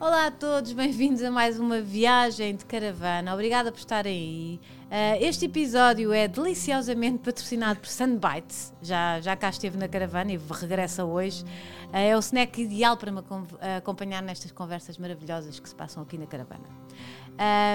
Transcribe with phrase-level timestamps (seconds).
[0.00, 3.34] Olá a todos, bem-vindos a mais uma viagem de caravana.
[3.34, 4.60] Obrigada por estarem aí.
[4.84, 8.72] Uh, este episódio é deliciosamente patrocinado por Sunbites.
[8.80, 11.42] Já, já cá esteve na caravana e regressa hoje.
[11.42, 13.20] Uh, é o snack ideal para me
[13.76, 16.68] acompanhar nestas conversas maravilhosas que se passam aqui na caravana.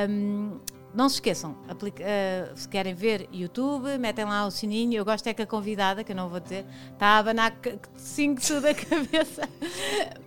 [0.09, 0.61] Um,
[0.93, 4.93] não se esqueçam, uh, se querem ver YouTube, metem lá o sininho.
[4.93, 7.57] Eu gosto é que a convidada, que eu não vou dizer, está a abanar
[7.95, 9.49] 5 tudo a cabeça.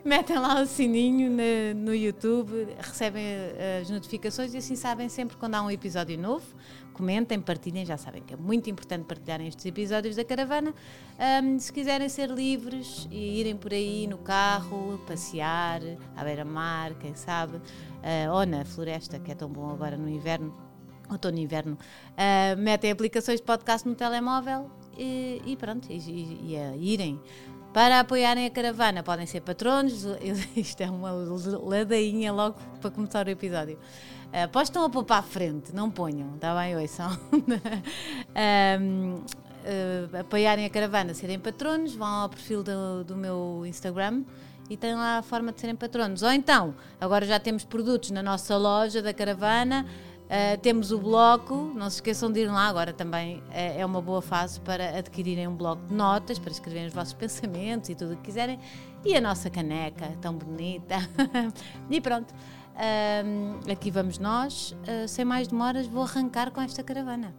[0.04, 5.36] metem lá o sininho no, no YouTube, recebem uh, as notificações e assim sabem sempre
[5.36, 6.46] quando há um episódio novo.
[6.96, 10.74] Comentem, partilhem, já sabem que é muito importante partilharem estes episódios da caravana.
[11.44, 15.82] Um, se quiserem ser livres e irem por aí no carro, passear,
[16.16, 20.56] à beira-mar, quem sabe uh, ou na floresta, que é tão bom agora no inverno,
[21.10, 26.52] outono e inverno, uh, metem aplicações de podcast no telemóvel e, e pronto, e, e,
[26.52, 27.20] e a irem.
[27.74, 30.06] Para apoiarem a caravana, podem ser patronos.
[30.56, 33.78] Isto é uma ladainha logo para começar o episódio.
[34.36, 37.10] Uh, pois estão a pôr para a frente, não ponham, está bem, ouçam.
[38.78, 44.24] um, uh, apoiarem a caravana, serem patronos, vão ao perfil do, do meu Instagram
[44.68, 46.22] e tem lá a forma de serem patronos.
[46.22, 49.86] Ou então, agora já temos produtos na nossa loja da caravana,
[50.24, 54.20] uh, temos o bloco, não se esqueçam de ir lá, agora também é uma boa
[54.20, 58.16] fase para adquirirem um bloco de notas, para escreverem os vossos pensamentos e tudo o
[58.18, 58.60] que quiserem,
[59.02, 60.96] e a nossa caneca tão bonita.
[61.88, 62.34] e pronto.
[62.76, 64.72] Uh, aqui vamos nós.
[64.72, 67.34] Uh, sem mais demoras, vou arrancar com esta caravana.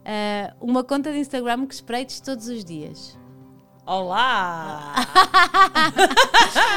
[0.00, 3.18] Uh, uma conta de Instagram que espreites todos os dias.
[3.84, 4.94] Olá!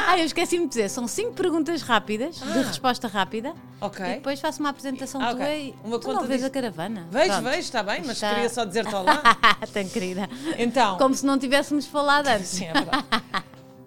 [0.07, 2.45] ah, eu esqueci-me de dizer, são cinco perguntas rápidas, ah.
[2.45, 3.55] de resposta rápida.
[3.81, 4.05] Ok.
[4.05, 5.45] E depois faço uma apresentação ah, okay.
[5.45, 7.07] tua e uma tu conta não vês a caravana.
[7.09, 7.43] Vejo, Pronto.
[7.45, 8.29] vejo, está bem, mas está...
[8.33, 9.23] queria só dizer-te olá.
[9.73, 10.29] Tão querida.
[10.57, 10.99] Então.
[10.99, 12.49] Como se não tivéssemos falado antes.
[12.49, 13.05] Sim, é verdade.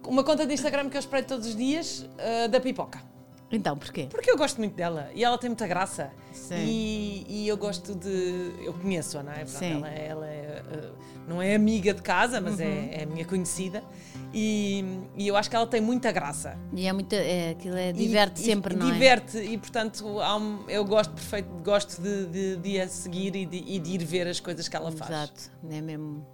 [0.04, 3.12] uma conta de Instagram que eu espreito todos os dias, uh, da pipoca.
[3.53, 4.09] Então, porquê?
[4.11, 6.11] Porque eu gosto muito dela e ela tem muita graça.
[6.33, 6.57] Sim.
[6.57, 8.55] E, e eu gosto de.
[8.65, 9.45] Eu conheço-a, não é?
[9.45, 9.75] Sim.
[9.75, 10.95] Ela, ela é, uh,
[11.29, 12.89] não é amiga de casa, mas é, uhum.
[12.91, 13.85] é, é minha conhecida.
[14.33, 14.83] E,
[15.15, 16.59] e, eu acho que ela tem muita graça.
[16.73, 17.13] E é muito.
[17.13, 19.41] É, aquilo é, diverte e, sempre, e, não diverte, é?
[19.41, 23.59] Diverte, e portanto um, eu gosto perfeito, gosto de, de, de a seguir e de,
[23.59, 25.11] e de, ir ver as coisas que ela faz.
[25.11, 26.27] Exato, é mesmo.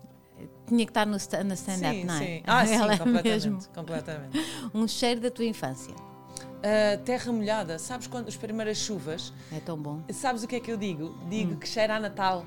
[0.68, 2.18] Tinha que estar no, no stand-up, não é?
[2.18, 4.38] Sim, ah, sim, é completamente, mesmo completamente.
[4.72, 6.07] Um cheiro da tua infância.
[6.58, 9.32] Uh, terra molhada, sabes quando as primeiras chuvas?
[9.52, 10.02] É tão bom.
[10.12, 11.16] Sabes o que é que eu digo?
[11.28, 11.56] Digo hum.
[11.56, 12.44] que cheira a Natal.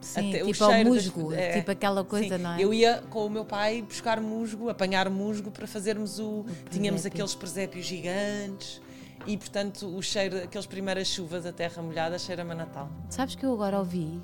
[0.00, 2.42] Sim, Até, tipo ao musgo, das, é, tipo aquela coisa, sim.
[2.42, 2.62] não é?
[2.62, 6.40] Eu ia com o meu pai buscar musgo, apanhar musgo para fazermos o.
[6.40, 8.80] o tínhamos aqueles presépios gigantes
[9.26, 12.88] e, portanto, o cheiro, aquelas primeiras chuvas da terra molhada, cheira-me a Natal.
[13.10, 14.20] Sabes que eu agora ouvi,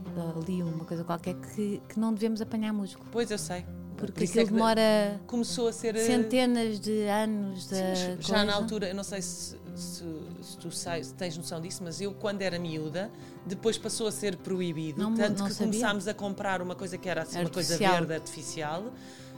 [0.46, 3.04] li uma coisa qualquer, que, que não devemos apanhar musgo.
[3.10, 3.64] Pois eu sei.
[3.96, 8.34] Porque Por aquilo é demora começou a ser eh, centenas de anos de Sim, já
[8.34, 8.44] coisa.
[8.44, 10.04] na altura, eu não sei se, se,
[10.42, 13.10] se tu sais, tens noção disso, mas eu quando era miúda,
[13.46, 15.72] depois passou a ser proibido, não, tanto não que sabia.
[15.72, 18.84] começámos a comprar uma coisa que era assim, uma coisa verde artificial.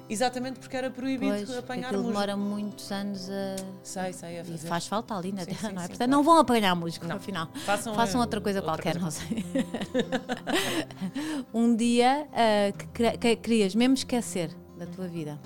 [0.08, 2.08] Exatamente porque era proibido pois, apanhar musgo.
[2.08, 3.56] demora muitos anos a.
[3.82, 4.66] Sei, sei, a fazer.
[4.66, 5.84] E faz falta ali na sim, terra, sim, não é?
[5.84, 6.10] Sim, Portanto, claro.
[6.12, 7.16] não vão apanhar musgo, não.
[7.16, 7.48] afinal.
[7.64, 9.04] Façam, Façam outra coisa outra qualquer, coisa.
[9.04, 9.44] não sei.
[11.52, 15.40] um dia uh, que, que querias mesmo esquecer da tua vida?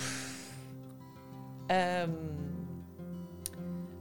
[2.08, 2.50] Um,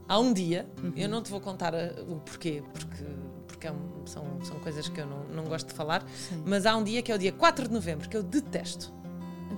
[0.08, 0.92] há um dia, uhum.
[0.96, 1.72] eu não te vou contar
[2.08, 3.04] o porquê, porque,
[3.46, 3.72] porque é
[4.04, 6.42] são, são coisas que eu não, não gosto de falar, Sim.
[6.44, 8.99] mas há um dia que é o dia 4 de novembro, que eu detesto.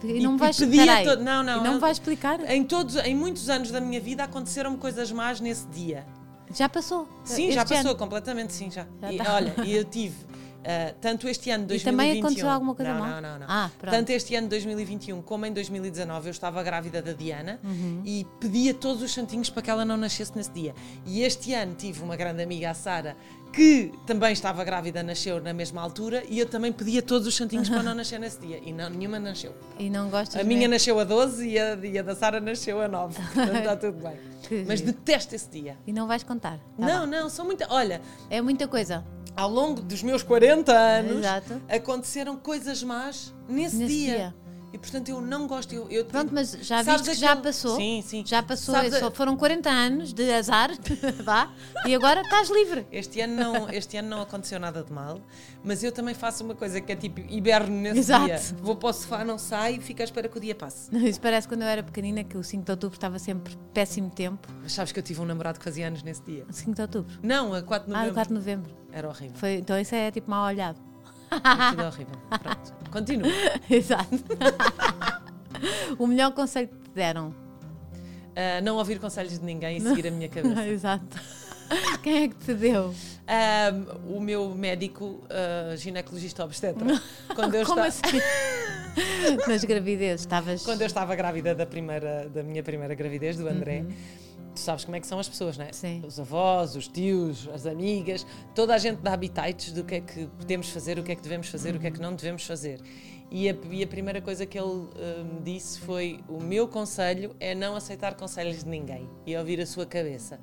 [0.02, 1.04] E não vais explicar.
[1.04, 1.62] Todo, não, não.
[1.62, 2.40] Não vais explicar?
[2.50, 6.06] Em, todos, em muitos anos da minha vida aconteceram coisas más nesse dia.
[6.54, 7.08] Já passou?
[7.24, 7.98] Sim, já passou, ano.
[7.98, 8.86] completamente sim, já.
[9.00, 9.34] já e, tá.
[9.34, 10.14] Olha, eu tive
[10.62, 11.76] Uh, tanto este ano de 2021.
[11.76, 13.10] E também aconteceu alguma coisa não, mal?
[13.10, 13.46] Não, não, não.
[13.48, 18.00] Ah, tanto este ano de 2021 como em 2019 eu estava grávida da Diana uhum.
[18.04, 20.72] e pedia todos os santinhos para que ela não nascesse nesse dia.
[21.04, 23.16] E este ano tive uma grande amiga, a Sara,
[23.52, 27.68] que também estava grávida, nasceu na mesma altura e eu também pedia todos os santinhos
[27.68, 28.60] para não nascer nesse dia.
[28.64, 29.52] E não, nenhuma nasceu.
[29.80, 32.80] E não gostas A minha nasceu a 12 e a, e a da Sara nasceu
[32.80, 33.14] a 9.
[33.34, 34.64] Portanto está tudo bem.
[34.66, 35.76] Mas detesto esse dia.
[35.84, 36.58] E não vais contar?
[36.58, 37.66] Tá não, não, são muita.
[37.68, 38.00] Olha.
[38.30, 39.04] É muita coisa
[39.36, 41.60] ao longo dos meus 40 anos, Exato.
[41.68, 44.14] aconteceram coisas más nesse, nesse dia.
[44.16, 44.42] dia.
[44.74, 45.74] E portanto eu não gosto.
[45.74, 47.76] Eu, eu Pronto, mas já viste que já aquele- passou?
[47.76, 48.22] Sim, sim.
[48.24, 50.70] Já passou, Sabes é só- foram 40 anos de azar,
[51.22, 51.52] vá,
[51.86, 52.86] e agora estás livre.
[52.90, 55.20] Este ano, não, este ano não aconteceu nada de mal,
[55.62, 58.24] mas eu também faço uma coisa que é tipo hiberno nesse Exato.
[58.24, 58.40] dia.
[58.62, 60.88] Vou para o sofá, não saio, fico à espera que o dia passe.
[61.06, 64.48] Isso parece quando eu era pequenina que o 5 de outubro estava sempre péssimo tempo.
[64.62, 66.46] Mas sabes que eu tive um namorado que fazia anos nesse dia?
[66.50, 67.18] 5 de outubro.
[67.22, 68.14] Não, a 4 de Ah, novembro.
[68.14, 68.81] 4 de novembro.
[68.92, 69.36] Era horrível.
[69.36, 70.78] Foi, então isso é tipo mal olhado.
[71.30, 72.14] Aquilo é horrível.
[72.28, 72.74] Pronto.
[72.90, 73.28] Continua.
[73.70, 74.16] Exato.
[75.98, 77.34] o melhor conselho que te deram.
[78.36, 80.64] Ah, não ouvir conselhos de ninguém e seguir a minha cabeça.
[80.68, 81.20] Exato.
[82.02, 82.94] Quem é que te deu?
[83.26, 83.70] Ah,
[84.06, 86.84] o meu médico ah, ginecologista obstetra.
[87.34, 88.20] Quando eu, Como esta- assim?
[89.48, 90.62] Nas gravidezes, estavas.
[90.64, 93.86] quando eu estava grávida da, primeira, da minha primeira gravidez, do André,
[94.54, 95.68] tu sabes como é que são as pessoas, não é?
[95.68, 95.72] Uhum.
[95.72, 96.02] Sim.
[96.06, 100.26] Os avós, os tios, as amigas, toda a gente dá habitats do que é que
[100.38, 102.80] podemos fazer, o que é que devemos fazer, o que é que não devemos fazer.
[103.30, 104.88] E a, e a primeira coisa que ele
[105.24, 109.66] me disse foi: o meu conselho é não aceitar conselhos de ninguém e ouvir a
[109.66, 110.38] sua cabeça.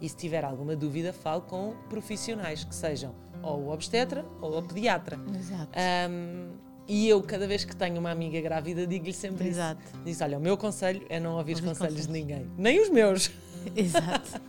[0.00, 4.62] E se tiver alguma dúvida, fale com profissionais que sejam ou o obstetra ou o
[4.62, 5.18] pediatra.
[5.34, 5.70] Exato.
[6.10, 6.50] Um,
[6.86, 9.80] e eu, cada vez que tenho uma amiga grávida, digo-lhe sempre Exato.
[9.82, 10.02] isso.
[10.04, 12.50] Diz, olha, o meu conselho é não ouvir Ouvir conselhos de ninguém.
[12.58, 13.30] Nem os meus.
[13.76, 14.40] Exato.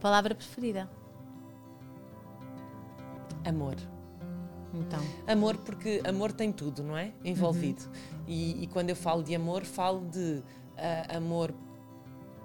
[0.00, 0.88] Palavra preferida.
[3.44, 3.76] Amor.
[4.74, 5.00] Então.
[5.26, 7.12] Amor, porque amor tem tudo, não é?
[7.24, 7.84] Envolvido.
[7.84, 8.24] Uhum.
[8.26, 10.42] E, e quando eu falo de amor, falo de
[10.76, 11.54] ah, amor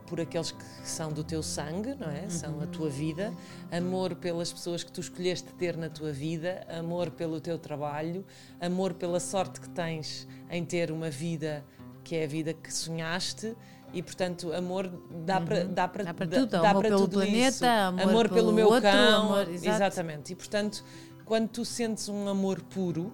[0.07, 2.29] por aqueles que são do teu sangue, não é?
[2.29, 2.63] São Uhum.
[2.63, 3.33] a tua vida.
[3.71, 6.65] Amor pelas pessoas que tu escolheste ter na tua vida.
[6.69, 8.25] Amor pelo teu trabalho.
[8.59, 11.63] Amor pela sorte que tens em ter uma vida
[12.03, 13.55] que é a vida que sonhaste.
[13.94, 14.90] E, portanto, amor
[15.25, 16.06] dá para dá para Uhum.
[16.07, 16.50] Dá para dá- tudo.
[16.50, 17.66] dá Amor para pelo tudo planeta, isso.
[17.66, 19.22] amor pelo pelo meu outro, cão.
[19.25, 19.68] amor- exato.
[19.75, 20.34] Exatamente.
[20.34, 20.84] E, portanto,
[21.25, 23.13] quando tu sentes um amor puro,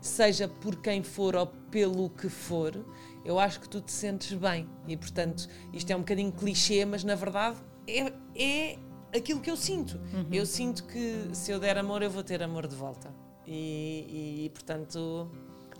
[0.00, 2.84] seja por quem for ou pelo que for,
[3.24, 4.68] eu acho que tu te sentes bem.
[4.88, 7.56] E, portanto, isto é um bocadinho clichê, mas na verdade
[7.86, 8.78] é, é
[9.16, 9.98] aquilo que eu sinto.
[10.12, 10.26] Uhum.
[10.32, 13.08] Eu sinto que se eu der amor, eu vou ter amor de volta.
[13.46, 15.30] E, e, portanto,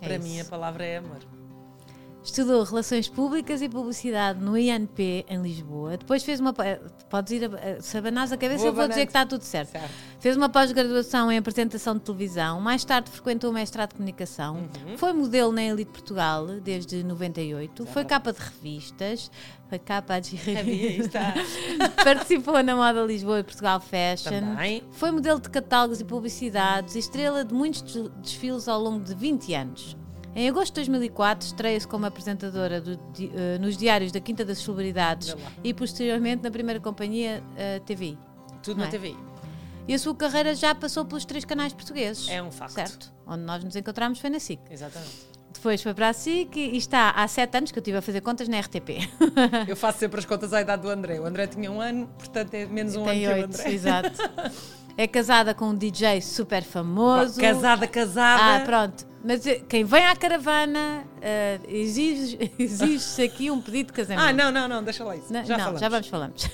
[0.01, 0.23] É para isso.
[0.23, 1.19] mim a palavra é amor.
[2.21, 5.97] Estudou Relações Públicas e Publicidade no INP em Lisboa.
[5.97, 6.53] Depois fez uma.
[7.09, 9.71] Podes ir a, se abanares a cabeça, Vou eu vou dizer que está tudo certo.
[9.71, 9.89] Certo.
[10.19, 12.59] Fez uma pós-graduação em apresentação de televisão.
[12.59, 14.55] Mais tarde frequentou o mestrado de comunicação.
[14.85, 14.97] Uhum.
[14.97, 17.85] Foi modelo na Elite Portugal desde 98.
[17.87, 19.31] Foi capa de revistas.
[19.69, 21.19] Foi capa de Revista.
[22.03, 24.31] Participou na Moda Lisboa e Portugal Fashion.
[24.41, 24.83] Também.
[24.91, 29.53] Foi modelo de catálogos e publicidades estrela de muitos des- desfiles ao longo de 20
[29.53, 29.95] anos.
[30.35, 35.35] Em agosto de 2004, estreia-se como apresentadora do eh, nos diários da Quinta das Celebridades
[35.63, 38.17] e posteriormente na primeira companhia eh, TVI.
[38.61, 38.89] Tudo na é?
[38.89, 39.17] TVI.
[39.87, 42.29] E a sua carreira já passou pelos três canais portugueses.
[42.29, 42.73] É um facto.
[42.73, 43.11] Certo.
[43.25, 44.59] Onde nós nos encontramos foi na SIC.
[44.69, 45.29] Exatamente.
[45.51, 48.21] Depois foi para a SIC e está há sete anos que eu estive a fazer
[48.21, 49.09] contas na RTP.
[49.67, 51.19] Eu faço sempre as contas à idade do André.
[51.19, 53.73] O André tinha um ano, portanto é menos um Tem ano que o André.
[53.73, 54.11] exato.
[54.97, 57.39] É casada com um DJ super famoso.
[57.39, 58.57] Casada, casada.
[58.57, 59.07] Ah, pronto.
[59.23, 64.25] Mas eh, quem vem à caravana eh, exige- exige-se aqui um pedido de casamento.
[64.25, 65.31] Ah, não, não, não, deixa lá isso.
[65.31, 65.81] Não, já não, falamos.
[65.81, 66.49] já vamos falamos.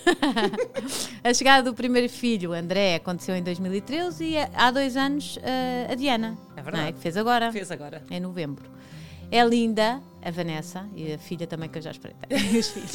[1.23, 5.95] a chegada do primeiro filho, André, aconteceu em 2013 e há dois anos eh, a
[5.95, 6.77] Diana, É verdade.
[6.83, 6.91] não é?
[6.91, 8.03] que fez agora, Fez agora.
[8.09, 8.65] em novembro.
[9.31, 12.91] É linda, a Vanessa, e a filha também que eu já espreitei, os filhos.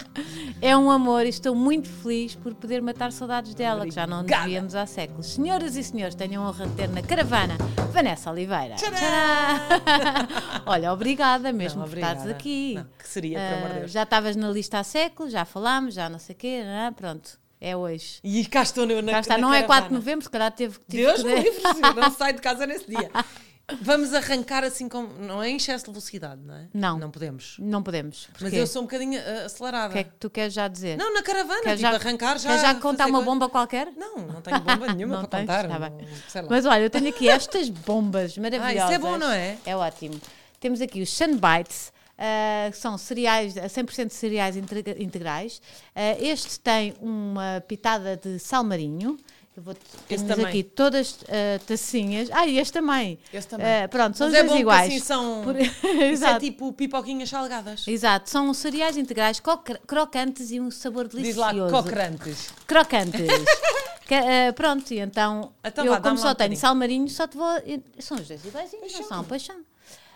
[0.60, 4.18] é um amor e estou muito feliz por poder matar saudades dela, que já não
[4.18, 4.46] nos Obrigada.
[4.48, 5.26] víamos há séculos.
[5.34, 7.56] Senhoras e senhores, tenham a honra de ter na caravana
[7.92, 8.76] Vanessa Oliveira.
[8.76, 8.96] Tcharam!
[8.96, 10.28] Tcharam!
[10.66, 12.38] Olha, obrigada mesmo Não, por estares obrigada.
[12.38, 12.74] aqui.
[12.76, 13.90] Não, que seria, pelo amor de Ah, Deus.
[13.92, 16.90] já estavas na lista há séculos, já falámos, já não sei o quê, não é?
[16.92, 18.20] pronto, é hoje.
[18.22, 19.98] E cá estou na, na Já está, na não é 4 de caravana.
[19.98, 21.60] novembro, se calhar teve tive Deus que- me livre,
[22.00, 23.10] não saio de casa nesse dia.
[23.82, 25.02] Vamos arrancar assim com.
[25.02, 26.68] Não é em excesso de velocidade, não é?
[26.74, 26.98] Não.
[26.98, 27.56] Não podemos.
[27.58, 28.28] Não podemos.
[28.32, 28.56] Mas Porquê?
[28.56, 29.92] eu sou um bocadinho ah, O acelerada.
[29.92, 30.96] que é que tu queres já dizer?
[30.96, 32.48] Não, na caravana, Queres tipo, já, arrancar já.
[32.48, 33.88] queres já contar uma coisa- bomba qualquer?
[33.96, 35.46] Não, não tenho bomba nenhuma Não para tens?
[35.46, 35.68] contar.
[35.68, 36.08] Tá bem.
[36.28, 36.48] sei lá.
[36.50, 38.90] Mas olha, eu tenho aqui estas bombas maravilhosas.
[38.92, 39.56] é bom, não é?
[39.64, 40.20] É ótimo.
[40.58, 45.60] Temos aqui os Sunbites, ah, que são cereais, ah, 100% de cereais integra- integrais.
[45.94, 49.16] Ah, este tem uma pitada de sal marinho.
[49.56, 49.74] Eu vou
[50.06, 52.28] temos aqui todas ah, tacinhas.
[52.32, 53.18] Ah, e este também.
[53.32, 53.66] Esse também.
[53.82, 54.88] Ah, pronto, são Mas os é dois bom iguais.
[54.88, 55.42] assim são.
[55.42, 55.56] Por-
[56.00, 56.40] é Exato.
[56.40, 57.86] tipo pipoquinhas salgadas.
[57.86, 61.74] Exato, são cereais integrais cro- crocantes e um sabor Diz lá, delicioso.
[61.82, 62.48] cocrantes.
[62.66, 63.20] Crocantes.
[64.10, 66.60] Que, eh, pronto, e então, Então eu vá, como só um tenho bocadinho.
[66.60, 67.46] sal marinho, só te vou.
[68.00, 69.24] São os dois iguaizinhos, não são?
[69.38, 69.56] são.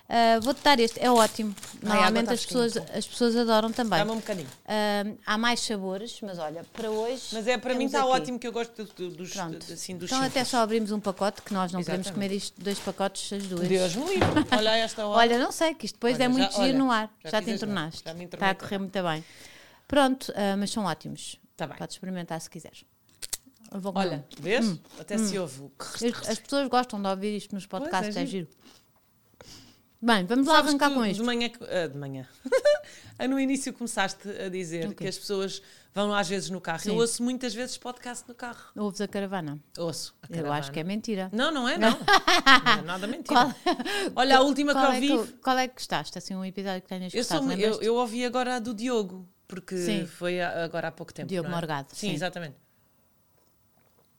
[0.07, 0.19] Pois.
[0.19, 1.55] Ah, Vou-te dar este, é ótimo.
[1.83, 2.99] Normalmente as pessoas, fresquinha.
[2.99, 3.99] as pessoas adoram também.
[3.99, 4.49] Dá-me um bocadinho.
[4.67, 7.23] Ah, há mais sabores, mas olha, para hoje.
[7.33, 8.09] Mas é, para mim está aqui.
[8.09, 9.57] ótimo que eu gosto do- do- dos, Pronto.
[9.73, 12.13] assim, dos então até só abrimos um pacote, que nós não podemos Exatamente.
[12.29, 13.67] comer isto, dois pacotes, as duas.
[13.67, 14.27] Deus me livre.
[14.57, 15.19] Olha esta hora.
[15.21, 17.11] Olha, não sei, que isto depois Olha, é muito já- giro olha, no ar.
[17.25, 18.03] já Já, te entornaste.
[18.05, 19.25] já me Está a correr muito bem.
[19.89, 21.39] Pronto, ah, mas são ótimos.
[21.57, 21.77] Tá bem.
[21.77, 22.85] Podes experimentar se quiseres.
[23.95, 24.65] Olha, vês?
[24.67, 24.79] Hum.
[25.01, 25.69] Até se ouve.
[25.79, 28.49] As, as pessoas gostam de ouvir isto nos podcasts, é é giro.
[30.05, 31.25] Bem, vamos lá Sabes arrancar com De isto.
[31.25, 32.29] manhã, ah, de manhã.
[33.19, 34.95] Ah, no início começaste a dizer O quê?
[34.97, 35.63] que as pessoas
[35.95, 36.81] vão às vezes no carro.
[36.81, 37.01] Eu Sim.
[37.01, 38.71] ouço muitas vezes podcast no carro.
[38.77, 39.59] Ouves a caravana?
[39.79, 40.15] Ouço.
[40.23, 40.59] a Eu caravana.
[40.61, 41.31] acho que é mentira.
[41.33, 41.91] Não, não é, não.
[42.67, 43.57] não é nada mentira.
[44.15, 45.27] Olha, a última qual que é ouvi.
[45.33, 46.19] que, qual é que gostaste?
[46.19, 49.27] Assim, um episódio que tenhas Eu, gostado, sou, eu, eu ouvi agora a do Diogo,
[49.49, 50.07] porque Sim.
[50.07, 51.29] foi agora há pouco tempo.
[51.29, 51.51] Diogo é?
[51.51, 52.15] Morgado, Sim, sim.
[52.15, 52.57] exatamente.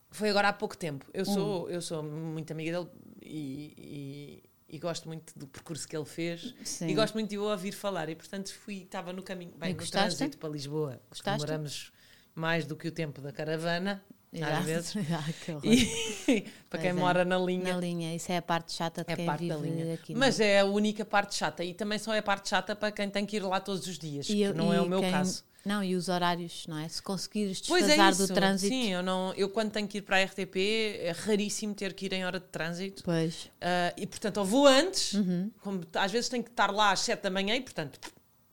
[0.09, 1.05] Foi agora há pouco tempo.
[1.13, 1.33] Eu Hum.
[1.33, 2.89] sou, eu sou muito amiga dele
[3.21, 4.43] e, e-
[4.75, 6.87] e gosto muito do percurso que ele fez Sim.
[6.87, 8.09] e gosto muito de o ouvir falar.
[8.09, 10.17] E portanto fui, estava no caminho, bem, E no gostaste?
[10.17, 11.01] trânsito para Lisboa.
[11.09, 11.45] Gostaste?
[11.45, 11.91] Demoramos
[12.35, 14.03] mais do que o tempo da caravana,
[14.37, 14.53] Exato.
[14.53, 14.93] às vezes.
[15.11, 16.93] Ah, que para quem é.
[16.93, 17.73] mora na linha.
[17.73, 19.93] Na linha, isso é a parte chata de É quem parte vive da linha.
[19.93, 20.13] aqui.
[20.13, 22.91] não Mas é a única parte chata e também só é a parte chata para
[22.91, 25.11] quem tem que ir lá todos os dias, E que não é o meu quem-
[25.11, 25.43] caso.
[25.65, 26.87] Não, e os horários, não é?
[26.87, 28.71] Se conseguires Pois desfazar é do trânsito.
[28.71, 30.55] Sim, eu, não, eu quando tenho que ir para a RTP
[31.01, 33.01] é raríssimo ter que ir em hora de trânsito.
[33.03, 33.49] Pois.
[33.59, 35.49] Ah, e portanto, ou vou antes, Uhum.
[35.63, 37.99] como às vezes tenho que estar lá às 7 da manhã e portanto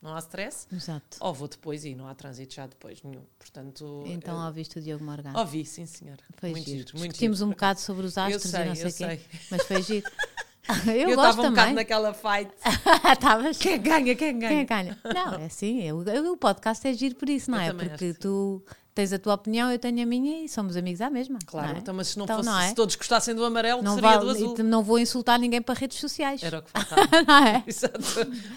[0.02, 1.16] não há stress, Exato.
[1.20, 3.22] ou vou depois e não há trânsito já depois nenhum.
[3.38, 5.38] Portanto, Então eh, ouviste o Diogo Morgado.
[5.38, 6.20] ouvi, sim senhora.
[6.36, 6.78] Foi muito giro.
[6.78, 7.46] giro, muito Discutimos giro.
[7.46, 9.04] um bocado sobre os astros sei, e não sei eu o quê.
[9.06, 9.20] sei.
[9.50, 10.10] Mas foi giro.
[10.86, 12.52] eu, Eu estava um bocado naquela fight.
[13.12, 13.58] Estavas.
[13.58, 14.48] Quem ganha, quem ganha?
[14.48, 14.98] Quem é que ganha?
[15.14, 15.82] Não, é assim.
[15.82, 17.72] eu- eu- o podcast é giro por isso, não Eu é?
[17.74, 18.62] Porque que tu
[18.94, 21.38] tens a tua opinião, eu tenho a minha e somos amigos à mesma.
[21.46, 21.78] Claro, é?
[21.78, 22.68] então, mas se não Então, fosse, não é?
[22.68, 24.56] se todos gostassem do amarelo, Não, seria vale- do azul.
[24.64, 26.42] não vou insultar ninguém para redes sociais.
[26.42, 27.22] Era o que faltava.
[27.26, 27.64] não é?
[27.66, 27.98] Exato.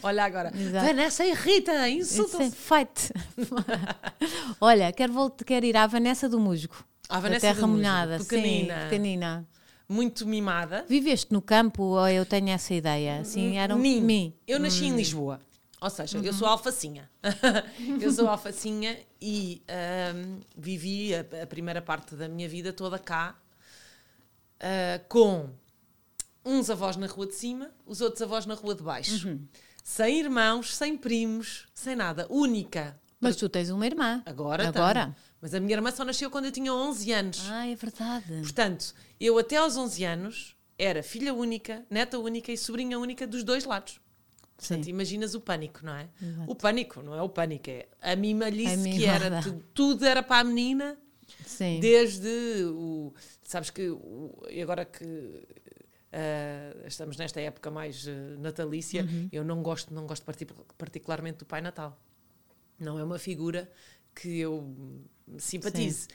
[0.03, 0.51] Olha agora.
[0.55, 0.85] Exato.
[0.85, 2.51] Vanessa irrita, Isso é insulta-se.
[2.55, 3.13] feito.
[4.59, 6.75] Olha, quero, voltar, quero ir à Vanessa do Musgo.
[7.09, 8.17] À da Vanessa Terra do Musgo, Molhada.
[8.19, 8.73] pequenina.
[8.75, 9.47] Sim, pequenina.
[9.87, 10.83] Muito mimada.
[10.89, 13.19] Viveste no campo ou eu tenho essa ideia?
[13.19, 14.33] Assim, era um Mim.
[14.47, 15.39] Eu nasci em Lisboa.
[15.81, 16.33] Ou seja, eu Uhum.
[16.33, 17.09] sou alfacinha.
[18.01, 23.37] eu sou alfacinha e ahm, vivi a, a primeira parte da minha vida toda cá
[24.59, 25.49] ah, com
[26.43, 29.27] uns avós na rua de cima, os outros avós na rua de baixo.
[29.27, 29.45] Uhum.
[29.83, 32.25] Sem irmãos, sem primos, sem nada.
[32.29, 32.99] Única.
[33.19, 34.21] Mas tu tens uma irmã.
[34.25, 35.03] Agora Agora?
[35.05, 35.15] tenho.
[35.41, 37.41] Mas a minha irmã só nasceu quando eu tinha 11 anos.
[37.49, 38.41] Ah, é verdade.
[38.41, 43.43] Portanto, eu até aos 11 anos era filha única, neta única e sobrinha única dos
[43.43, 43.99] dois lados.
[44.57, 44.89] Portanto, Sim.
[44.89, 46.07] imaginas o pânico, não é?
[46.21, 46.51] Exato.
[46.51, 49.25] O pânico, não é o pânico, é a mimalice A que era.
[49.29, 49.41] mimada.
[49.51, 50.97] tu- tudo era para a menina,
[51.45, 51.79] Sim.
[51.81, 53.13] desde o.
[53.43, 55.43] Sabes que o- agora que
[56.13, 59.27] ah, estamos nesta época mais ah, natalícia, Uhum.
[59.31, 60.47] eu não gosto, não gosto parti-
[60.77, 61.99] particularmente do Pai Natal.
[62.79, 63.69] Não é uma figura
[64.15, 64.73] que eu
[65.37, 66.07] simpatize.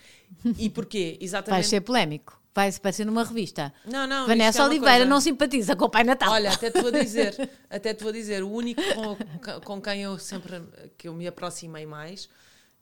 [0.58, 1.16] E porquê?
[1.18, 1.66] Vai Exatamente.
[1.68, 2.39] ser polémico.
[2.54, 3.72] Vai aparecer numa revista.
[3.84, 4.26] Não, não.
[4.26, 6.32] Vanessa é Oliveira coisa- não simpatiza com o Pai Natal.
[6.32, 10.18] Olha, até te vou dizer, até te vou dizer, o único com, com quem eu
[10.18, 10.60] sempre
[10.98, 12.28] que eu me aproximei mais,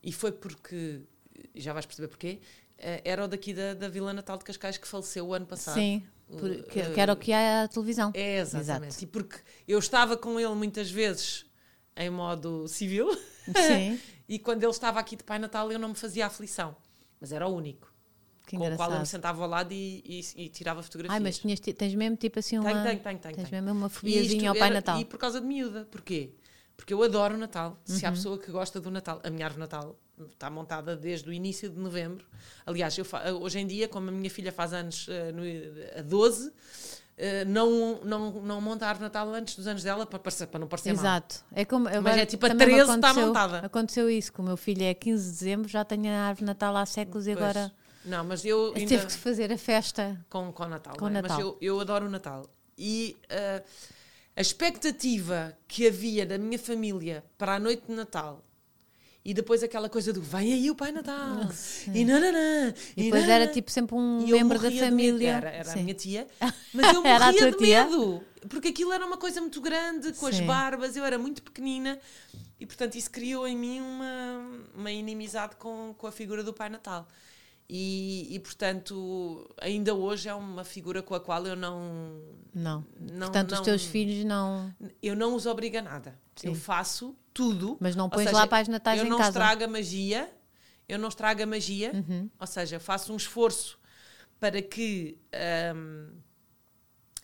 [0.03, 1.03] e foi porque,
[1.55, 2.41] já vais perceber porquê,
[2.79, 5.75] eh, era o daqui da, da Vila Natal de Cascais que faleceu o ano passado.
[5.75, 8.11] Sim, por- que, Uh, que era o que há à televisão.
[8.15, 8.87] É, exatamente.
[8.93, 9.05] Exato.
[9.05, 11.45] E porque eu estava com ele muitas vezes
[11.95, 13.09] em modo civil,
[13.55, 16.75] Sim, e quando ele estava aqui de Pai Natal eu não me fazia aflição.
[17.21, 17.93] Mas era o único.
[18.49, 21.15] Que com o qual eu me sentava ao lado e, e- e tirava fotografias.
[21.15, 22.71] Ai, mas tinhas, ti- tens mesmo tipo assim uma.
[22.71, 23.35] Tenho, tenho, tenho, tenho.
[23.37, 23.63] Tens tenho.
[23.63, 25.01] mesmo uma E fobiazinha ao Pai era- Natal.
[25.01, 25.87] E por causa de miúda.
[25.91, 26.31] Porquê?
[26.77, 27.77] Porque eu adoro o Natal.
[27.85, 28.09] Se Uhum.
[28.09, 29.99] há pessoa que gosta do Natal, a minha árvore Natal
[30.33, 32.25] está montada desde o início de novembro.
[32.65, 33.05] Aliás, eu
[33.41, 35.43] hoje em dia, como a minha filha faz anos eh, no,
[35.99, 36.53] a 12,
[37.17, 40.61] eh, não, não, não monta a árvore Natal antes dos anos dela para, parecer- para
[40.61, 41.03] não parecer mal.
[41.05, 41.45] Exato.
[41.53, 43.59] É como, agora é tipo a também me 13 está aconteceu- montada.
[43.67, 46.77] Aconteceu isso, que o meu filho é 15 de dezembro, já tem a árvore Natal
[46.77, 47.45] há séculos e Pois.
[47.45, 47.73] agora
[48.05, 48.89] Não, mas eu ainda...
[48.89, 50.19] teve que fazer a festa.
[50.31, 50.97] com, com o Natal.
[50.97, 51.23] Com não é?
[51.23, 51.37] Natal.
[51.37, 52.49] Mas eu, eu adoro o Natal.
[52.77, 53.63] E ah,
[54.37, 58.45] a expectativa que havia da minha família para a noite de Natal
[59.25, 61.41] e depois aquela coisa do vem aí o Pai Natal
[61.93, 63.45] e nananã, E depois nananã.
[63.45, 65.33] era tipo sempre um E membro da família.
[65.33, 66.27] Era, era a minha tia,
[66.73, 67.85] mas eu morria de tia?
[67.85, 68.23] medo.
[68.49, 70.47] Porque aquilo era uma coisa muito grande, com as Sim.
[70.47, 71.99] barbas, eu era muito pequenina
[72.61, 76.69] e, portanto, isso criou em mim uma, uma inimizade com, com a figura do Pai
[76.69, 77.09] Natal.
[77.71, 82.23] E, e, portanto, ainda hoje é uma figura com a qual eu não.
[82.55, 82.83] Não.
[82.99, 84.75] não Portanto, não, os teus filhos não.
[85.03, 86.19] Eu não os obrigo a nada.
[86.43, 86.61] Eu Sim.
[86.61, 87.77] faço tudo.
[87.79, 89.31] Mas não pões seja, lá para as natais eu em não casa.
[89.31, 90.33] estrago a magia,
[90.89, 92.31] eu não estrago a magia, Uhum.
[92.41, 93.79] ou seja, faço um esforço
[94.41, 95.19] para que
[95.77, 96.11] hum,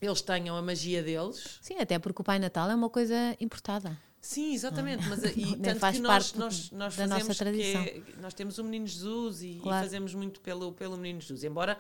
[0.03, 1.59] eles tenham a magia deles.
[1.63, 3.97] Sim, até porque o Pai Natal é uma coisa importada.
[4.27, 5.07] Sim, exatamente.
[5.07, 7.83] Mas, e tanto faz que nós, nós, nós da nossa fazemos que tradição.
[7.83, 9.85] é- nós temos o Menino Jesus e, e Claro.
[9.85, 11.45] fazemos muito pelo, pelo Menino Jesus.
[11.45, 11.77] Embora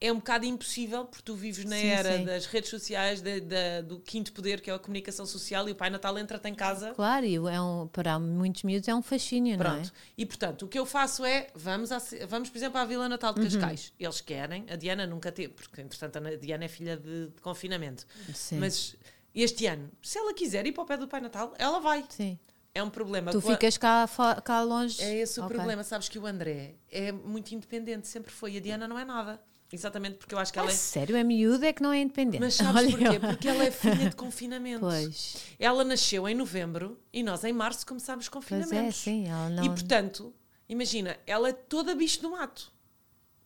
[0.00, 2.24] é um bocado impossível, porque tu vives na Sim, era sim.
[2.24, 5.74] das redes sociais, da- da- do quinto poder, que é a comunicação social, e o
[5.74, 6.92] Pai Natal entra-te em casa.
[6.94, 9.68] Claro, e é um, para muitos miúdos é um fascínio, não é?
[9.74, 9.92] Pronto.
[10.18, 13.32] E portanto, o que eu faço é vamos, ce- vamos por exemplo, à Vila Natal
[13.34, 13.88] de Cascais.
[13.88, 13.94] Uhum.
[14.06, 18.06] Eles querem, a Diana nunca teve, porque entretanto a Diana é filha de, de confinamento.
[18.34, 18.58] Sim.
[18.58, 18.96] Mas
[19.42, 22.04] este ano, se ela quiser ir para o pé do Pai Natal, ela vai.
[22.08, 22.38] Sim.
[22.74, 23.30] É um problema.
[23.30, 24.08] Tu ficas cá,
[24.44, 25.00] cá longe.
[25.00, 25.54] É esse o Ok.
[25.56, 25.84] problema.
[25.84, 28.56] Sabes que o André é muito independente, sempre foi.
[28.56, 29.40] A Diana não é nada.
[29.72, 30.74] Exatamente porque eu acho que Ah, ela é.
[30.74, 32.40] sério, é miúda, é que não é independente.
[32.40, 33.16] Mas sabes Olha porquê?
[33.16, 33.20] eu.
[33.20, 34.80] Porque ela é filha de confinamento.
[34.80, 38.76] Pois, Ela nasceu em novembro e nós em março começámos pois confinamentos.
[38.88, 39.28] é, sim.
[39.28, 39.64] Ela não...
[39.64, 40.32] E portanto,
[40.68, 42.72] imagina, ela é toda bicho do mato.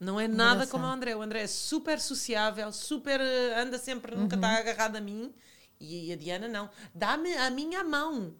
[0.00, 0.70] Não é nada Engraçado.
[0.70, 1.16] como o André.
[1.16, 3.20] O André é super sociável, super.
[3.20, 4.42] eh, anda sempre, nunca Uhum.
[4.42, 5.34] está agarrado a mim.
[5.80, 6.68] E a Diana não.
[6.94, 8.34] Dá-me a minha mão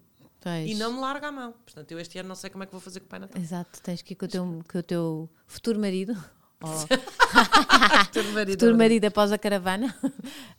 [0.66, 1.52] e não me larga a mão.
[1.64, 3.40] Portanto, eu este ano não sei como é que vou fazer com o Pai Natal.
[3.40, 6.16] Exato, tens que ir com o teu, com o teu futuro marido.
[6.60, 6.70] ou
[8.06, 9.94] Futuro marido, futuro marido após a caravana.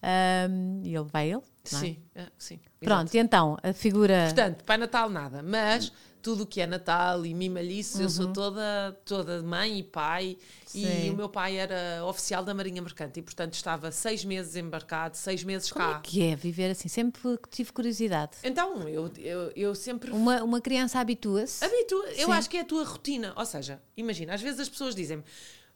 [0.01, 1.41] Ahm, e ele vai ele.
[1.41, 1.41] é?
[1.63, 2.59] Sim, é, sim.
[2.79, 4.25] Pronto, e então, a figura.
[4.25, 8.97] Portanto, Pai Natal nada, mas tudo o que é Natal e mimalhice, eu sou toda,
[9.05, 10.37] toda mãe e pai,
[10.73, 10.91] e Uhum.
[11.01, 11.09] Sim.
[11.11, 15.43] o meu pai era oficial da Marinha Mercante e, portanto, estava seis meses embarcado, seis
[15.43, 15.97] meses Como cá.
[15.97, 16.87] é que é viver assim?
[16.87, 18.37] Sempre tive curiosidade.
[18.43, 21.63] Então, eu, eu, eu sempre Uma, uma criança habitua-se.
[21.65, 22.31] habituo, eu Sim.
[22.33, 23.33] acho que é a tua rotina.
[23.35, 25.23] Ou seja, imagina, às vezes as pessoas dizem-me,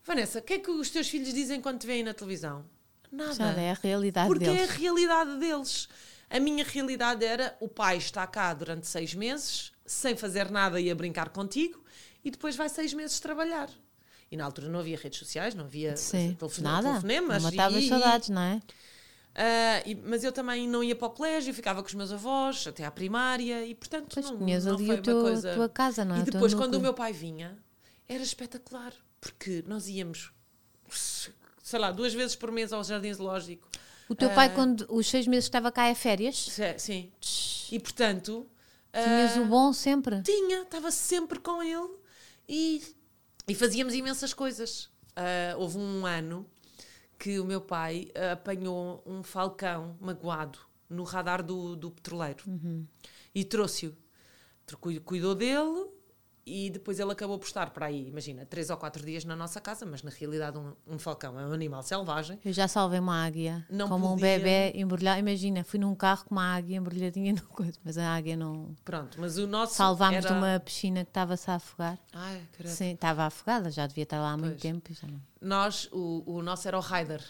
[0.05, 2.63] Vanessa, o que é que os teus filhos dizem quando te veem na televisão?
[3.12, 3.33] Nada.
[3.33, 4.62] Já é a realidade Porque deles.
[4.62, 5.88] é a realidade deles.
[6.29, 10.90] A minha realidade era o pai está cá durante seis meses, sem fazer nada e
[10.90, 11.84] a brincar contigo,
[12.24, 13.70] e depois vai seis meses trabalhar.
[14.32, 16.90] E na altura não havia redes sociais, não havia Sim, telefone- nada.
[16.90, 17.44] telefonemas.
[17.44, 18.62] Não matava as e- saudades, não é?
[19.36, 22.66] ah, e- mas eu também não ia para o colégio, ficava com os meus avós
[22.68, 25.54] até à primária e portanto Pois não, não ali foi teu, uma coisa.
[25.54, 26.20] tua casa, não é?
[26.20, 27.58] E depois, quando o meu pai vinha,
[28.08, 30.32] era espetacular, porque nós íamos,
[31.62, 33.68] sei lá, duas vezes por mês ao Jardim Zoológico.
[34.10, 34.34] O teu Ah.
[34.34, 36.50] pai, quando os seis meses estava cá, é férias?
[36.78, 37.12] Sim.
[37.72, 38.48] E portanto.
[38.93, 40.21] Tinhas ah, o bom sempre?
[40.21, 41.89] Tinha, estava sempre com ele
[42.47, 42.81] e,
[43.47, 44.89] e fazíamos imensas coisas.
[45.15, 46.45] Ah, houve um ano
[47.17, 50.59] que o meu pai ah, apanhou um falcão magoado
[50.89, 52.43] no radar do, do petroleiro
[53.33, 53.95] e trouxe-o.
[54.79, 55.88] Cu- Cuidou dele
[56.45, 59.62] e depois ele acabou por estar para aí, imagina, três ou quatro dias na nossa
[59.62, 62.38] casa, mas na realidade um, um falcão é um animal selvagem.
[62.43, 63.65] Eu já salvei uma águia.
[63.69, 65.19] Não como um podia- bebê embrulhado.
[65.19, 68.75] Imagina, fui num carro com uma águia embrulhadinha no coisa, mas a águia não.
[68.84, 70.27] Pronto, mas o nosso Salvámos era...
[70.27, 71.97] de uma piscina que estava-se a afogar.
[72.12, 72.71] Ai, credo.
[72.71, 74.62] Sim, estava afogada, já devia estar lá há muito Pois.
[74.62, 74.93] tempo.
[74.93, 75.21] Já não.
[75.41, 77.23] Nós, o, o nosso era o Ryder,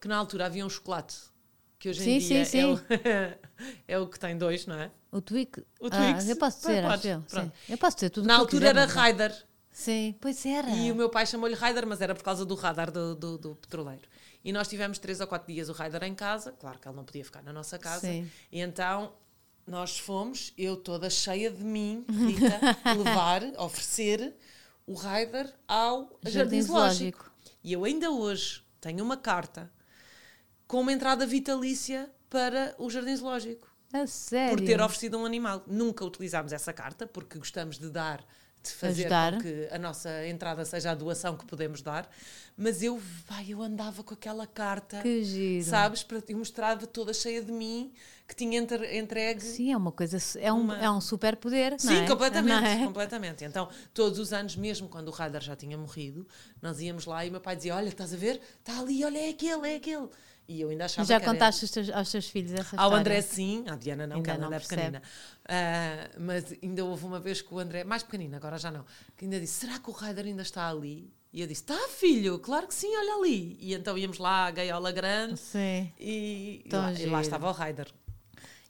[0.00, 1.16] que na altura havia um chocolate,
[1.78, 2.80] que hoje Sim, em dia sim, É, o,
[3.88, 4.90] é o que tem dois, não é?
[5.16, 5.62] O Twix.
[5.80, 6.28] O Ah, Twix.
[6.28, 7.52] eu posso dizer, acho podes, eu.
[7.68, 8.94] Eu posso dizer tudo Na altura quiser, era mas.
[8.94, 10.68] Ryder, Sim, pois era.
[10.70, 13.54] e o meu pai chamou-lhe Ryder, mas era por causa do radar do, do, do
[13.56, 14.02] petroleiro.
[14.44, 17.04] E nós tivemos três ou quatro dias o Ryder em casa, claro que ele não
[17.04, 18.28] podia ficar na nossa casa, Sim.
[18.52, 19.12] e então
[19.66, 22.60] nós fomos, eu toda cheia de mim, Rita,
[22.98, 24.34] levar, oferecer
[24.86, 27.18] o Ryder ao Jardim Jardim Zoológico.
[27.18, 27.32] Zoológico.
[27.62, 29.72] E eu ainda hoje tenho uma carta
[30.66, 33.72] com uma entrada vitalícia para o Jardim Zoológico.
[33.94, 34.56] A sério.
[34.56, 35.62] Por ter oferecido um animal.
[35.68, 38.18] Nunca utilizámos essa carta, porque gostamos de dar,
[38.62, 39.40] de fazer Ajudar.
[39.40, 42.10] que a nossa entrada seja a doação que podemos dar.
[42.56, 45.64] Mas eu, vai, eu andava com aquela carta, Que giro.
[45.64, 46.02] sabes?
[46.02, 47.92] Para, e mostrava toda cheia de mim,
[48.26, 50.18] que tinha entre- entregue Sim, é uma coisa.
[50.40, 51.78] É um, Uma- é um super poder.
[51.78, 52.06] Sim, é?
[52.08, 52.84] completamente, é?
[52.84, 53.44] completamente.
[53.44, 56.26] Então, todos os anos, mesmo quando o Ryder já tinha morrido,
[56.60, 58.40] nós íamos lá e meu pai dizia: Olha, estás a ver?
[58.58, 60.08] Está ali, olha, é aquele, é aquele.
[60.46, 62.88] E eu ainda achava Já que era- contaste aos teus, aos teus filhos essa Ao
[62.88, 62.96] história?
[62.98, 65.02] André, sim, à Diana não, Ainda que ela não é pequenina.
[65.48, 68.84] Ah, mas ainda houve uma vez que o André, mais pequenino, agora já não,
[69.16, 71.10] que ainda disse: Será que o Ryder ainda está ali?
[71.32, 73.56] E eu disse: Está, filho, claro que sim, olha ali.
[73.60, 75.90] E então íamos lá à gaiola grande Sim.
[75.98, 77.88] e, e lá, e lá estava o Ryder.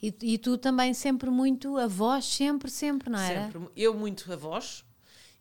[0.01, 3.47] E, e tu também sempre muito, a voz sempre, sempre, não era?
[3.51, 3.69] Sempre.
[3.77, 4.85] Eu muito a voz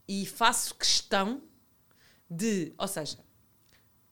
[0.08, 1.42] e faço questão
[2.30, 3.18] de, ou seja,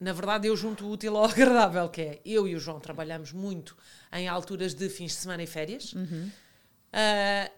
[0.01, 3.31] na verdade eu junto o útil ao agradável, que é eu e o João trabalhamos
[3.31, 3.77] muito
[4.11, 5.93] em alturas de fins de semana e férias.
[6.91, 7.49] Ah,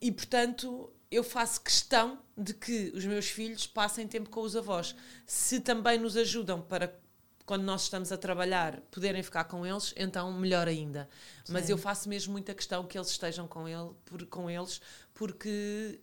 [0.00, 4.96] e portanto eu faço questão de que os meus filhos passem tempo com os avós.
[5.26, 6.92] Se também nos ajudam para
[7.46, 11.08] quando nós estamos a trabalhar poderem ficar com eles, então melhor ainda.
[11.48, 11.72] Mas Sim.
[11.72, 14.80] eu faço mesmo muita questão que eles estejam com, ele, por, com eles,
[15.12, 16.00] porque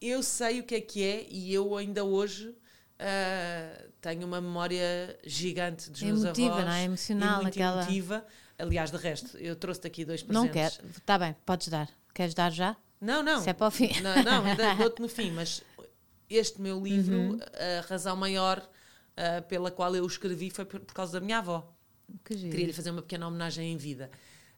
[0.00, 2.56] eu sei o que é que é e eu ainda hoje
[3.02, 6.64] uh, tenho uma memória gigante dos emotiva, meus avós.
[6.64, 6.84] não é?
[6.84, 7.82] Emocional, e muito aquela...
[7.82, 8.26] emotiva.
[8.58, 10.46] Aliás, de resto, eu trouxe-te aqui dois presentes.
[10.46, 10.74] Não quero.
[10.96, 11.88] Está bem, podes dar.
[12.14, 12.76] Queres dar já?
[13.00, 13.40] Não, não.
[13.42, 13.90] Se é para o fim.
[14.00, 14.44] Não, não
[14.78, 15.62] dou-te no fim, mas
[16.30, 17.38] este meu livro, Uhum.
[17.78, 21.38] a razão maior uh, pela qual eu o escrevi foi por, por causa da minha
[21.38, 21.74] avó.
[22.24, 22.50] Que giro.
[22.50, 24.10] Queria lhe fazer uma pequena homenagem em vida.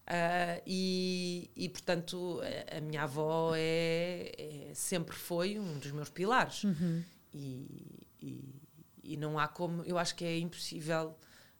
[0.07, 2.41] Uh, e, e, portanto,
[2.73, 6.65] a, a minha avó é, é- sempre foi um dos meus pilares.
[6.65, 7.03] Uhum.
[7.33, 9.83] E, e, e não há como.
[9.85, 11.17] Eu acho que é impossível.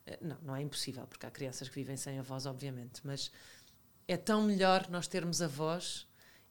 [0.07, 3.31] eh, Não, não é impossível, porque há crianças que vivem sem avós, obviamente, mas
[4.09, 6.07] é tão melhor nós termos avós.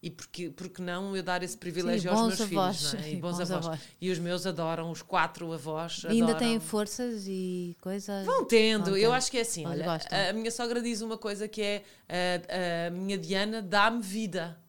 [0.05, 2.77] E porque, porque não eu dar esse privilégio Sim, aos meus avós.
[2.77, 3.09] filhos, não é?
[3.09, 3.65] E E bons, bons avós.
[3.67, 3.79] avós.
[4.01, 8.25] E os meus adoram, os quatro avós E ainda têm forças e coisas.
[8.25, 9.65] Vão tendo, Vão eu acho que é assim.
[9.65, 14.01] Olha, a, a minha sogra diz uma coisa que é a, a minha Diana dá-me
[14.01, 14.59] vida.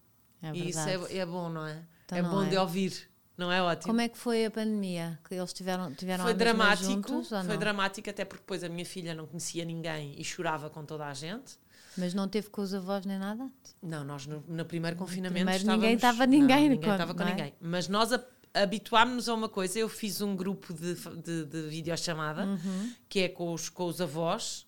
[0.40, 1.82] É e isso é, é bom, não é?
[2.04, 2.50] Então é bom é.
[2.50, 3.86] de ouvir, não é ótimo?
[3.88, 5.18] Como é que foi a pandemia?
[5.28, 7.56] Que eles tiveram, tiveram foi dramático, juntos, foi não?
[7.58, 11.14] dramático até porque depois a minha filha não conhecia ninguém e chorava com toda a
[11.14, 11.58] gente.
[11.96, 13.48] Mas não teve com os avós nem nada?
[13.82, 17.20] Não, nós no, no primeiro confinamento primeiro ninguém estava não, ninguém ninguém quando- estava com
[17.20, 17.30] não é?
[17.34, 17.54] ninguém.
[17.60, 18.10] Mas nós
[18.52, 19.78] habituámos-nos a uma coisa.
[19.78, 22.92] Eu fiz um grupo de, de, de videochamada, Uhum.
[23.08, 24.66] que é com os, com os avós.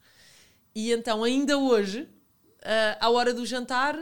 [0.75, 2.09] E então, ainda hoje,
[2.65, 3.99] ah, à hora do jantar,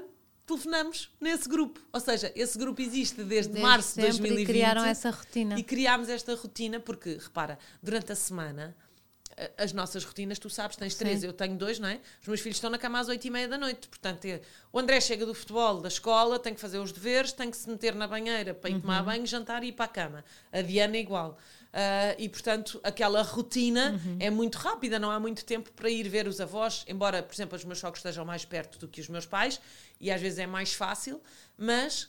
[0.46, 1.80] telefonamos nesse grupo.
[1.92, 4.42] Ou seja, esse grupo existe desde, Desde março de sempre 2020.
[4.42, 5.58] E criaram essa rotina.
[5.58, 8.76] E criámos esta rotina porque, repara, durante a semana,
[9.58, 11.26] as nossas rotinas, tu sabes, tens três, Sim.
[11.26, 12.00] eu tenho dois, não é?
[12.22, 13.88] Os meus filhos estão na cama às oito e meia da noite.
[13.88, 14.40] Portanto, é-
[14.72, 17.68] o André chega do futebol, da escola, tem que fazer os deveres, tem que se
[17.68, 19.06] meter na banheira para ir tomar Uhum.
[19.06, 20.24] banho, jantar e ir para a cama.
[20.52, 21.36] A Diana é igual.
[21.76, 24.16] Ah, e, portanto, aquela rotina Uhum.
[24.20, 27.56] é muito rápida, não há muito tempo para ir ver os avós, embora, por exemplo,
[27.56, 29.60] os meus sogros estejam mais perto do que os meus pais,
[30.00, 31.20] e às vezes é mais fácil,
[31.58, 32.08] mas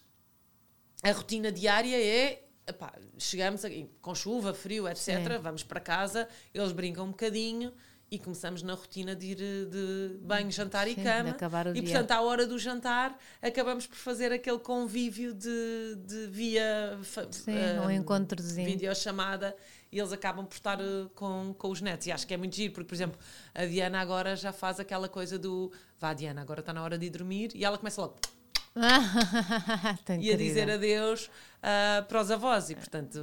[1.01, 4.99] a rotina diária é epá, chegamos aqui, com chuva, frio, etc.
[4.99, 5.38] Sim.
[5.41, 7.73] Vamos para casa, eles brincam um bocadinho
[8.11, 11.29] e começamos na rotina de ir eh, de banho, jantar e Sim, de cama.
[11.31, 11.83] acabar o e dia.
[11.83, 16.97] portanto, à hora do jantar, acabamos por fazer aquele convívio de, de via
[17.31, 18.67] Sim, ah, um encontrozinho.
[18.67, 19.55] videochamada
[19.91, 22.05] e eles acabam por estar eh, com, com os netos.
[22.07, 23.19] E acho que é muito giro, porque, por exemplo,
[23.53, 27.07] a Diana agora já faz aquela coisa do vá, Diana, agora está na hora de
[27.07, 28.15] ir dormir, e ela começa logo
[30.19, 31.29] e a dizer adeus
[31.63, 33.19] ah, para os avós e portanto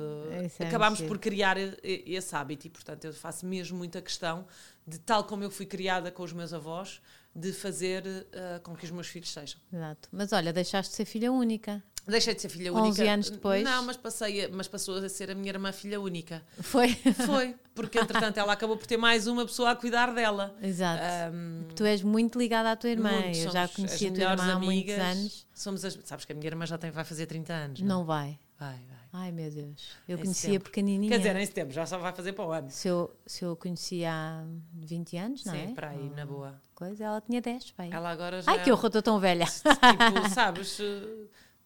[0.58, 4.46] é acabámos por criar e- e- esse hábito e portanto eu faço mesmo muita questão
[4.86, 7.00] de tal como eu fui criada com os meus avós
[7.34, 10.08] de fazer ah, com que os meus filhos sejam Exato.
[10.12, 11.82] Mas olha, deixaste de ser filha única.
[12.06, 13.64] deixei de ser filha 11 única anos depois?
[13.64, 16.92] não mas passei mas passou a ser a minha irmã filha única Foi?
[17.24, 21.02] foi porque entretanto ela acabou por ter mais uma pessoa a cuidar dela Exato.
[21.02, 23.10] Ahm, tu és muito ligada à tua irmã.
[23.12, 25.46] muito, Eu já conheci a tua irmã há muitos anos.
[25.54, 27.88] somos as, sabes que a minha irmã já tem, vai fazer 30 anos não, é?
[27.88, 28.38] Não vai.
[28.58, 29.90] vai, vai Ai meu Deus.
[30.08, 30.64] Eu Em conhecia setembro.
[30.70, 31.10] pequenininha.
[31.12, 33.54] quer dizer em setembro já só vai fazer para o ano se eu, se eu
[33.56, 34.44] conhecia há
[34.74, 35.74] 20 anos, não sim é?
[35.74, 37.90] para aí na boa Coisa, ela tinha 10, pai.
[37.92, 38.50] Ela agora já.
[38.50, 39.44] Ai que horror, estou tão velha.
[39.54, 40.78] Tipo, sabes?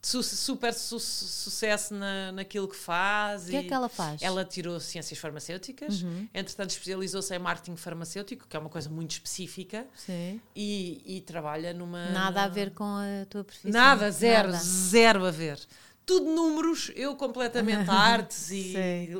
[0.02, 3.46] su- super su- sucesso na, naquilo que faz.
[3.46, 4.20] O que é que ela faz?
[4.22, 6.28] Ela tirou ciências farmacêuticas, Uhum.
[6.34, 10.40] entretanto especializou-se em marketing farmacêutico, que é uma coisa muito específica, Sim.
[10.54, 12.10] e, e trabalha numa.
[12.10, 13.70] Nada a ver com a tua profissão.
[13.70, 14.62] Nada, zero, Nada.
[14.62, 15.58] zero a ver.
[16.06, 18.74] Tudo números, eu completamente artes e,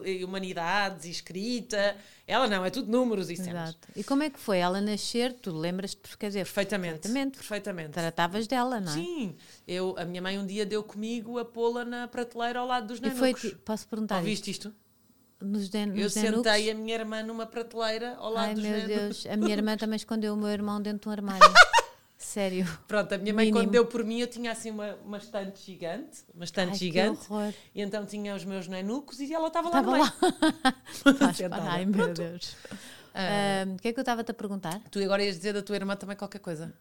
[0.05, 1.96] e humanidades e escrita.
[2.29, 3.70] Ela não, é tudo números e cenas.
[3.70, 3.88] Exato.
[3.96, 4.59] E como é que foi?
[4.59, 7.01] Ela nascer, tu lembras-te, quer dizer, Perfeitamente.
[7.01, 7.38] Perfeitamente.
[7.38, 7.90] Perfeitamente.
[7.90, 8.94] tratavas dela, não é?
[8.94, 9.35] Sim,
[9.66, 12.99] eu, a minha mãe um dia deu comigo a pô-la na prateleira ao lado dos
[12.99, 13.40] E nanucos.
[13.40, 14.72] foi, posso perguntar, Ouviste isto?
[15.40, 16.68] nos, den, Eu nos sentei denucos?
[16.70, 18.96] a minha irmã numa prateleira ao lado Ai dos meu nanucos.
[18.96, 21.40] Deus, a minha irmã também escondeu o meu irmão dentro de um armário.
[22.18, 22.66] Sério.
[22.88, 23.64] Pronto, a minha mãe Mínimo.
[23.64, 27.26] quando deu por mim eu tinha assim uma, uma estante gigante, uma estante Ai, gigante,
[27.26, 27.52] que horror.
[27.74, 31.33] e então tinha os meus nanucos e ela estava lá Estava no lá.
[31.35, 31.62] Sentada.
[31.70, 32.16] Ai meu Pronto.
[32.22, 32.57] Deus.
[33.14, 34.81] Ah, O que é que eu estava-te a perguntar?
[34.90, 36.72] tu agora ias dizer da tua irmã também qualquer coisa.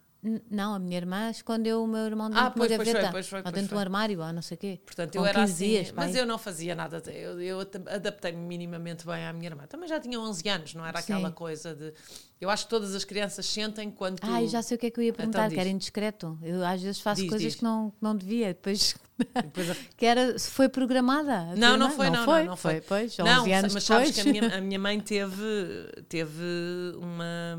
[0.50, 2.94] Não, a minha irmã escondeu o meu irmão dentro Ah, de uma pois, pois foi,
[2.94, 3.12] gaveta.
[3.12, 3.84] pois foi, pois dentro de um foi.
[3.84, 4.80] armário, ou não sei o quê.
[4.84, 6.20] Portanto, eu era 15 assim, dias, mas pai.
[6.22, 6.98] eu não fazia nada.
[7.12, 9.68] Eu, eu ad- adaptei-me minimamente bem à minha irmã.
[9.68, 11.36] Também já tinha 11 anos, não era aquela Sim.
[11.36, 11.94] coisa de.
[12.40, 14.20] Eu acho que todas as crianças sentem quando.
[14.20, 16.38] tu- Ai, já sei o que é que eu ia perguntar, Então que era indiscreto.
[16.42, 17.56] Eu às vezes faço Diz, coisas diz.
[17.56, 18.96] que não, que não devia, depois.
[19.18, 21.56] Depois a- que era, foi programada.
[21.56, 22.82] Não, não foi, não, foi, não, não foi.
[22.82, 23.84] Pois, 11 Não, anos mas depois.
[23.86, 25.44] sabes que a minha, a minha mãe teve,
[26.10, 26.44] teve
[26.98, 27.58] uma,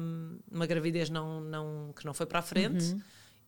[0.51, 2.85] uma gravidez não, não, que não foi para a frente.
[2.93, 3.01] Uhum.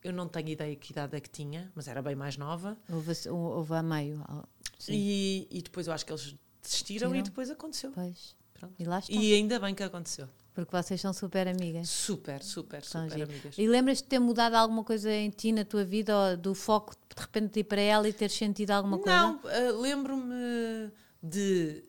[0.03, 2.77] Eu não tenho ideia que idade é que tinha, mas era bem mais nova.
[2.89, 4.23] Houve, houve a meio.
[4.29, 4.45] ah,
[4.89, 7.23] E, e depois eu acho que eles desistiram e Desistiram.
[7.25, 7.91] depois aconteceu.
[7.95, 8.37] pois.
[8.55, 8.75] Pronto.
[8.79, 9.13] E lá está.
[9.13, 10.29] E ainda bem que aconteceu.
[10.65, 11.89] Porque vocês são super amigas.
[11.89, 13.31] Super, super, São super giro.
[13.31, 13.55] amigas.
[13.59, 16.95] E lembras-te de ter mudado alguma coisa em ti, na tua vida, ou do foco
[17.15, 19.17] de repente de ir para ela e ter sentido alguma coisa?
[19.19, 20.91] Não, eh, lembro-me
[21.23, 21.83] de.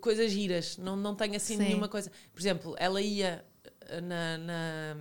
[0.00, 1.62] coisas giras, não, não tenho assim Sim.
[1.64, 2.10] nenhuma coisa.
[2.32, 3.44] Por exemplo, ela ia
[3.82, 4.94] eh, na, na,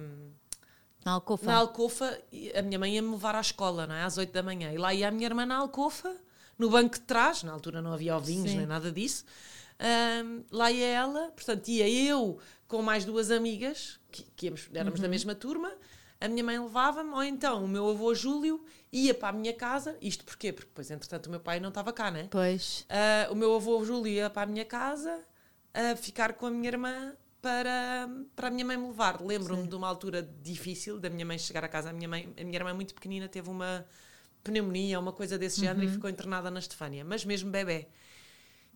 [1.06, 1.46] Na Alcofa.
[1.46, 2.20] na Alcofa,
[2.56, 4.04] a minha mãe ia-me levar à escola, não é?
[4.04, 4.72] Às 8 da manhã.
[4.72, 6.16] E lá ia a minha irmã na Alcofa,
[6.58, 8.58] no banco de trás, na altura não havia ovinhos Sim.
[8.58, 9.26] nem nada disso.
[9.80, 15.00] Ahm, lá ia ela, portanto, ia eu com mais duas amigas, que, que íamos- éramos
[15.00, 15.04] Uhum.
[15.04, 15.72] da mesma turma,
[16.20, 19.96] a minha mãe levava-me, ou então o meu avô Júlio ia para a minha casa,
[20.02, 20.52] isto porquê?
[20.52, 22.28] Porque depois, entretanto, o meu pai não estava cá, né?
[22.32, 22.86] Pois.
[22.90, 25.24] Ah, o meu avô Júlio ia para a minha casa
[25.74, 29.22] a ficar com a minha irmã para, para a minha mãe me levar.
[29.22, 31.92] Lembro-me de uma altura difícil da minha mãe chegar a casa.
[31.92, 33.86] A minha, mãe, a minha irmã, muito pequenina, teve uma
[34.44, 35.86] pneumonia, uma coisa desse género, Uhum.
[35.86, 37.88] e ficou internada na Estefânia, mas mesmo bebê.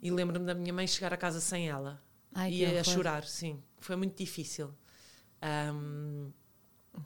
[0.02, 2.02] E lembro-me da minha mãe chegar a casa sem ela
[2.34, 2.84] Ai, e a horror.
[2.84, 3.62] chorar, sim.
[3.80, 4.74] Foi muito difícil.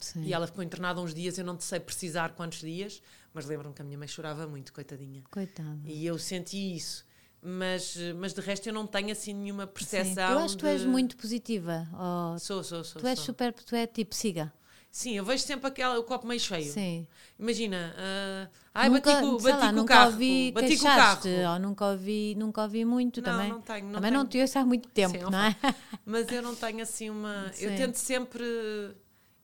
[0.00, 0.24] Sim.
[0.24, 3.00] e ela ficou internada uns dias, eu não te sei precisar quantos dias,
[3.32, 5.22] mas lembro-me que a minha mãe chorava muito, coitadinha.
[5.30, 5.78] Coitada.
[5.84, 7.06] E eu senti isso.
[7.40, 9.72] Mas, mas de resto eu não tenho assim nenhuma Sim.
[9.72, 10.30] percepção.
[10.32, 11.86] Eu acho que tu és muito positiva.
[11.94, 13.00] oh, Sou, sou, sou.
[13.00, 13.26] tu és sou.
[13.26, 13.52] super.
[13.52, 14.52] Tu é tipo siga.
[14.96, 16.72] Sim, eu vejo sempre aquela, o copo meio cheio.
[16.72, 17.06] Sim.
[17.38, 20.10] Imagina, ah, ai, nunca, bati, com, bati lá, com o carro.
[20.12, 21.22] ouvi bati com o carro.
[21.52, 23.50] ou nunca ouvi, nunca ouvi muito Não, também.
[23.50, 24.30] não tenho, não também não tenho.
[24.30, 25.54] te ouço há muito tempo, Sim, não é?
[26.06, 27.50] Mas eu não tenho assim uma.
[27.58, 27.76] Eu Sim.
[27.76, 28.42] tento sempre.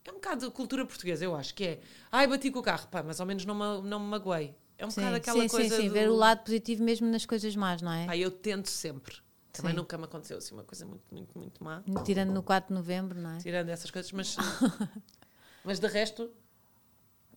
[0.06, 1.80] É um bocado de cultura portuguesa, eu acho que é.
[2.10, 4.54] Ai, bati com o carro, pá, mas ao menos não me, não me magoei.
[4.78, 5.76] É um Sim, bocado aquela sim, coisa.
[5.76, 5.88] sim, sim.
[5.88, 8.06] do- Ver o lado positivo mesmo nas coisas más, não é?
[8.06, 9.16] Pá, eu tento sempre.
[9.52, 9.76] Também Sim.
[9.80, 11.82] nunca me aconteceu assim uma coisa muito, muito, muito má.
[12.06, 13.36] Tirando no 4 de novembro, não é?
[13.36, 14.34] Tirando essas coisas, mas.
[15.64, 16.30] mas de resto,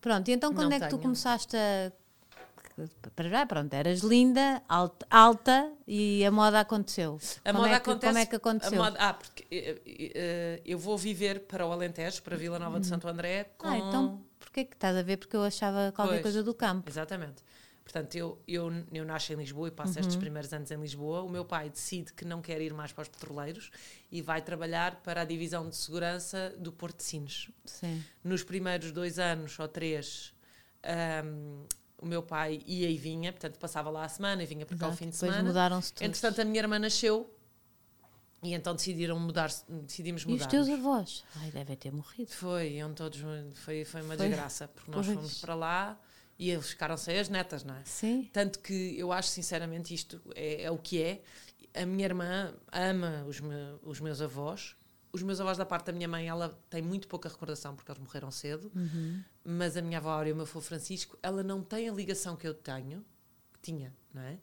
[0.01, 1.01] Pronto, e então quando é que tu tenho.
[1.01, 1.91] começaste a.
[3.15, 7.17] Para já, pronto, eras linda, alta, alta e a moda aconteceu.
[7.45, 8.07] A como, moda é que, acontece.
[8.11, 8.77] como é que a aconteceu?
[8.83, 13.07] moda- ah, porque eh, eu vou viver para o Alentejo, para Vila Nova de Santo
[13.07, 13.67] André, com.
[13.67, 15.17] Ah, então porquê que estás a ver?
[15.17, 16.21] Porque eu achava qualquer Pois.
[16.23, 16.89] coisa do campo.
[16.89, 17.41] Exatamente.
[17.85, 19.99] Portanto, eu, eu, eu nasci em Lisboa e passo Uhum.
[19.99, 21.21] estes primeiros anos em Lisboa.
[21.21, 23.69] O meu pai decide que não quer ir mais para os petroleiros
[24.11, 27.49] e vai trabalhar para a divisão de segurança do Porto de Sines.
[27.63, 28.03] Sim.
[28.23, 30.33] Nos primeiros dois anos ou três,
[30.83, 31.63] ahm,
[31.99, 34.87] o meu pai ia e vinha, portanto, passava lá a semana e vinha para cá
[34.89, 35.47] o fim de Depois semana.
[35.47, 36.07] mudaram-se todos.
[36.09, 37.31] Entretanto, a minha irmã nasceu
[38.43, 40.47] e então decidiram mudar decidimos E os mudar.
[40.47, 41.23] teus avós?
[41.35, 42.31] Ai, devem ter morrido.
[42.31, 43.19] Foi, iam todos,
[43.53, 44.27] foi, foi uma Foi.
[44.27, 45.15] desgraça, porque nós Pois.
[45.17, 45.99] fomos para lá
[46.37, 47.81] e eles ficaram sem as netas, não é?
[47.85, 48.29] Sim.
[48.33, 51.21] Tanto que eu acho sinceramente isto é, é o que é.
[51.73, 54.75] A minha irmã ama os, me- os meus avós.
[55.11, 58.01] Os meus avós, da parte da minha mãe, ela tem muito pouca recordação porque eles
[58.01, 58.69] morreram cedo.
[58.75, 59.21] Uhum.
[59.45, 62.35] Mas a minha avó Áurea e o meu avô Francisco, ela não tem a ligação
[62.35, 63.05] que eu tenho,
[63.53, 64.37] que tinha, não é?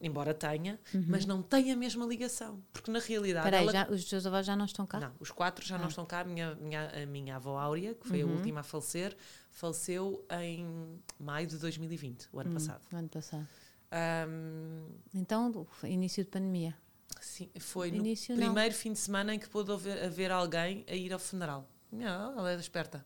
[0.00, 2.60] Embora tenha, mas não tem a mesma ligação.
[2.72, 3.46] Porque na realidade.
[3.46, 3.54] Uhum.
[3.54, 4.98] Espera aí, ela- já, os teus avós já não estão cá?
[4.98, 5.78] não, os quatro já Ah.
[5.78, 6.20] não estão cá.
[6.20, 8.30] A minha, minha- a minha avó Áurea, que foi Uhum.
[8.32, 9.16] a última a falecer,
[9.56, 12.82] faleceu em maio de 2020, o ano passado.
[12.92, 13.48] No ano passado.
[13.90, 16.76] Ahm, Então, início de pandemia.
[17.20, 18.44] sim, foi No no início, não.
[18.44, 21.66] primeiro fim de semana em que pôde haver, haver alguém a ir ao funeral.
[21.90, 23.04] Não, ela é esperta.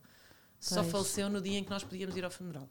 [0.59, 0.91] Só Pois.
[0.91, 2.69] faleceu no dia em que nós podíamos ir ao funeral.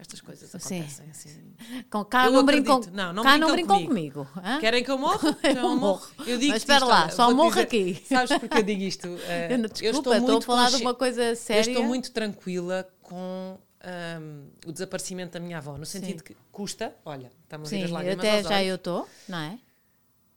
[0.00, 0.80] Estas coisas Sim.
[0.80, 1.54] acontecem assim.
[1.90, 2.80] Com, cá Eu não brincam.
[2.92, 4.28] Não, não cá não brincam brincam comigo.
[4.42, 4.58] hã?
[4.58, 5.28] Querem que eu morra?
[5.42, 6.08] Eu Então eu morro.
[6.26, 8.02] Eu digo Mas espera lá, só morro aqui.
[8.08, 9.06] Sabes porque eu digo isto?
[9.06, 11.70] Eh, Eu não- Desculpa, estou, a falar de uma coisa Eu séria.
[11.70, 16.24] estou muito tranquila com ahm, o desaparecimento da minha avó, no sentido Sim.
[16.24, 19.58] que custa, olha, estamos a Sim, ver as lágrimas até já eu estou, não é?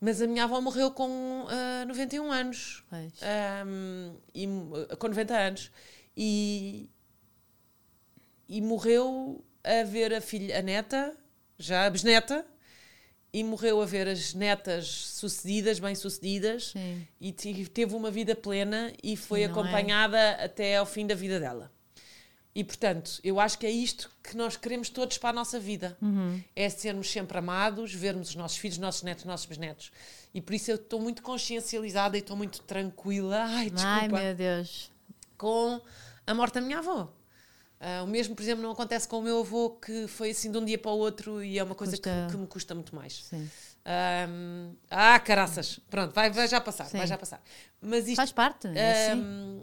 [0.02, 4.46] mas a minha avó morreu com ah, 91 anos, ahm, e,
[4.90, 5.72] ah, com 90 anos,
[6.18, 6.90] e,
[8.48, 11.16] e morreu a ver a filha, a neta,
[11.58, 12.46] já a bisneta,
[13.32, 17.08] e morreu a ver as netas sucedidas, bem-sucedidas, Sim.
[17.20, 19.46] e te- teve uma vida plena e foi é?
[19.46, 21.72] acompanhada até ao fim da vida dela.
[22.56, 25.98] E portanto, eu acho que é isto que nós queremos todos para a nossa vida.
[26.00, 26.40] Uhum.
[26.56, 29.92] É sermos sempre amados, vermos os nossos filhos, nossos netos, nossos bisnetos.
[30.32, 33.46] E por isso eu estou muito consciencializada e estou muito tranquila.
[33.48, 33.98] Ai, desculpa.
[34.02, 34.92] Ai, meu Deus.
[35.36, 35.82] Com
[36.28, 37.12] a morte da minha avó.
[37.86, 40.58] Ah, o mesmo, por exemplo, não acontece com o meu avô, que foi assim de
[40.58, 42.96] um dia para o outro e é uma coisa que, Custa- que me custa muito
[42.96, 43.26] mais.
[43.26, 43.50] Sim.
[44.90, 45.80] Ah, caraças.
[45.90, 46.98] Pronto, vai, vai já passar, Sim.
[46.98, 47.42] vai já passar.
[47.82, 48.16] Mas isto.
[48.16, 49.62] Faz parte, é assim.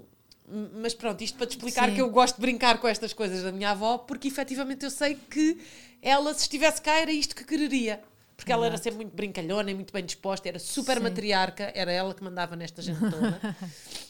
[0.82, 1.94] mas pronto, isto para te explicar Sim.
[1.94, 5.14] que eu gosto de brincar com estas coisas da minha avó, porque efetivamente eu sei
[5.14, 5.58] que
[6.02, 8.02] ela, se estivesse cá, era isto que quereria.
[8.36, 11.02] Porque ela era sempre muito brincalhona e muito bem disposta, era super Sim.
[11.02, 13.38] matriarca, era ela que mandava nesta gente toda.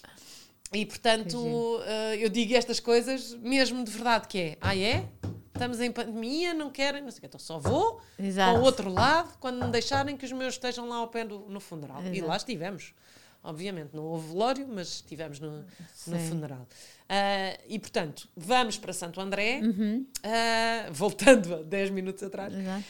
[0.73, 5.09] e portanto, eh, eu digo estas coisas mesmo de verdade, que é, ah é?
[5.53, 8.57] Estamos em pandemia, não querem, não sei o que, então só vou Exato.
[8.57, 11.61] ao outro lado quando me deixarem que os meus estejam lá ao pé do, no
[11.61, 12.03] funeral.
[12.05, 12.27] E Exato.
[12.29, 12.95] lá estivemos.
[13.43, 13.95] Obviamente.
[13.95, 15.65] Não houve velório, mas estivemos no,
[16.07, 16.67] no funeral.
[17.09, 20.07] Ah, e, portanto, vamos para Santo André, Uhum.
[20.23, 22.55] ah, voltando a 10 minutos atrás.
[22.55, 22.85] Exato.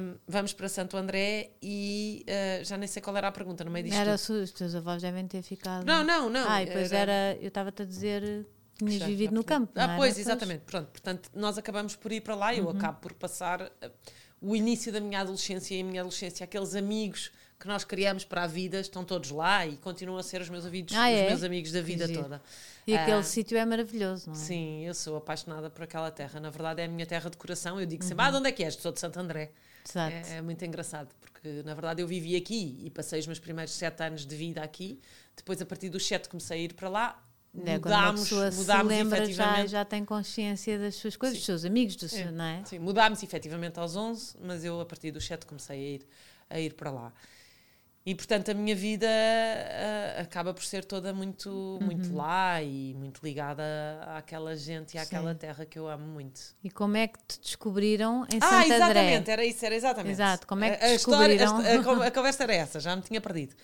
[0.00, 3.70] Um, vamos para Santo André e uh, já nem sei qual era a pergunta no
[3.70, 3.98] meio disto.
[4.00, 5.84] Era, os teus avós devem ter ficado.
[5.86, 6.48] Não, não, não.
[6.50, 7.36] Ah, e depois era.
[7.40, 8.22] Eu estava-te a dizer
[8.74, 9.70] que tinhas Já- vivido no campo.
[9.76, 9.96] Ah, era?
[9.96, 10.62] pois, exatamente.
[10.66, 12.50] Pronto, portanto, nós acabamos por ir para lá.
[12.50, 12.58] Uhum.
[12.58, 13.70] Eu acabo por passar uh,
[14.40, 16.42] o início da minha adolescência e a minha adolescência.
[16.42, 17.30] Aqueles amigos
[17.62, 20.66] que nós criamos para a vida estão todos lá e continuam a ser os meus
[20.66, 21.28] amigos, Ah, os é?
[21.28, 22.42] meus amigos da vida toda.
[22.84, 24.38] E aquele Ah, sítio é maravilhoso, não é?
[24.38, 26.40] Sim, eu sou apaixonada por aquela terra.
[26.40, 27.78] Na verdade, é a minha terra de coração.
[27.78, 28.08] Eu digo Uhum.
[28.08, 28.74] sempre: Ah, de onde é que és?
[28.74, 29.52] Sou de Santo André.
[29.88, 30.12] Exato.
[30.12, 33.72] É, é muito engraçado, porque na verdade eu vivi aqui e passei os meus primeiros
[33.72, 35.00] sete anos de vida aqui.
[35.36, 37.22] Depois, a partir dos sete, comecei a ir para lá.
[37.64, 39.68] É, mudámos, mudámos lembra, já, efetivamente.
[39.70, 42.64] já tem consciência das suas coisas, dos seus amigos, do seu, não é?
[42.64, 46.06] Sim, mudámos efetivamente aos 11, mas eu a partir dos 7 comecei a ir,
[46.48, 47.12] a ir para lá.
[48.04, 51.86] E portanto a minha vida ah, acaba por ser toda muito, Uhum.
[51.86, 53.62] muito lá e muito ligada
[54.16, 55.38] àquela gente e àquela Sim.
[55.38, 56.40] terra que eu amo muito.
[56.64, 59.32] E como é que te descobriram em ah, Santo exatamente, André?
[59.32, 60.12] era isso, era exatamente.
[60.12, 61.76] Exato, como é que A- a história- descobriram?
[61.76, 63.54] a, a con- a conversa era essa, já me tinha perdido.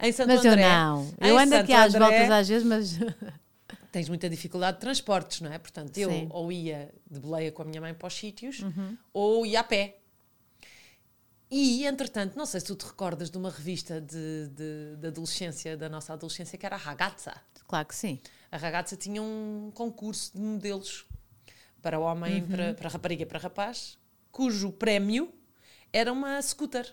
[0.00, 1.02] Em Santo Mas eu André, não.
[1.20, 2.98] em Eu ando aqui Santo às André, voltas às vezes, mas.
[3.92, 5.58] tens muita dificuldade de transportes, não é?
[5.58, 6.26] Portanto, eu Sim.
[6.30, 8.96] ou ia de boleia com a minha mãe para os sítios, Uhum.
[9.12, 9.98] ou ia a pé.
[11.54, 15.76] E, entretanto, não sei se tu te recordas de uma revista de, de, de adolescência,
[15.76, 17.34] da nossa adolescência, que era a Ragazza.
[17.68, 18.20] Claro que sim.
[18.50, 21.04] A Ragazza tinha um concurso de modelos
[21.82, 22.48] para homem, Uhum.
[22.48, 23.98] para, para rapariga e para rapaz,
[24.30, 25.30] cujo prémio
[25.92, 26.90] era uma scooter.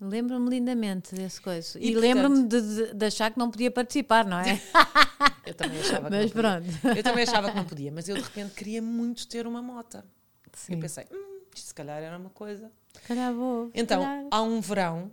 [0.00, 1.76] Lembro-me lindamente desse coisa.
[1.80, 4.60] E, E, lembro-me de, de- de achar que não podia participar, não é?
[5.46, 6.42] Eu também achava que Mas não podia.
[6.82, 6.98] pronto.
[6.98, 10.02] Eu também achava que não podia, mas eu de repente queria muito ter uma moto.
[10.52, 10.74] Sim.
[10.74, 12.70] Eu pensei, hum, isto se calhar era uma coisa.
[13.06, 13.70] Calhar vou.
[13.74, 14.26] Então, calhar.
[14.30, 15.10] há um verão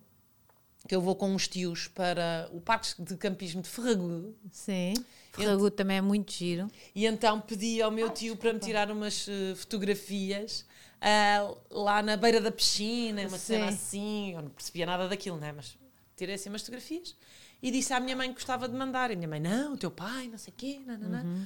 [0.88, 4.93] que eu vou com uns tios para o Parque de Campismo de Ferragudo Sim.
[5.32, 6.67] Ferragudo também é muito giro.
[6.93, 10.65] e então pedi ao meu tio para me tirar umas eh, fotografias
[11.06, 13.74] ah, lá na beira da piscina, uma cena Sim.
[13.74, 14.34] assim.
[14.36, 15.52] Eu não percebia nada daquilo, né?
[15.52, 15.78] Mas
[16.15, 17.13] tirei assim umas fotografias
[17.62, 19.12] e disse à minha mãe que gostava de mandar.
[19.12, 21.24] E a minha mãe, não, o teu pai, não sei o quê, nananã.
[21.24, 21.46] Uhum.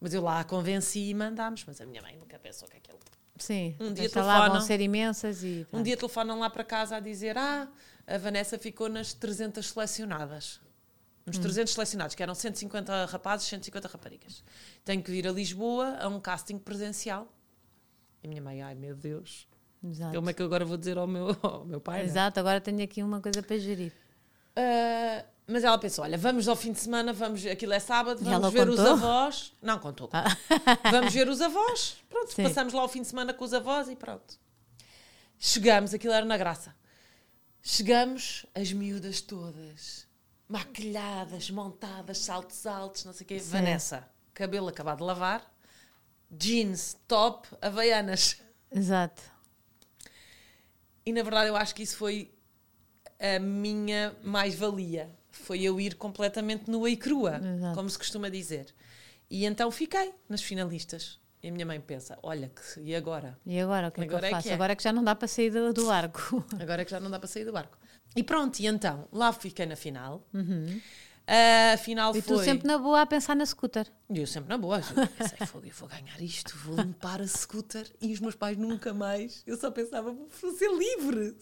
[0.00, 3.00] Mas eu lá a convenci e mandámos, mas a minha mãe nunca pensou que aquilo.
[3.38, 3.74] Sim.
[3.80, 4.66] Um dia Deixa lá vão telefonam.
[4.66, 5.66] ser imensas e.
[5.72, 7.68] Um dia telefonam lá para casa a dizer: Ah,
[8.06, 10.60] a Vanessa ficou nas 300 selecionadas.
[11.24, 14.42] Nos 300 selecionados, que eram 150 rapazes, 150 raparigas.
[14.84, 17.32] Tenho que vir a Lisboa a um casting presencial.
[18.22, 19.46] E a minha mãe, ai meu Deus,
[19.84, 20.14] Exato.
[20.16, 21.98] como é que agora vou dizer ao meu, ao meu pai?
[21.98, 22.06] não é?
[22.06, 23.92] Exato, agora tenho aqui uma coisa para gerir.
[24.56, 28.52] Ah, mas ela pensou: olha, vamos ao fim de semana, vamos, aquilo é sábado, vamos
[28.52, 28.92] ver os contou?
[28.92, 29.52] avós.
[29.60, 30.10] Não contou.
[30.90, 31.96] vamos ver os avós.
[32.08, 32.42] Pronto, Sim.
[32.44, 34.38] passamos lá o fim de semana com os avós e pronto.
[35.38, 36.74] Chegamos, aquilo era na graça.
[37.62, 40.06] Chegamos, as miúdas todas,
[40.48, 43.38] maquilhadas, montadas, saltos altos, não sei o quê.
[43.38, 43.50] Sim.
[43.50, 45.52] Vanessa, cabelo acabado de lavar,
[46.30, 48.38] jeans, top, havaianas.
[48.70, 49.22] Exato.
[51.04, 52.32] E na verdade eu acho que isso foi
[53.18, 55.10] a minha mais-valia.
[55.32, 57.74] Foi eu ir completamente nua e crua, Exato.
[57.74, 58.66] como se costuma dizer.
[59.30, 61.18] E então fiquei nas finalistas.
[61.42, 63.36] E a minha mãe pensa: olha, que, e agora?
[63.44, 64.42] E agora, o que é Agora que é eu faço?
[64.44, 64.54] que é.
[64.54, 66.44] Agora é que já não dá para sair do, do arco.
[66.60, 67.76] Agora é que já não dá para sair do barco.
[68.14, 70.24] E pronto, e então, lá fiquei na final.
[71.26, 72.18] A final Uhum.
[72.18, 72.44] E tu foi.
[72.44, 73.86] sempre na boa a pensar na scooter.
[74.10, 74.80] E eu sempre na boa.
[74.80, 77.90] Eu pensei, "Fogo, eu vou ganhar isto, vou limpar a scooter.
[78.00, 79.42] E os meus pais nunca mais.
[79.46, 81.36] Eu só pensava, vou ser livre,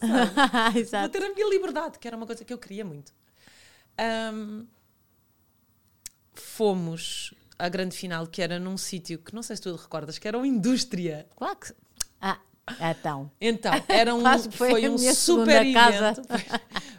[0.87, 1.01] sabe?
[1.01, 3.11] Vou ter a minha liberdade, que era uma coisa que eu queria muito.
[3.97, 4.65] Ahm,
[6.33, 10.27] fomos à grande final, que era num sítio que não sei se tu recordas, que
[10.27, 11.27] era uma indústria.
[11.35, 11.73] Claro que.
[12.19, 12.39] Ah,
[12.91, 13.31] então.
[13.39, 16.07] Então, era um, foi foi um super segunda casa.
[16.11, 16.21] evento.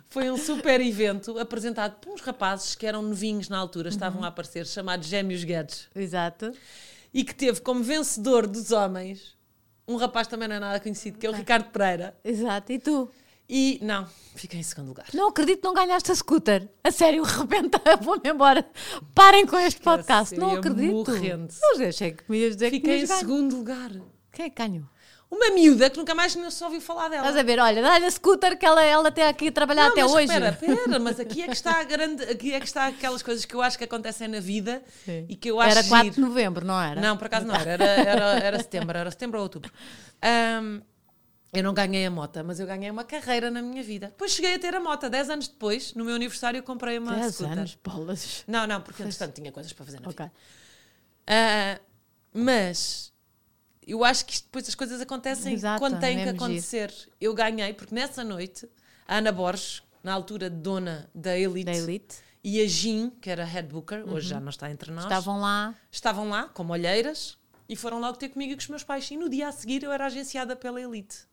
[0.08, 3.94] Foi, um super evento apresentado por uns rapazes que eram novinhos na altura, Uhum.
[3.94, 6.52] estavam a aparecer, chamados Gêmeos Guedes, Exato.
[7.14, 9.34] e que teve como vencedor dos homens
[9.88, 12.14] um rapaz também não é nada conhecido, que é o Ricardo Pereira.
[12.22, 12.70] Exato.
[12.72, 13.10] E tu?
[13.54, 15.04] E não, fiquei em segundo lugar.
[15.12, 16.66] Não acredito que não ganhaste a scooter.
[16.82, 18.64] A sério, rebenta, vou-me embora.
[19.14, 20.34] Parem com este podcast.
[20.38, 20.90] Não acredito.
[20.90, 21.52] morrendo.
[21.78, 23.90] Eu achei que me ias dizer que Fiquei em segundo lugar.
[24.32, 24.86] Quem é que ganhou?
[25.30, 27.22] Uma miúda que nunca mais se ouviu falar dela.
[27.22, 27.58] Estás a ver?
[27.58, 30.24] Olha, dá-lhe a scooter que ela, ela tem aqui a trabalhar Não, até mas hoje.
[30.24, 33.44] Espera, espera, mas aqui é que está a grande, aqui é que está aquelas coisas
[33.44, 35.26] que eu acho que acontecem na vida Sim.
[35.28, 37.00] e que eu acho Era 4 de novembro, não era?
[37.00, 39.70] Não, por acaso não era, era, era, era setembro, era setembro ou outubro.
[40.22, 40.80] Ahm,
[41.52, 44.06] eu não ganhei a moto, mas eu ganhei uma carreira na minha vida.
[44.08, 47.14] Depois cheguei a ter a moto, 10 anos depois, no meu aniversário, eu comprei uma
[47.16, 47.52] 10 scooter.
[47.52, 48.44] anos, bolas.
[48.48, 50.24] Não, não, porque entretanto tinha coisas para fazer na Ok.
[50.24, 50.32] vida.
[51.26, 51.78] Ah,
[52.32, 53.12] mas
[53.86, 56.44] eu acho que isto, depois as coisas acontecem Exato, quando têm que mesmo giro.
[56.44, 56.94] acontecer.
[57.20, 58.68] Eu ganhei, porque nessa noite,
[59.06, 62.16] a Ana Borges, na altura dona da Elite, Da Elite.
[62.42, 65.74] e a Jean, que era head booker, hoje já não está entre nós, Estavam lá.
[65.90, 67.36] estavam lá como olheiras
[67.68, 69.10] e foram logo ter comigo e com os meus pais.
[69.10, 71.30] E no dia a seguir eu era agenciada pela Elite.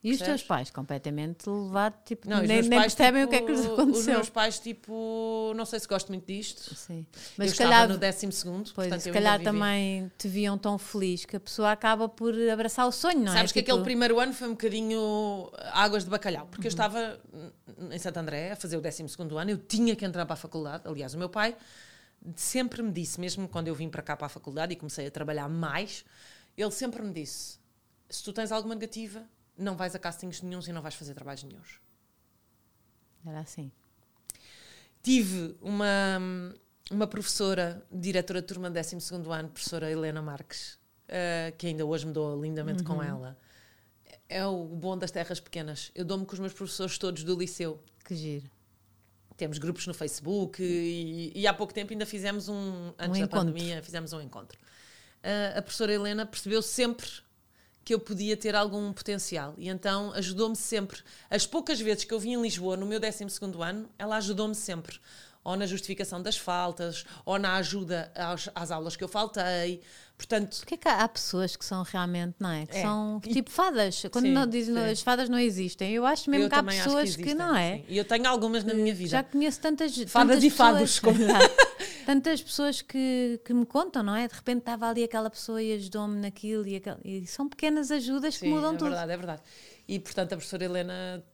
[0.00, 3.30] E os teus pais, completamente levados, tipo, Não, os nem, nem pais, percebem tipo, o
[3.30, 4.14] que é que lhes Os aconteceu.
[4.14, 6.72] meus pais, tipo, não sei se gosto muito disto.
[6.76, 7.04] Sim.
[7.36, 10.56] Mas eu se estava calhar, no décimo segundo, pois, portanto se calhar também te viam
[10.56, 13.54] tão feliz que a pessoa acaba por abraçar o sonho, não Sabes é?
[13.54, 16.66] que Tipo, aquele primeiro ano foi um bocadinho águas de bacalhau, porque Uhum.
[16.66, 17.20] eu estava
[17.90, 19.04] em Santo André a fazer o 12
[19.36, 20.84] ano, eu tinha que entrar para a faculdade.
[20.86, 21.56] Aliás, o meu pai
[22.36, 25.10] sempre me disse, mesmo quando eu vim para cá para a faculdade e comecei a
[25.10, 26.04] trabalhar mais,
[26.56, 27.58] ele sempre me disse:
[28.08, 31.42] se tu tens alguma negativa, não vais a castings nenhums e não vais fazer trabalhos
[31.42, 31.80] nenhums.
[33.26, 33.70] Era assim.
[35.02, 36.18] Tive uma,
[36.90, 38.96] uma professora, diretora de turma do 12
[39.30, 43.38] ano, professora Helena Marques, eh, que ainda hoje me dou lindamente com ela.
[44.28, 45.90] É o bom das terras pequenas.
[45.94, 47.82] Eu dou-me com os meus professores todos do liceu.
[48.04, 48.50] Que giro.
[49.36, 53.28] Temos grupos no Facebook e, e há pouco tempo ainda fizemos um, antes da encontro.
[53.30, 54.58] pandemia, fizemos um encontro.
[55.22, 57.08] Eh, a professora Helena percebeu sempre
[57.88, 61.00] que eu podia ter algum potencial e então ajudou-me sempre.
[61.30, 63.24] As poucas vezes que eu vim em Lisboa no meu 12
[63.64, 65.00] ano, ela ajudou-me sempre.
[65.48, 69.80] Ou na justificação das faltas, ou na ajuda aos- às aulas que eu faltei.
[70.16, 72.66] Portanto, Porquê que há há pessoas que são realmente, não é?
[72.66, 72.82] Que É.
[72.82, 74.02] são tipo fadas.
[74.10, 74.90] Quando Sim, não dizem sim.
[74.90, 77.54] as fadas não existem, eu acho mesmo eu que há pessoas que, que, existem, não
[77.56, 77.82] é?
[77.88, 79.10] E eu tenho algumas na minha vida.
[79.10, 81.16] Já conheço tantas Fadas tantas e fados, como-
[82.04, 84.26] tantas pessoas que, que me contam, não é?
[84.28, 88.34] De repente estava ali aquela pessoa e ajudou-me naquilo e, aquela- e são pequenas ajudas
[88.34, 88.88] que Sim, mudam é tudo.
[88.90, 89.42] verdade, é verdade.
[89.88, 91.24] E portanto a professora Helena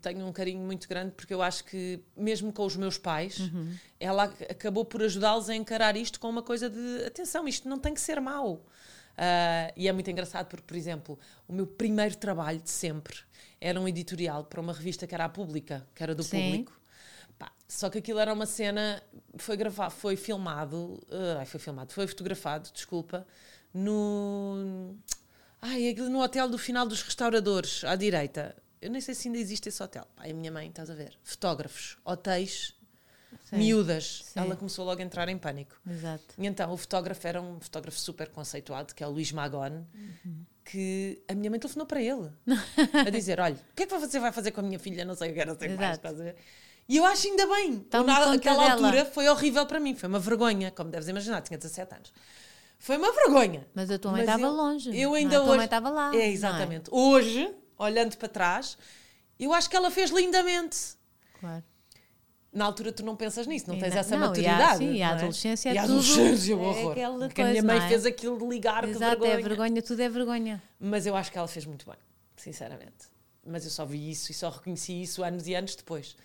[0.00, 3.74] tenho um carinho muito grande porque eu acho que mesmo com os meus pais, Uhum.
[3.98, 7.76] ela ac- acabou por ajudá-los a encarar isto com uma coisa de atenção, isto não
[7.78, 8.64] tem que ser mau.
[9.16, 11.18] Ah, e é muito engraçado porque, por exemplo,
[11.48, 13.16] o meu primeiro trabalho de sempre
[13.60, 16.40] era um editorial para uma revista que era a Pública, que era do Sim.
[16.40, 16.80] público.
[17.36, 19.02] Pá, só que aquilo era uma cena,
[19.36, 21.00] foi gravado, foi filmado,
[21.36, 23.26] ai, foi filmado, foi fotografado, desculpa,
[23.74, 24.94] no.
[25.60, 28.54] Ai, aquilo no hotel do final dos restauradores, à direita.
[28.80, 30.06] Eu nem sei se ainda existe esse hotel.
[30.14, 31.18] Pai, a minha mãe, estás a ver?
[31.24, 32.74] Fotógrafos, hotéis,
[33.50, 33.56] Sim.
[33.56, 34.22] miúdas.
[34.26, 34.38] Sim.
[34.40, 35.74] Ela começou logo a entrar em pânico.
[35.88, 36.24] Exato.
[36.38, 40.44] E então o fotógrafo era um fotógrafo super conceituado, que é o Luís Magone, Uhum.
[40.64, 42.30] que a minha mãe telefonou para ele
[43.06, 45.04] a dizer: Olha, o que é que você vai fazer com a minha filha?
[45.04, 46.36] Não sei o que não sei o que mais, estás a ver?
[46.88, 47.80] E eu acho ainda bem.
[47.80, 48.86] Tome Na- conta Aquela dela.
[48.88, 52.12] altura foi horrível para mim, foi uma vergonha, como deves imaginar, tinha 17 anos.
[52.78, 53.66] Foi uma vergonha.
[53.74, 54.90] Mas a tua mãe estava longe.
[54.96, 55.18] Eu não é?
[55.20, 55.56] ainda A tua hoje.
[55.56, 56.12] mãe estava lá.
[56.12, 56.88] não É, exatamente.
[56.92, 58.78] Hoje, olhando para trás,
[59.38, 60.78] eu acho que ela fez lindamente.
[61.40, 61.64] Claro.
[62.52, 64.78] Na altura tu não pensas nisso, não E tens essa não, e a- maturidade.
[64.78, 65.12] sim, e a é?
[65.12, 66.92] adolescência é e a adolescência, o é horror.
[66.92, 67.88] aquela Porque a minha coisa, mãe é?
[67.88, 69.32] fez aquilo de ligar, que Exato, vergonha.
[69.32, 70.62] é vergonha, tudo é vergonha.
[70.80, 71.98] Mas eu acho que ela fez muito bem,
[72.36, 73.06] sinceramente.
[73.46, 76.16] Mas eu só vi isso e só reconheci isso anos e anos depois.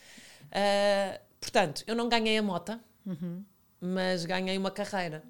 [0.52, 3.44] Ah, portanto, eu não ganhei a mota, Uhum.
[3.82, 5.24] mas ganhei uma carreira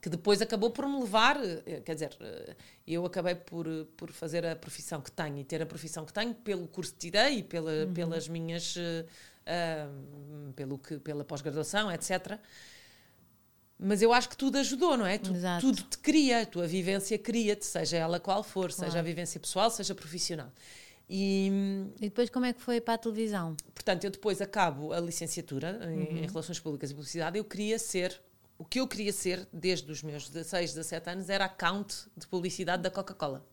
[0.00, 2.54] que depois acabou por me levar, eh, quer dizer, eh,
[2.86, 6.12] eu acabei por, eh, por fazer a profissão que tenho e ter a profissão que
[6.12, 7.92] tenho pelo curso que tirei e pela, Uhum.
[7.94, 8.74] pelas minhas,
[9.46, 9.88] ah,
[10.54, 12.38] pelo que, pela pós-graduação, etc.
[13.78, 15.18] Mas eu acho que tudo ajudou, não é?
[15.18, 18.98] Tu- tudo te cria, a tua vivência cria-te, seja ela qual for, seja Claro.
[19.00, 20.52] a vivência pessoal, seja profissional.
[21.08, 21.50] E,
[22.00, 23.56] E depois como é que foi para a televisão?
[23.74, 26.16] portanto, eu depois acabo a licenciatura em, Uhum.
[26.18, 27.38] em Relações Públicas e Publicidade.
[27.38, 28.20] Eu queria ser,
[28.58, 32.82] o que eu queria ser desde os meus 16, 17 anos era account de publicidade
[32.82, 33.46] da Coca-Cola.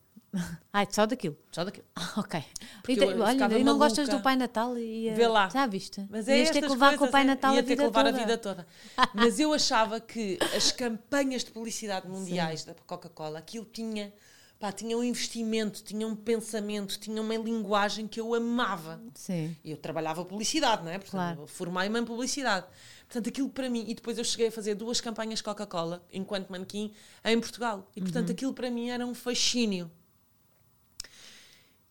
[0.72, 1.36] Ai, só daquilo.
[1.50, 1.86] Só daquilo.
[1.94, 2.44] Ah, ok.
[2.82, 4.76] Porque E eu olha, e não gostas do Pai Natal?
[4.76, 5.48] E, eh, Vê lá.
[5.48, 6.04] Já viste?
[6.10, 7.82] Mas é Ias ter que levar com o Pai é- Natal ia a ter vida
[7.82, 8.16] que levar toda.
[8.16, 8.66] a vida toda.
[9.14, 14.12] Mas eu achava que as campanhas de publicidade mundiais da Coca-Cola, aquilo tinha,
[14.58, 19.00] pá, tinha um investimento, tinha um pensamento, tinha uma linguagem que eu amava.
[19.14, 19.56] Sim.
[19.64, 20.98] Eu trabalhava publicidade, não é?
[20.98, 21.46] Portanto, Claro.
[21.46, 22.66] formei-me em publicidade.
[23.06, 23.84] Portanto, aquilo para mim.
[23.86, 26.92] E depois eu cheguei a fazer duas campanhas Coca-Cola enquanto manequim
[27.24, 27.88] em Portugal.
[27.94, 29.90] E portanto, aquilo para mim era um fascínio.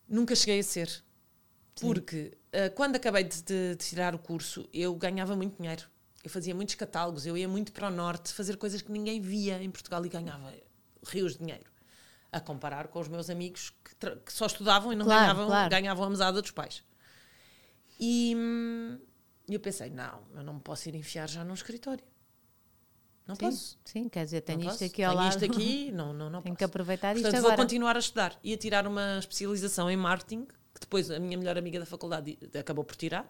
[0.08, 1.02] Nunca cheguei a ser.
[1.80, 5.84] Porque ah, quando acabei de, de- de tirar o curso, eu ganhava muito dinheiro.
[6.22, 9.62] Eu fazia muitos catálogos, eu ia muito para o norte fazer coisas que ninguém via
[9.62, 10.52] em Portugal e ganhava
[11.06, 11.64] rios de dinheiro.
[12.36, 15.70] A comparar com os meus amigos que, que só estudavam e não Claro, ganhavam, claro.
[15.70, 16.82] ganhavam a mesada dos pais.
[17.98, 18.98] E hum,
[19.48, 22.04] eu pensei, não, eu não me posso ir enfiar já num escritório.
[23.26, 23.78] Não Sim, posso.
[23.84, 24.84] sim, quer dizer, tenho não isto posso.
[24.84, 25.32] aqui ao Tenho lado.
[25.32, 26.58] isto aqui, não, não, não Tenho posso.
[26.58, 27.62] que aproveitar isto Portanto, vou agora.
[27.64, 28.38] continuar a estudar.
[28.44, 32.84] Ia tirar uma especialização em marketing, que depois a minha melhor amiga da faculdade acabou
[32.84, 33.26] por tirar.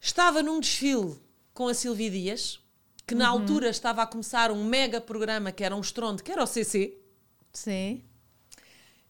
[0.00, 1.16] Estava num desfile
[1.54, 2.58] com a Silvia Dias,
[3.06, 3.20] que Uhum.
[3.20, 6.46] na altura estava a começar um mega programa que era um estrondo, que era o
[6.46, 6.98] CC.
[7.52, 8.04] Sim.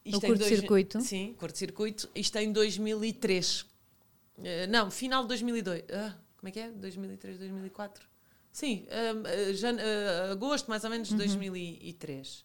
[0.05, 1.01] Isto O curto-circuito.
[1.01, 2.11] Sim, curto-circuito.
[2.15, 3.67] Isto em 2003.
[4.43, 5.85] Eh, não, final de 2002.
[5.93, 6.71] Ah, Como é que é?
[6.71, 8.13] 2003, 2004?
[8.53, 11.19] Sim, uh, jan, uh, agosto mais ou menos de uhum.
[11.19, 12.45] 2003.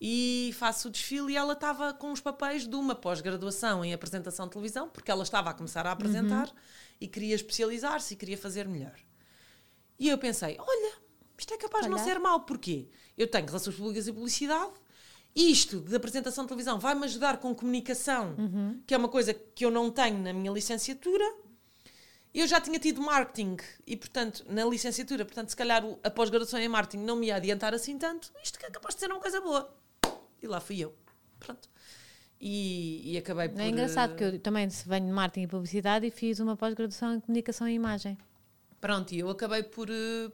[0.00, 4.46] E faço o desfile e ela estava com os papéis de uma pós-graduação em apresentação
[4.46, 6.54] de televisão, porque ela estava a começar a apresentar uhum.
[6.98, 8.98] e queria especializar-se e queria fazer melhor.
[9.98, 10.94] E eu pensei: olha,
[11.36, 12.88] isto é capaz de não ser mau, porquê?
[13.18, 14.72] Eu tenho relações públicas e publicidade,
[15.34, 18.82] isto de apresentação de televisão vai-me ajudar com comunicação, uhum.
[18.86, 21.24] que é uma coisa que eu não tenho na minha licenciatura.
[22.32, 23.56] Eu já tinha tido marketing
[23.86, 27.74] e, portanto, na licenciatura, portanto, se calhar a pós-graduação em marketing não me ia adiantar
[27.74, 28.32] assim tanto.
[28.42, 29.72] Isto que é capaz de ser uma coisa boa.
[30.40, 30.94] E lá fui eu.
[31.40, 31.68] Pronto.
[32.40, 33.60] E, e acabei por.
[33.60, 37.20] É engraçado que eu também venho de marketing e publicidade e fiz uma pós-graduação em
[37.20, 38.16] comunicação e imagem.
[38.80, 39.88] Pronto, e eu acabei por,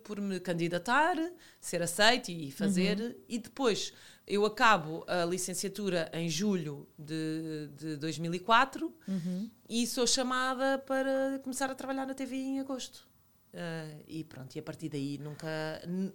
[0.04, 1.16] por me candidatar,
[1.60, 3.14] ser aceite e fazer, uhum.
[3.28, 3.92] e depois
[4.26, 9.50] eu acabo a licenciatura em julho de, de 2004 uhum.
[9.68, 13.06] e sou chamada para começar a trabalhar na TV em agosto.
[13.54, 15.48] Uh, e pronto, e a partir daí nunca,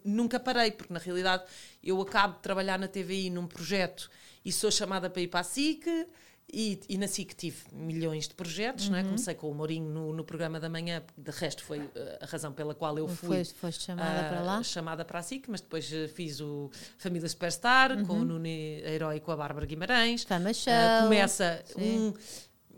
[0.03, 1.43] nunca parei, porque na realidade
[1.84, 4.12] eu acabo de trabalhar na TVI num projeto
[4.45, 5.88] e sou chamada para ir para a SIC
[6.54, 8.91] e, e na SIC tive milhões de projetos, uhum.
[8.91, 9.04] não é?
[9.04, 12.52] comecei com o Mourinho no, no, programa da manhã, de resto foi eh, a razão
[12.52, 14.64] pela qual eu fui foste, foste chamada uh, para lá?
[14.64, 18.06] chamada para a SIC, mas depois eh, fiz o Família Superstar uhum.
[18.06, 20.24] com o Nune Herói e com a Bárbara Guimarães.
[20.24, 20.74] Fama Show.
[20.74, 21.82] Uh, começa Sim.
[21.82, 22.14] um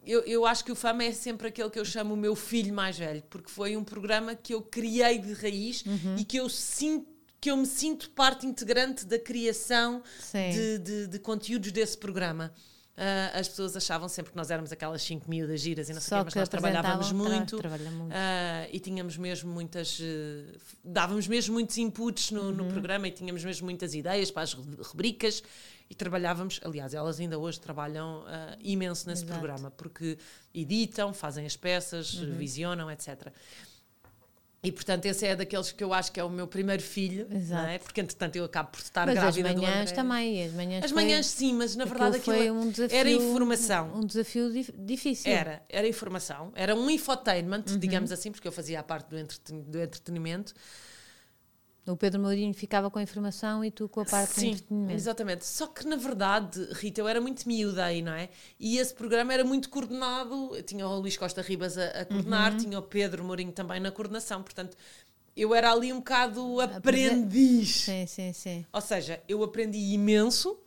[0.05, 2.73] eu, eu acho que o Fama é sempre aquele que eu chamo o meu filho
[2.73, 6.17] mais velho, porque foi um programa que eu criei de raiz uhum.
[6.17, 10.01] e que eu sinto que eu me sinto parte integrante da criação
[10.31, 12.53] de, de, de, conteúdos desse programa.
[12.95, 16.15] Uh, as pessoas achavam sempre que nós éramos aquelas cinco miúdas giras e não sei
[16.15, 18.13] o quê, mas nós trabalhávamos muito, tra muito.
[18.13, 20.03] Uh, e tínhamos mesmo muitas uh,
[20.83, 22.51] dávamos mesmo muitos inputs no, uhum.
[22.51, 25.41] no, programa e tínhamos mesmo muitas ideias para as rubricas
[25.89, 28.23] e trabalhávamos, aliás, elas ainda hoje trabalham
[28.61, 29.39] imenso nesse Exato.
[29.39, 30.17] programa, porque
[30.53, 32.35] editam, fazem as peças, uhum.
[32.35, 33.31] visionam, etc.
[34.63, 37.63] E portanto, esse é daqueles que eu acho que é o meu primeiro filho, Exato.
[37.63, 37.77] não é?
[37.77, 41.03] Porque entretanto eu acabo por estar mas grávida as manhãs também, as manhãs As foi...
[41.03, 43.91] manhãs sim, mas na verdade aquilo, foi um desafio, era informação.
[43.93, 45.29] Um desafio difícil.
[45.29, 47.77] Era, era informação, era um infotainment, uhum.
[47.77, 50.53] digamos assim, porque eu fazia a parte do, entretenimento
[51.85, 54.57] o Pedro Mourinho ficava com a informação e tu com a parte Sim,
[54.89, 55.45] exatamente.
[55.45, 58.29] Só que, na verdade, Rita, eu era muito miúda aí, não é?
[58.59, 60.55] E esse programa era muito coordenado.
[60.55, 62.57] Eu tinha o Luís Costa Ribas a, a coordenar, uhum.
[62.57, 64.41] tinha o Pedro Mourinho também na coordenação.
[64.41, 64.77] Portanto,
[65.35, 67.81] eu era ali um bocado aprendiz.
[67.81, 68.65] Sim, sim, sim.
[68.71, 70.57] Ou seja, eu aprendi imenso.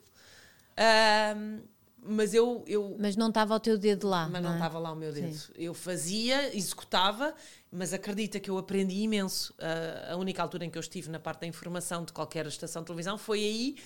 [0.78, 1.60] Um,
[2.02, 2.96] mas eu, eu.
[2.98, 4.28] Mas não estava o teu dedo lá.
[4.28, 4.54] Mas não, é?
[4.54, 5.32] estava lá o meu dedo.
[5.34, 5.52] Sim.
[5.56, 7.34] Eu fazia, executava,
[7.70, 9.52] mas acredita que eu aprendi imenso.
[9.54, 12.82] Uh, a única altura em que eu estive na parte da informação de qualquer estação
[12.82, 13.76] de televisão foi aí.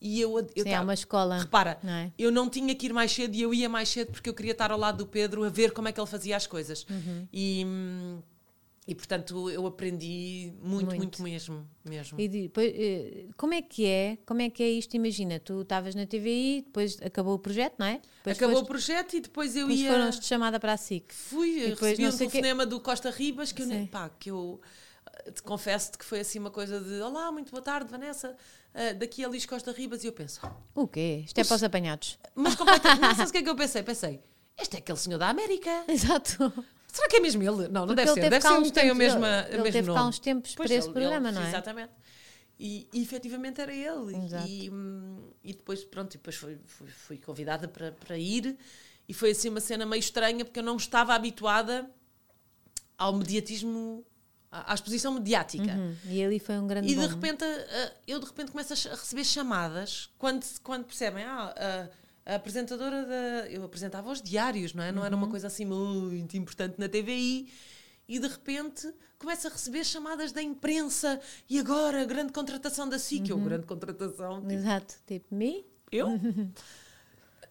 [0.00, 1.38] E eu, eu Sim, é uma escola.
[1.38, 2.12] Repara, não é?
[2.18, 4.52] eu não tinha que ir mais cedo e eu ia mais cedo porque eu queria
[4.52, 6.86] estar ao lado do Pedro a ver como é que ele fazia as coisas.
[6.88, 7.28] Uhum.
[7.32, 7.66] E.
[8.86, 12.18] E portanto eu aprendi muito, muito, muito mesmo, mesmo.
[12.18, 14.18] E depois, eh, como é que é?
[14.24, 14.94] Como é que é isto?
[14.94, 18.00] Imagina, tu estavas na TVI, depois acabou o projeto, não é?
[18.16, 19.90] Depois acabou foste, o projeto e depois eu depois ia.
[19.90, 21.12] foram-te chamada para a SIC.
[21.12, 22.70] Fui, recebi um telefonema que...
[22.70, 24.60] do Costa Ribas que eu, nem, pá, que eu
[25.26, 28.34] eh, te confesso que foi assim uma coisa de Olá, muito boa tarde, Vanessa.
[28.74, 30.40] Uh, daqui a Liz Costa Ribas e eu penso.
[30.74, 31.22] O quê?
[31.26, 32.18] Isto é para os apanhados.
[32.34, 33.00] Mas completamente.
[33.02, 33.82] não sabes o que é que eu pensei?
[33.82, 34.20] Pensei,
[34.58, 35.84] este é aquele senhor da América.
[35.88, 36.52] Exato.
[36.92, 37.68] Será que é mesmo ele?
[37.68, 38.30] Não, não Porque deve ser.
[38.30, 40.78] Deve ser um que tem o mesmo, ele, ele teve cá uns tempos pois para
[40.78, 41.48] esse programa, ele, não é?
[41.48, 41.92] Exatamente.
[42.58, 44.14] E, e efetivamente era ele.
[44.46, 48.56] E, hum, e depois, pronto, depois fui, fui, fui, convidada para, para ir.
[49.08, 51.88] E foi assim uma cena meio estranha, porque eu não estava habituada
[52.98, 54.04] ao mediatismo,
[54.50, 55.72] à, exposição mediática.
[55.72, 55.96] Uhum.
[56.04, 57.44] E ali foi um grande E de repente,
[58.06, 61.88] eu de repente começo a receber chamadas, quando, quando percebem, ah,
[62.24, 63.50] a apresentadora da.
[63.50, 64.92] Eu apresentava os diários, não é?
[64.92, 65.06] Não uhum.
[65.06, 65.30] era uma uhum.
[65.30, 67.48] coisa assim muito importante na TVI.
[68.08, 71.20] E de repente começa a receber chamadas da imprensa.
[71.48, 73.30] E agora, grande contratação da SIC.
[73.30, 73.38] Uhum.
[73.38, 74.40] Eu, grande contratação.
[74.40, 74.94] Tipo, Exato.
[75.06, 75.64] Tipo, me?
[75.90, 76.08] Eu?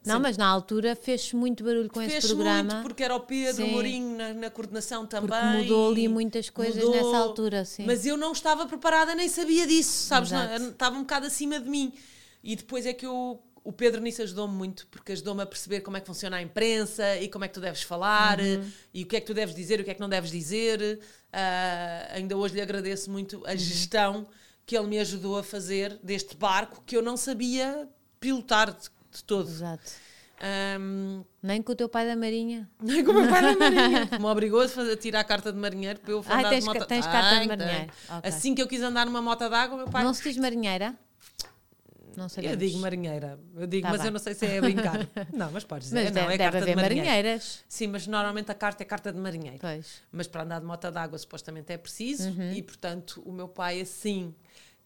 [0.06, 0.22] Não, Sim.
[0.22, 2.64] mas na altura fez muito barulho com fez esse programa.
[2.64, 3.72] muito, porque era o Pedro sim.
[3.72, 5.30] Mourinho na, na, coordenação também.
[5.30, 7.86] Porque mudou ali muitas coisas mudou, nessa altura, sim.
[7.86, 10.32] Mas eu não estava preparada, nem sabia disso, sabes?
[10.32, 11.94] Não, estava um bocado acima de mim.
[12.42, 15.98] E depois é que eu o Pedro nisso ajudou-me muito, porque ajudou-me a perceber como
[15.98, 18.70] é que funciona a imprensa e como é que tu deves falar uhum.
[18.94, 20.32] e o que é que tu deves dizer e o que é que não deves
[20.32, 21.00] dizer.
[21.30, 23.58] Uh, ainda hoje lhe agradeço muito a uhum.
[23.58, 24.28] gestão
[24.66, 27.88] que ele me ajudou a fazer deste barco que eu não sabia
[28.20, 29.50] pilotar de, de todo.
[29.50, 29.92] Exato.
[30.80, 32.70] Um, nem com o teu pai da Marinha.
[32.82, 34.10] Nem com o meu pai da Marinha.
[34.18, 36.64] me obrigou a, fazer, a tirar a carta de marinheiro para eu ah, andar tens,
[36.64, 36.86] de moto.
[36.86, 37.92] Tens carta de marinheiro.
[38.06, 38.30] Okay.
[38.30, 40.04] Assim que eu quis andar numa moto d'água, meu pai.
[40.04, 40.98] Não se diz marinheira?
[42.20, 42.58] Não Eu sabemos.
[42.60, 43.40] digo marinheira.
[43.56, 44.08] Eu digo, Tá mas bem.
[44.08, 45.00] eu não sei se é brincar.
[45.34, 46.04] não, mas podes dizer.
[46.04, 47.06] Mas não, deve, é deve carta de marinheiro.
[47.08, 47.64] marinheiras.
[47.68, 49.58] Sim, mas normalmente a carta é carta de marinheiro.
[49.60, 50.02] Pois.
[50.12, 52.52] Mas para andar de moto d'água supostamente é preciso Uhum.
[52.54, 54.36] e, portanto, o meu pai, assim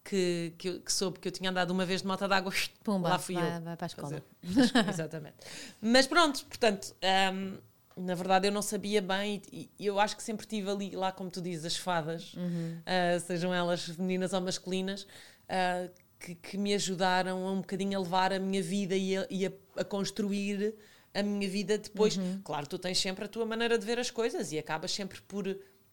[0.04, 2.52] que, que, eu- que soube que eu tinha andado uma vez de moto d'água,
[3.02, 3.62] lá fui vai, eu.
[3.62, 4.24] vai para a escola.
[4.90, 5.36] Exatamente.
[5.82, 6.94] Mas pronto, portanto,
[7.34, 7.58] hum,
[7.96, 11.30] na verdade eu não sabia bem e, eu acho que sempre tive ali, lá como
[11.30, 12.80] tu dizes, as fadas, Uhum.
[12.86, 15.08] ah, sejam elas femininas ou masculinas,
[15.48, 15.88] ah,
[16.24, 19.46] que, que me ajudaram a um bocadinho a levar a minha vida e a, e
[19.46, 20.74] a- a construir
[21.14, 22.16] a minha vida depois.
[22.18, 22.40] Uhum.
[22.44, 25.44] Claro, tu tens sempre a tua maneira de ver as coisas e acabas sempre por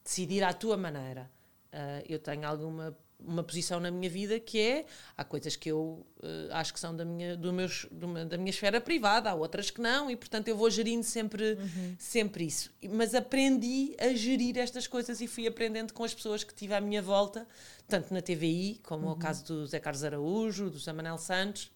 [0.05, 1.29] decidir à tua maneira.
[1.73, 2.97] Ah, eu tenho alguma
[3.27, 6.95] uma posição na minha vida que é há coisas que eu eh, acho que são
[6.97, 10.17] da minha do meus do meu- da minha esfera privada há outras que não e
[10.17, 11.57] portanto eu vou gerindo sempre
[11.99, 12.71] sempre isso.
[12.91, 16.81] Mas aprendi a gerir estas coisas e fui aprendendo com as pessoas que tive à
[16.81, 17.47] minha volta
[17.89, 21.71] tanto na TVI como o caso do Zé Carlos Araújo do Zé Manel Santos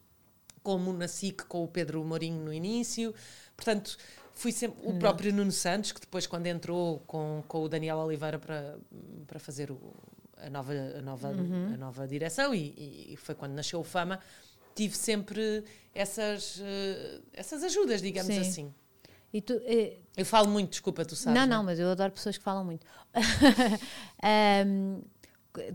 [0.62, 3.14] como na SIC com o Pedro Mourinho no início.
[3.54, 3.98] Portanto,
[4.32, 8.38] fui sempre o próprio Nuno Santos, que depois, quando entrou com, com o Daniel Oliveira
[8.38, 8.78] para,
[9.26, 9.94] para fazer o-
[10.46, 14.18] a, nova, a, nova, a nova direção, e, e foi quando nasceu o Fama,
[14.74, 15.64] tive sempre
[15.94, 18.40] essas, eh, essas ajudas, digamos Sim.
[18.40, 18.74] assim.
[19.32, 21.38] E tu, eh, Eu falo muito, desculpa, tu sabes.
[21.40, 22.86] não, não, não, mas eu adoro pessoas que falam muito.
[24.22, 25.00] Ahm,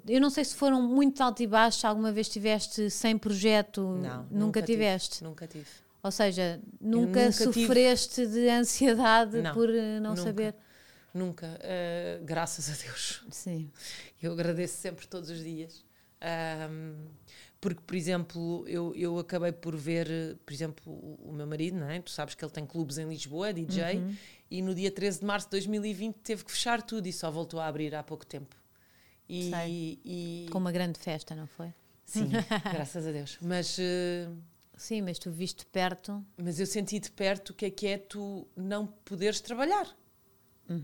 [0.07, 4.26] eu não sei se foram muito alto e baixo, alguma vez tiveste sem projeto, Não,
[4.30, 5.24] nunca, tive, tiveste.
[5.24, 5.67] Nunca tive.
[6.03, 10.22] Ou seja, nunca, nunca tive- sofreste de ansiedade Não, por eh, não nunca.
[10.24, 10.55] saber.
[11.14, 11.60] Nunca.
[11.62, 13.24] eh, graças a Deus.
[13.32, 13.70] Sim.
[14.22, 15.84] Eu agradeço sempre todos os dias.
[16.22, 17.07] Ahm,
[17.62, 21.89] porque, por exemplo, eu, eu acabei por ver, por exemplo, o, o meu marido, não
[21.89, 21.99] é?
[22.01, 24.16] Tu sabes que ele tem clubes em Lisboa, é DJ, Uhum.
[24.51, 27.60] e no dia 13 de março de 2020 teve que fechar tudo e só voltou
[27.60, 28.55] a abrir há pouco tempo.
[29.28, 29.99] E, Sei.
[30.05, 31.74] e- Com uma grande festa, não foi?
[32.05, 32.30] sim,
[32.72, 33.38] graças a Deus.
[33.41, 34.28] Mas, eh,
[34.76, 36.26] Sim, mas tu viste de perto.
[36.38, 39.86] mas eu senti de perto o que é que é tu não poderes trabalhar.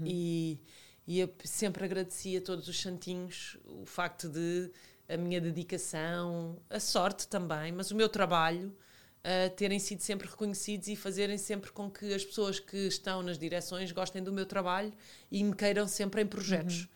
[0.06, 0.60] E,
[1.08, 4.72] e eu sempre agradeci a todos os santinhos o facto de
[5.08, 10.88] a minha dedicação, a sorte também, mas o meu trabalho uh, terem sido sempre reconhecidos
[10.88, 14.92] e fazerem sempre com que as pessoas que estão nas direções gostem do meu trabalho
[15.32, 16.88] e me queiram sempre em projetos.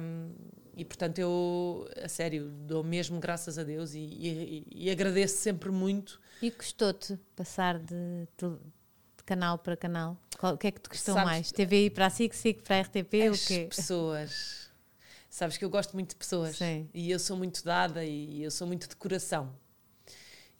[0.00, 0.34] Um,
[0.76, 5.70] e portanto eu, a sério, dou mesmo graças a Deus e, e- e agradeço sempre
[5.70, 6.20] muito.
[6.42, 7.94] E custou-te passar de,
[8.36, 8.58] de-
[9.22, 10.16] de canal para canal?
[10.38, 11.52] Qual- o que é que te custou Sabes- mais?
[11.52, 13.22] TVI para a SIC, SIC para a RTP?
[13.28, 13.66] As o quê?
[13.70, 14.70] pessoas.
[15.30, 16.56] Sabes que eu gosto muito de pessoas.
[16.56, 16.88] Sim.
[16.92, 19.54] E eu sou muito dada e eu sou muito de coração.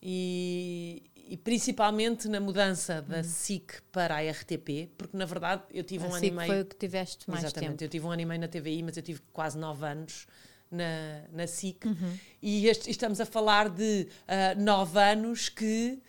[0.00, 6.04] E, e principalmente na mudança da SIC para a RTP, porque na verdade eu tive
[6.06, 6.46] um a ano e SIC meio.
[6.48, 7.84] foi o que tiveste mais Exatamente, tempo.
[7.84, 10.26] eu tive um ano e meio na TVI, mas eu tive quase nove anos
[10.70, 11.84] na, na SIC.
[11.86, 12.18] Uhum.
[12.40, 16.00] E este- estamos a falar de ah, nove anos que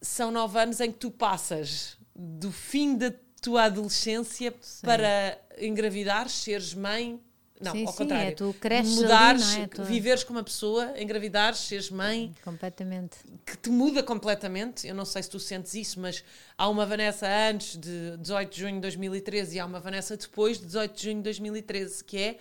[0.00, 6.74] são nove anos em que tu passas do fim da tua adolescência para engravidar, seres
[6.74, 7.20] mãe.
[7.60, 8.28] Não, Sim, ao sim, contrário.
[8.28, 9.66] é, tu cresces ali, mudares, não é?
[9.66, 13.16] Tu- viveres com uma pessoa, engravidares, seres mãe, Completamente.
[13.44, 14.86] que te muda completamente.
[14.86, 16.22] Eu não sei se tu sentes isso, mas
[16.56, 20.58] há uma Vanessa antes de 18 de junho de 2013 e há uma Vanessa depois
[20.58, 22.38] de 18 de junho de 2013, que é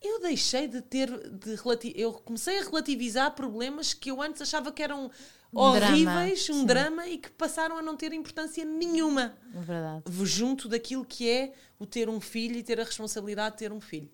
[0.00, 4.70] eu deixei de ter de relati- eu comecei a relativizar problemas que eu antes achava
[4.70, 5.10] que eram
[5.52, 6.04] Um horríveis,
[6.46, 6.66] drama, um sim.
[6.66, 10.04] drama e que passaram a não ter importância nenhuma verdade.
[10.24, 13.80] junto daquilo que é o ter um filho e ter a responsabilidade de ter um
[13.80, 14.10] filho.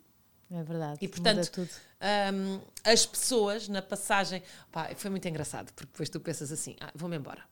[0.51, 0.99] É verdade.
[1.01, 4.43] E portanto, hum, as pessoas na passagem.
[4.73, 7.43] Pá, foi muito engraçado, porque depois tu pensas assim: ah, vou-me embora.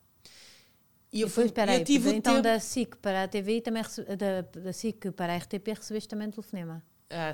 [1.13, 3.61] E eu, Depois, fui, espera aí, eu tive então tempo- da SIC para a TVI
[3.61, 3.81] também
[4.17, 6.83] da, da SIC para a RTP recebeste também telefonema.
[7.09, 7.31] Ah,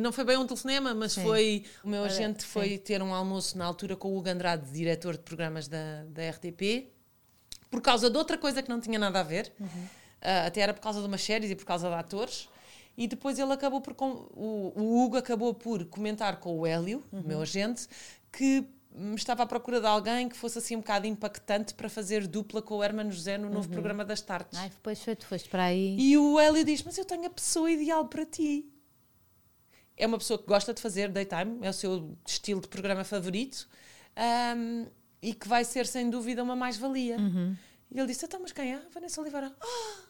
[0.00, 1.22] não foi bem um telefonema, mas Sim.
[1.22, 1.64] foi.
[1.84, 2.48] O meu agente sim.
[2.48, 6.28] foi ter um almoço na altura com o Hugo Andrade, diretor de programas da, da
[6.30, 6.88] RTP,
[7.70, 9.52] por causa de outra coisa que não tinha nada a ver.
[9.60, 9.86] Uhum.
[10.20, 12.48] Ah, até era por causa de umas séries e por causa de atores.
[12.96, 13.94] E depois ele acabou por.
[13.94, 17.20] com- O, o Hugo acabou por comentar com o Hélio, Uhum.
[17.20, 17.86] o meu agente,
[18.32, 18.64] que
[19.14, 22.76] estava à procura de alguém que fosse assim um bocado impactante para fazer dupla com
[22.76, 23.52] o Hermano José no Uhum.
[23.54, 24.58] novo programa das tardes.
[24.58, 25.96] Ai, depois foi, tu foste para aí.
[26.00, 28.66] E o Hélio diz: Mas eu tenho a pessoa ideal para ti.
[29.96, 33.66] É uma pessoa que gosta de fazer daytime, é o seu estilo de programa favorito
[34.14, 34.86] ahm,
[35.22, 37.16] e que vai ser sem dúvida uma mais-valia.
[37.90, 38.82] E ele disse: Então, mas quem é?
[38.92, 39.54] Vanessa Oliveira.
[39.60, 40.00] Ah,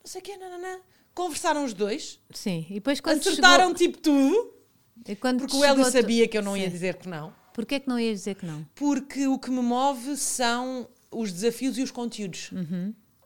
[0.00, 0.80] não sei quem, nananã.
[1.14, 4.54] Conversaram os dois, Sim, e depois quando acertaram chegou, tipo tudo,
[5.38, 6.70] porque o Hélio sabia que eu não ia Sim.
[6.70, 7.34] dizer que não.
[7.52, 8.66] Porquê que não ias dizer que não?
[8.74, 12.50] Porque o que me move são os desafios e os conteúdos.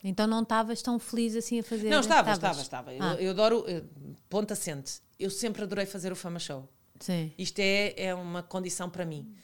[0.02, 1.88] Então não estavas tão feliz assim a fazer?
[1.88, 2.62] Não, estava, Estavas?
[2.62, 3.12] estava, estava.
[3.12, 3.20] Ah.
[3.20, 3.82] Eu, eu adoro, eh,
[4.28, 5.00] ponto assente.
[5.18, 6.68] Eu sempre adorei fazer o Fama Show.
[7.00, 7.32] Sim.
[7.38, 9.34] Isto é, é uma condição para mim.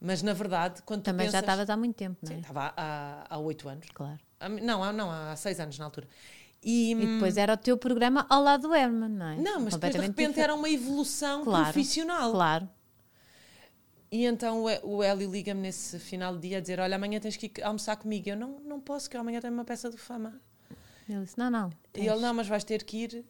[0.00, 2.40] Mas na verdade, quando Também já pensas- estavas há muito tempo, não Sim, é?
[2.40, 3.86] estava há- oito anos.
[3.94, 4.18] Claro.
[4.62, 6.06] Não, não, há seis anos na altura.
[6.62, 9.36] E, E depois era o teu programa ao lado do Herman, não é?
[9.36, 10.40] não, mas depois de repente diferente.
[10.40, 12.32] era uma evolução Claro, profissional.
[12.32, 12.68] Claro.
[14.10, 17.18] E então o Hé- o Hélio liga-me nesse final de dia a dizer: Olha, amanhã
[17.20, 18.28] tens que almoçar comigo.
[18.28, 20.40] Eu não, não posso, que eu amanhã tenho uma peça do fama.
[21.08, 21.70] Ele disse: Não, não.
[21.94, 23.24] E ele: Não, mas vais ter que ir,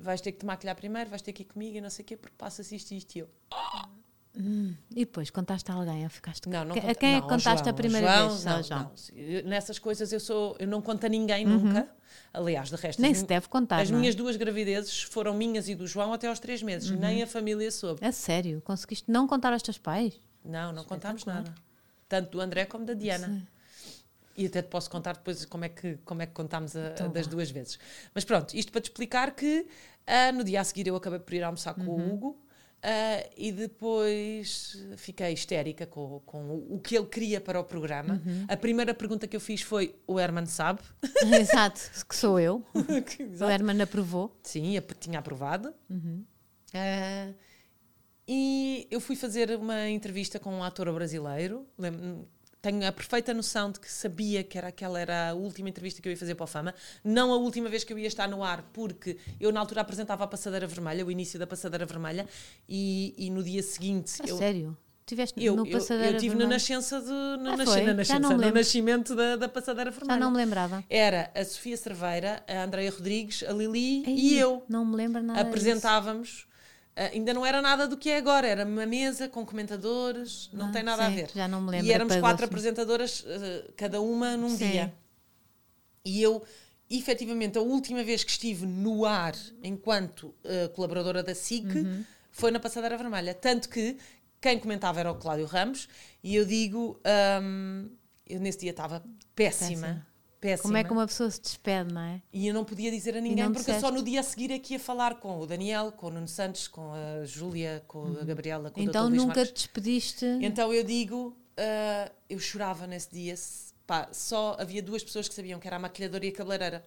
[0.00, 2.06] vais ter que te maquilhar primeiro, vais ter que ir comigo e não sei o
[2.06, 3.16] quê, porque passa-se isto e isto.
[3.16, 3.28] E eu:
[4.94, 6.48] E depois contaste a alguém ou ficaste.
[6.48, 8.46] Não, não a quem é não, que contaste João, a primeira João, vez?
[8.46, 8.80] Ao Não, João.
[9.42, 9.50] não.
[9.50, 11.88] Nessas coisas eu sou, eu não conto a ninguém nunca.
[12.32, 13.02] Aliás, de resto, Uhum.
[13.04, 13.80] Nem as se deve contar.
[13.80, 14.00] as não é?
[14.00, 16.90] minhas duas gravidezes foram minhas e do João até aos três meses.
[16.90, 16.98] Uhum.
[16.98, 18.04] Nem a família soube.
[18.04, 18.60] A sério?
[18.64, 20.20] Conseguiste não contar aos teus pais?
[20.44, 21.52] Não, não contámos nada.
[22.08, 23.46] Tanto do André como da Diana.
[24.38, 26.90] E até te posso contar depois como é que, como é que contámos a- a
[26.92, 27.32] Então das vá.
[27.32, 27.78] duas vezes.
[28.14, 29.66] Mas pronto, isto para te explicar que
[30.06, 32.10] ah, no dia a seguir eu acabei por ir almoçar com Uhum.
[32.10, 32.44] o Hugo
[32.82, 38.22] ah, e depois fiquei histérica com, com o, o que ele queria para o programa.
[38.24, 38.44] Uhum.
[38.48, 40.80] A primeira pergunta que eu fiz foi: o Herman sabe?
[41.40, 42.64] Exato, que sou eu.
[43.44, 43.50] O.
[43.50, 44.38] Herman aprovou.
[44.44, 45.74] Sim, tinha aprovado.
[45.90, 46.24] Uhum.
[46.72, 47.32] Ah,
[48.26, 51.66] e eu fui fazer uma entrevista com um ator brasileiro.
[52.60, 56.08] Tenho a perfeita noção de que sabia que era aquela era a última entrevista que
[56.08, 56.74] eu ia fazer para o Fama.
[57.04, 60.24] Não a última vez que eu ia estar no ar, porque eu na altura apresentava
[60.24, 62.26] a Passadeira Vermelha, o início da Passadeira Vermelha,
[62.68, 64.76] e, e no dia seguinte A eu, sério?
[65.06, 67.06] Tiveste eu, no eu, Passadeira eu tive na nascença de,
[67.42, 70.14] na Ah, nasci- na nascença, no nascimento da, da Passadeira Vermelha.
[70.14, 70.84] Já não me lembrava.
[70.90, 75.22] Era a Sofia Cerveira, a Andreia Rodrigues, a Lili Ei, e eu Não me lembro
[75.22, 76.47] nada apresentávamos.
[76.98, 80.66] Ah, ainda não era nada do que é agora, era uma mesa com comentadores, não
[80.68, 81.30] Ah, tem nada a sim, ver.
[81.34, 81.86] Já não me lembro.
[81.86, 84.70] E éramos quatro apresentadoras, ah, cada uma num Sim.
[84.70, 84.94] dia.
[86.04, 86.42] E eu,
[86.90, 92.04] efetivamente, a última vez que estive no ar enquanto ah, colaboradora da SIC Uhum.
[92.30, 93.34] foi na Passadeira Vermelha.
[93.34, 93.96] Tanto que
[94.40, 95.88] quem comentava era o Cláudio Ramos,
[96.22, 97.88] e eu digo, ahm,
[98.26, 99.68] eu nesse dia estava péssima.
[99.70, 100.06] Péssima.
[100.40, 100.62] Péssima.
[100.62, 102.22] Como é que uma pessoa se despede, não é?
[102.32, 103.96] E eu não podia dizer a ninguém, porque eu só disseste?
[103.98, 106.68] no dia a seguir é que ia falar com o Daniel, com o Nuno Santos,
[106.68, 109.10] com a Júlia, com a Gabriela, com o Então Dr.
[109.10, 110.24] Luís nunca te despediste.
[110.40, 113.34] Então eu digo, ah, eu chorava nesse dia.
[113.86, 116.84] pá, só havia duas pessoas que sabiam que era a maquilhadora e a cabeleireira.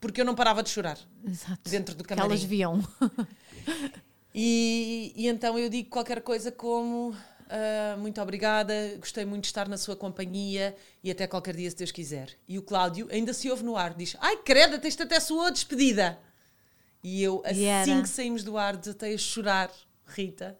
[0.00, 1.70] Porque eu não parava de chorar Exato.
[1.70, 2.46] dentro do que elas camarim.
[2.46, 2.82] viam.
[4.34, 7.14] E, e então eu digo qualquer coisa como
[7.52, 10.74] ah, muito obrigada, gostei muito de estar na sua companhia
[11.04, 12.30] e até qualquer dia se Deus quiser.
[12.48, 16.18] E o Cláudio ainda se ouve no ar, diz: Ai, creda, tens até sua despedida.
[17.04, 19.70] E eu, assim que saímos do ar, desatei a chorar,
[20.06, 20.56] Rita.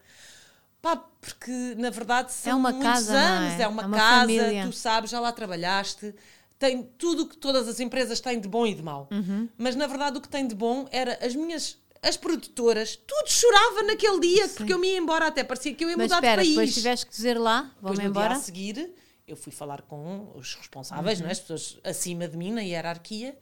[0.83, 3.63] Pá, porque na verdade são uma muitos casa, não anos, é?
[3.63, 4.67] é uma, É uma casa, família.
[4.67, 6.13] tu sabes, já lá trabalhaste,
[6.59, 9.09] tem tudo o que todas as empresas têm de bom e de mau.
[9.11, 9.49] Uhum.
[9.57, 13.83] Mas na verdade o que tem de bom era as minhas, as produtoras, tudo chorava
[13.85, 16.43] naquele dia, porque eu me ia embora, até parecia que eu ia Mas mudar espera,
[16.43, 16.57] de país.
[16.57, 18.29] depois tiveste que dizer lá, no embora.
[18.31, 18.91] dia a seguir,
[19.27, 21.23] eu fui falar com os responsáveis, Uhum.
[21.25, 21.33] não é?
[21.33, 23.39] as pessoas acima de mim na hierarquia,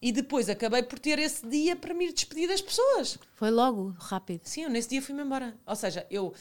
[0.00, 3.18] e depois acabei por ter esse dia para me ir despedir das pessoas.
[3.36, 4.40] Foi logo, rápido.
[4.44, 5.56] Sim, eu nesse dia fui-me embora.
[5.66, 6.32] Ou seja, eu.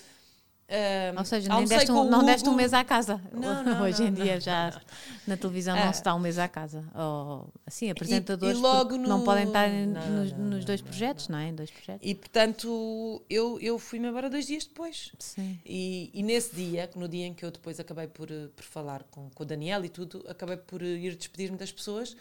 [1.18, 3.20] Ou seja, nem deste um, não deste um mês à casa.
[3.34, 4.80] Não, não, Hoje não, em dia já
[5.28, 5.86] na televisão Ah.
[5.86, 6.84] não se dá um mês à casa.
[6.96, 11.38] Ou, assim, apresentadores e logo porque não no- podem estar nos, nos dois projetos, não,
[11.38, 11.48] é?
[11.50, 12.08] Em dois projetos.
[12.10, 15.12] E portanto, eu, eu fui-me embora dois dias depois.
[15.20, 15.60] Sim.
[15.66, 19.04] E, e nesse dia, no dia em que eu depois acabei por, eh, por falar
[19.12, 22.16] com, com o Daniel e tudo, acabei por eh, ir despedir-me das pessoas.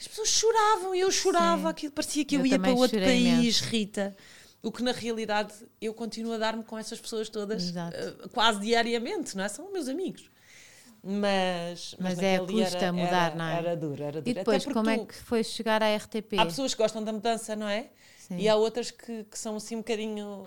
[0.00, 1.68] As pessoas choravam e eu chorava, Sim.
[1.68, 3.64] aquilo parecia que eu, Eu ia para outro país, imenso.
[3.64, 4.16] Rita.
[4.62, 9.36] O que na realidade eu continuo a dar-me com essas pessoas todas eh, quase diariamente,
[9.36, 9.48] não é?
[9.48, 10.28] São meus amigos.
[11.02, 13.58] Mas, Mas é, naquele dia custa mudar, não é?
[13.58, 14.30] Era duro, era duro.
[14.30, 16.38] E depois, como é tu- que foi chegar à RTP?
[16.38, 17.90] Há pessoas que gostam da mudança, não é?
[18.18, 18.36] Sim.
[18.38, 20.46] E há outras que, que são assim um bocadinho.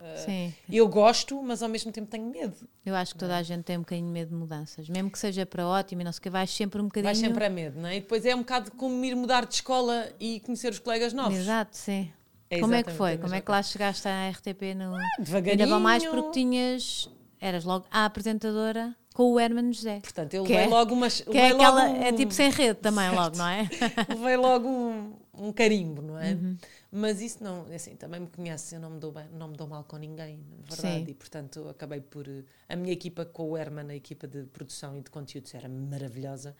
[0.00, 0.54] eh, Sim.
[0.70, 2.56] Eu gosto, mas ao mesmo tempo tenho medo.
[2.84, 4.88] Eu acho que toda a gente tem um bocadinho de medo de mudanças.
[4.88, 7.04] Mesmo que seja para ótimo e não sei o que, vais sempre um bocadinho.
[7.12, 7.96] Vais sempre a medo, não é?
[7.96, 11.38] E depois é um bocado como ir mudar de escola e conhecer os colegas novos.
[11.38, 12.12] Exato, sim.
[12.54, 13.14] É Como é que foi?
[13.14, 14.92] a Como é que lá chegaste à RTP no.
[15.18, 15.64] Devagarinho.
[15.64, 17.08] Ainda mais porque tinhas.
[17.40, 20.00] Eras logo a apresentadora com o Hermano José.
[20.00, 21.22] Portanto, eu Que levei é- logo umas.
[21.22, 21.86] Que é aquela.
[21.88, 23.68] um- É tipo sem rede também, logo, não é?
[24.10, 26.32] Levei logo um, um carimbo, não é?
[26.32, 26.56] Uhum.
[26.94, 29.66] Mas isso não, assim, também me conhece, eu não me dou, bem, não me dou
[29.66, 31.04] mal com ninguém, na verdade.
[31.04, 31.04] Sim.
[31.08, 32.28] E portanto acabei por.
[32.28, 35.70] eh, A minha equipa com o Herman, a equipa de produção e de conteúdos era
[35.70, 36.54] maravilhosa.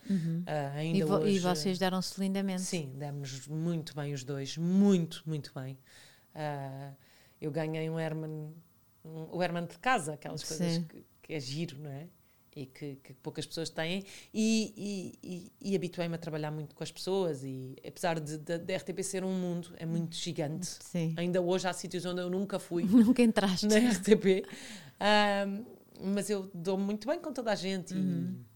[0.46, 1.12] Ah, ainda Uhum.
[1.12, 2.62] E, hoje, e vocês deram-se lindamente.
[2.62, 5.78] Sim, demos muito bem os dois, muito, muito bem.
[6.34, 6.92] Ah,
[7.38, 8.54] eu ganhei um Herman,
[9.04, 12.08] um, o Herman de casa, aquelas coisas que, que é giro, não é?
[12.54, 16.82] E que, que poucas pessoas têm, e, e, e, e habituei-me a trabalhar muito com
[16.84, 17.42] as pessoas.
[17.42, 20.66] E apesar de, de, de RTP ser um mundo, é muito gigante.
[20.80, 21.14] Sim.
[21.16, 23.66] Ainda hoje há sítios onde eu nunca fui Nunca entraste.
[23.66, 24.44] na RTP.
[25.00, 25.64] Ahm,
[26.14, 28.34] mas eu dou-me muito bem com toda a gente Uhum.
[28.38, 28.51] e,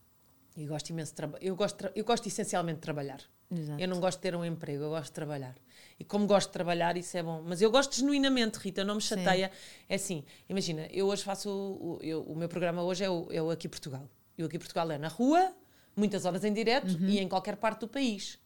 [0.57, 1.45] e gosto imenso de trabalhar.
[1.45, 3.21] Eu gosto, eu gosto essencialmente de trabalhar.
[3.51, 3.81] Exato.
[3.81, 5.55] Eu não gosto de ter um emprego, eu gosto de trabalhar.
[6.01, 7.43] E como gosto de trabalhar, isso é bom.
[7.47, 9.51] Mas eu gosto genuinamente, Rita, não me chateia.
[9.89, 11.49] É assim, imagina, eu hoje faço.
[11.51, 14.09] O, eu- o meu programa hoje é o, é o Aqui Portugal.
[14.37, 15.55] E o Aqui Portugal é na rua,
[15.95, 17.09] muitas horas em direto Uhum.
[17.09, 18.39] e em qualquer parte do país.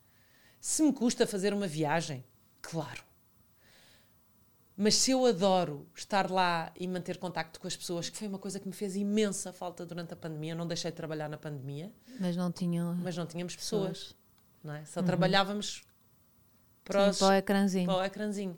[0.60, 2.22] Se me custa fazer uma viagem,
[2.60, 3.02] claro.
[4.82, 8.38] Mas se eu adoro estar lá e manter contacto com as pessoas, que foi uma
[8.38, 11.36] coisa que me fez imensa falta durante a pandemia, eu não deixei de trabalhar na
[11.36, 12.94] pandemia, Mas não tinham.
[12.94, 14.16] mas não tínhamos pessoas, Pessoas.
[14.64, 14.82] não é?
[14.86, 15.82] Só trabalhávamos
[16.82, 17.86] para, Sim, os- para o ecrãzinho.
[17.86, 18.56] para o ecrãzinho.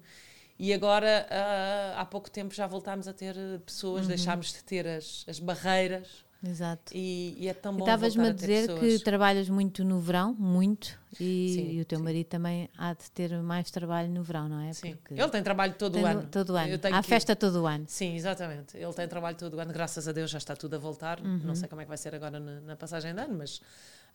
[0.58, 3.34] E agora, ah, há pouco tempo, já voltámos a ter
[3.66, 6.92] pessoas, deixámos de ter as, as barreiras Exato.
[6.94, 11.52] e, e é tão bom estavas-me a dizer que trabalhas muito no verão, muito, e,
[11.54, 12.04] Sim, e o teu sim.
[12.04, 14.72] marido também há de ter mais trabalho no verão, não é?
[14.72, 16.28] Sim, Porque ele tem trabalho todo o no- ano.
[16.30, 16.74] Todo ano.
[16.92, 17.84] Há que- festa todo o ano.
[17.86, 18.76] Sim, exatamente.
[18.76, 21.20] Ele tem trabalho todo o ano, graças a Deus já está tudo a voltar.
[21.20, 21.40] Uhum.
[21.44, 23.60] Não sei como é que vai ser agora na, na passagem de ano, mas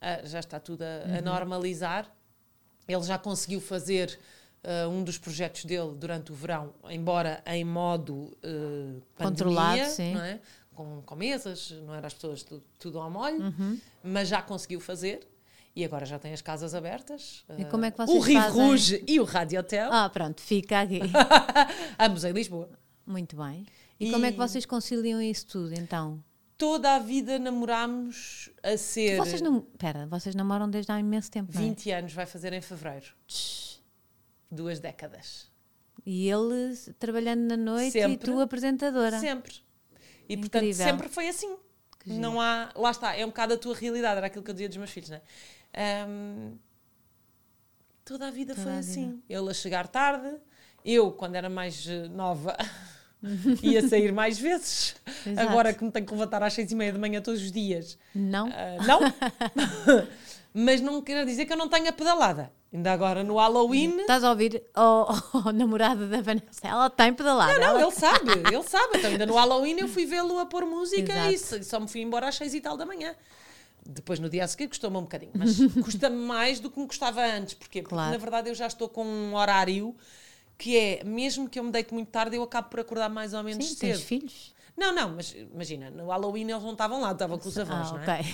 [0.02, 1.18] ah, já está tudo a, Uhum.
[1.18, 2.12] a normalizar.
[2.88, 4.20] Ele já conseguiu fazer
[4.64, 8.36] ah, um dos projetos dele durante o verão, embora em modo
[9.16, 10.14] Controlado, pandemia, sim.
[10.14, 10.40] não é?
[10.78, 13.80] Com, com mesas, não era as pessoas tudo, tudo ao molho, Uhum.
[14.04, 15.28] mas já conseguiu fazer.
[15.76, 17.44] E agora já tem as casas abertas.
[17.58, 18.62] E ah, como é que O vocês Rio fazem?
[18.64, 21.00] Rouge e o Rádio Hotel, Ah, pronto, fica aqui.
[22.00, 22.70] ambos em Lisboa.
[23.06, 23.66] muito bem.
[24.00, 26.24] E, E- como é que vocês conciliam isso tudo, então?
[26.58, 29.18] Toda a vida namorámos a ser.
[29.18, 29.62] Vocês não.
[29.62, 31.66] Pera, vocês namoram desde há imenso tempo, não é?
[31.66, 33.06] 20 anos vai fazer em fevereiro.
[33.28, 33.80] Tch.
[34.50, 35.48] Duas décadas.
[36.06, 38.18] E ele trabalhando na noite e Sempre.
[38.32, 39.20] tu apresentadora.
[39.20, 39.54] Sempre.
[40.28, 40.86] E portanto Incrível.
[40.86, 41.58] sempre foi assim.
[42.06, 42.70] Não há.
[42.76, 44.92] Lá está, é um bocado a tua realidade, era aquilo que eu dizia dos meus
[44.92, 45.22] filhos, não é?
[45.74, 46.58] Ahm,
[48.06, 49.22] toda a vida Toda foi a assim.
[49.30, 50.36] Ele a chegar tarde,
[50.84, 52.56] eu, quando era mais eh, nova,
[53.62, 54.96] ia sair mais vezes.
[55.26, 55.50] Exato.
[55.50, 57.98] Agora que me tenho que levantar às seis e meia da manhã todos os dias.
[58.16, 58.48] Não?
[58.48, 59.00] Ah, não?
[60.54, 62.52] Mas não quer dizer que eu não tenha pedalada.
[62.74, 64.02] Ainda agora no Halloween.
[64.02, 66.60] Estás a ouvir o namorado da Vanessa?
[66.64, 67.54] Ela tem pedalada.
[67.60, 68.98] Não, ela- ele sabe, ele sabe.
[68.98, 71.62] Então, ainda no Halloween eu fui vê-lo a pôr música Exato.
[71.62, 73.16] e só- me fui embora às seis e tal da manhã.
[73.90, 77.22] Depois, no dia a seguir, custou-me um bocadinho, mas custa-me mais do que me custava
[77.26, 77.54] antes.
[77.54, 77.82] Porquê?
[77.82, 78.12] Porque, Claro.
[78.12, 79.96] na verdade, eu já estou com um horário
[80.58, 83.42] que é, mesmo que eu me deite muito tarde, eu acabo por acordar mais ou
[83.44, 83.92] menos Sim, cedo.
[83.92, 84.54] tens filhos?
[84.76, 87.94] Não, não, mas imagina, no Halloween eles não estavam lá, estavam com os avós, ah,
[87.94, 88.26] não é?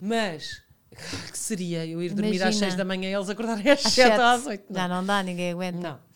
[0.00, 2.58] Mas, que seria eu ir dormir às Imagina.
[2.66, 4.18] seis da manhã e eles acordarem às Às sete sete.
[4.20, 4.74] ou às oito?
[4.74, 5.78] Já não dá, ninguém aguenta.
[5.78, 6.10] Não.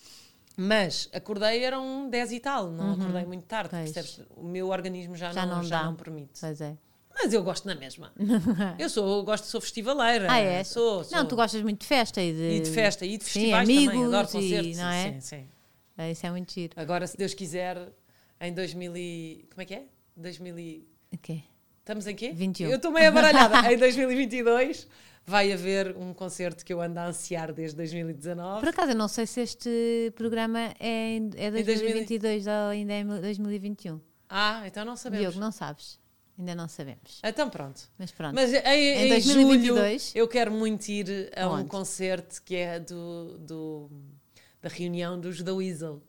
[0.56, 3.90] Mas acordei eram 10 e tal, não acordei muito tarde, Pois.
[3.92, 4.24] percebes?
[4.36, 5.84] O meu organismo já, Já não, não já dá.
[5.86, 6.38] não permite.
[6.40, 6.76] Pois é.
[7.12, 8.12] Mas eu gosto na mesma.
[8.78, 10.26] eu sou, gosto, sou festivaleira.
[10.30, 10.62] Ah, é?
[10.64, 11.16] Sou, sou.
[11.18, 12.56] Não, tu gostas muito de festa e de.
[12.56, 14.76] E de festa, e de Sim, festivais também, amigos adoro e- concertos.
[14.78, 15.12] não é?
[15.12, 15.48] Sim, sim.
[15.96, 16.72] É, Isso é muito giro.
[16.76, 17.92] Agora, se Deus quiser,
[18.40, 19.48] em 2000 e...
[19.50, 19.84] Como é que é?
[20.16, 20.88] 2000 e...
[21.12, 21.42] O quê?
[21.84, 22.32] Estamos em quê?
[22.34, 22.70] 21.
[22.70, 23.60] Eu estou meio abaralhada.
[23.70, 24.88] em 2022
[25.26, 28.60] vai haver um concerto que eu ando a ansiar desde 2019.
[28.60, 34.00] Por acaso, eu não sei se este programa é, é 2022 ou ainda é 2021.
[34.30, 35.26] Ah, então não sabemos.
[35.26, 36.00] Diogo, não sabes.
[36.38, 37.20] Ainda não sabemos.
[37.22, 37.82] Então pronto.
[37.98, 38.34] Mas pronto.
[38.34, 40.02] Mas em, Em em 2022?
[40.08, 41.68] julho eu quero muito ir a um Aonde?
[41.68, 43.90] concerto que é do, do-
[44.62, 46.02] da reunião dos The Weasel.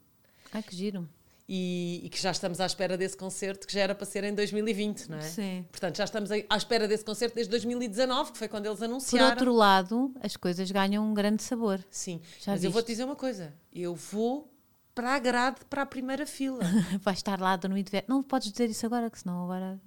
[0.53, 1.07] Ai, que giro.
[1.47, 4.33] E, e que já estamos à espera desse concerto que já era para ser em
[4.33, 5.21] 2020, não é?
[5.21, 5.63] Sim.
[5.69, 9.29] Portanto, já estamos à espera desse concerto desde 2019, que foi quando eles Por anunciaram.
[9.29, 11.79] outro lado, as coisas ganham um grande sabor.
[11.91, 12.73] Sim, Já mas eu viste?
[12.73, 13.53] vou-te dizer uma coisa.
[13.71, 14.51] Eu vou
[14.95, 16.59] para a grade, para a primeira fila.
[17.03, 17.55] Vais estar lá
[17.91, 18.05] ver.
[18.07, 19.79] Não podes dizer isso agora, que senão agora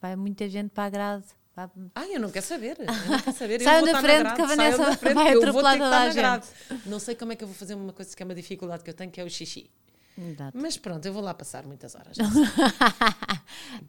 [0.00, 1.24] vai muita gente para a grade.
[1.54, 2.76] Vai- Ai, eu não quero saber.
[2.80, 3.60] Eu não quero saber.
[3.62, 6.46] Saiam vou da frente que a Vanessa frente, vai vou atropelar toda a grade.
[6.84, 8.90] Não sei como é que eu vou fazer uma coisa que é uma dificuldade que
[8.90, 9.70] eu tenho, que é o xixi.
[10.18, 10.56] Exato.
[10.56, 12.16] Mas pronto, eu vou lá passar muitas horas.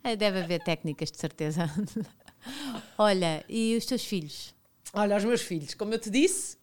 [0.04, 1.70] É, Deve haver técnicas, de certeza.
[2.98, 4.54] Olha, e os teus filhos?
[4.94, 6.58] Olha, os meus filhos, como eu te disse,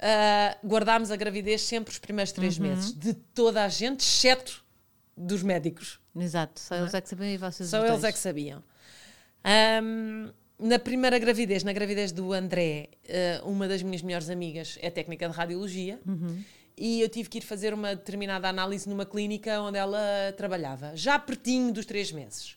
[0.00, 2.64] ah, guardámos a gravidez sempre os primeiros três Uhum.
[2.64, 4.64] meses, de toda a gente, exceto
[5.16, 5.98] dos médicos.
[6.16, 8.62] Exato, só eles é que sabiam e vocês Só eles é que sabiam.
[9.44, 14.90] Ahm, na primeira gravidez, na gravidez do André, ah, uma das minhas melhores amigas é
[14.90, 16.42] técnica de radiologia Uhum.
[16.78, 19.98] E eu tive que ir fazer uma determinada análise numa clínica onde ela
[20.36, 22.56] trabalhava, já pertinho dos três meses.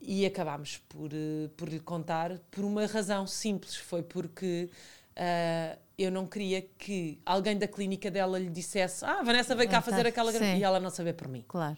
[0.00, 4.68] E acabámos por, eh, por lhe contar por uma razão simples, foi porque
[5.16, 9.78] ah, eu não queria que alguém da clínica dela lhe dissesse ah, Vanessa veio cá
[9.78, 9.90] Ah, tá.
[9.90, 10.60] fazer aquela gravidez, Sim.
[10.60, 11.42] e ela não saber por mim.
[11.48, 11.76] Claro.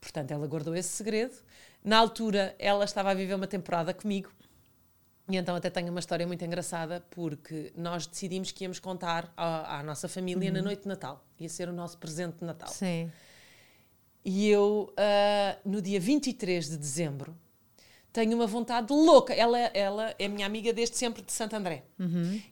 [0.00, 1.34] Portanto, ela guardou esse segredo.
[1.84, 4.30] Na altura, ela estava a viver uma temporada comigo.
[5.30, 9.78] E então até tenho uma história muito engraçada, porque nós decidimos que íamos contar à,
[9.78, 10.56] à nossa família Uhum.
[10.56, 11.22] na noite de Natal.
[11.38, 12.68] Ia ser o nosso presente de Natal.
[12.70, 13.10] Sim.
[14.24, 17.36] E eu, ah, no dia 23 de dezembro,
[18.12, 19.34] tenho uma vontade louca.
[19.34, 21.84] Ela, ela é minha amiga desde sempre de Santo André.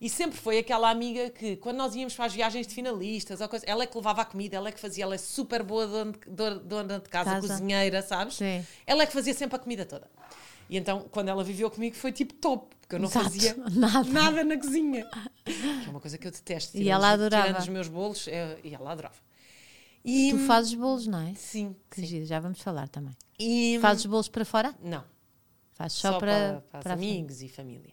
[0.01, 3.49] E sempre foi aquela amiga que, quando nós íamos para as viagens de finalistas, ou
[3.49, 5.87] coisa, ela é que levava a comida, ela é que fazia, ela é super boa
[5.87, 7.49] dona de, do- dona de casa, Casa.
[7.49, 8.35] cozinheira, sabes?
[8.37, 8.65] Sim.
[8.87, 10.09] Ela é que fazia sempre a comida toda.
[10.69, 13.25] E então, quando ela viveu comigo, foi tipo top, porque eu não Exato.
[13.25, 14.05] fazia Nada.
[14.11, 15.07] nada na cozinha.
[15.45, 15.53] Que
[15.87, 16.77] é uma coisa que eu detesto.
[16.77, 17.47] E ela adorava.
[17.47, 19.15] Tirando os meus bolos, é- e ela adorava.
[20.05, 21.35] E, Tu fazes bolos, não é?
[21.35, 22.07] Sim, Que sim.
[22.07, 23.17] giro, já vamos falar também.
[23.39, 24.75] E, Fazes bolos para fora?
[24.83, 25.05] Não,
[25.75, 27.93] Fazes só, só, para, para, para, amigos e família.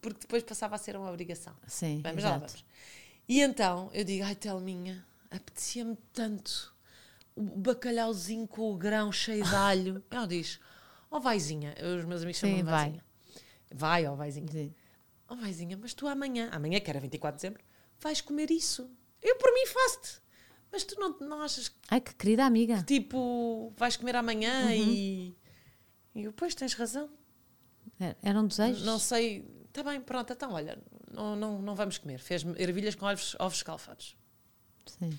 [0.00, 1.52] Porque depois passava a ser uma obrigação.
[1.66, 2.46] Sim, Vamos lá, exato.
[2.52, 2.64] vamos.
[3.28, 6.72] E então eu digo, ai Telminha, apetecia-me tanto
[7.34, 10.02] o bacalhauzinho com o grão cheio de alho.
[10.10, 10.60] Ela diz,
[11.10, 12.72] ó vaizinha, os meus amigos Sim, chamam-me vai.
[12.82, 13.04] vaizinha.
[13.74, 14.48] Vai, ó vaizinha.
[14.52, 14.74] Sim.
[15.28, 17.64] Ó vaizinha, mas tu amanhã, amanhã que era 24 de dezembro,
[18.00, 18.90] vais comer isso.
[19.22, 20.20] Eu por mim faço-te.
[20.70, 22.82] Mas tu não, não achas que Ai, que querida amiga.
[22.82, 24.70] tipo, vais comer amanhã Uhum.
[24.72, 25.36] e...
[26.14, 27.10] E eu, pois, tens razão.
[28.00, 28.84] Era- Eram desejos?
[28.84, 29.44] Não sei.
[29.66, 30.78] Está bem, pronto, então olha,
[31.12, 32.18] não, não, não vamos comer.
[32.18, 34.16] Fez ervilhas com ovos, ovos escalfados.
[34.86, 35.18] Sim.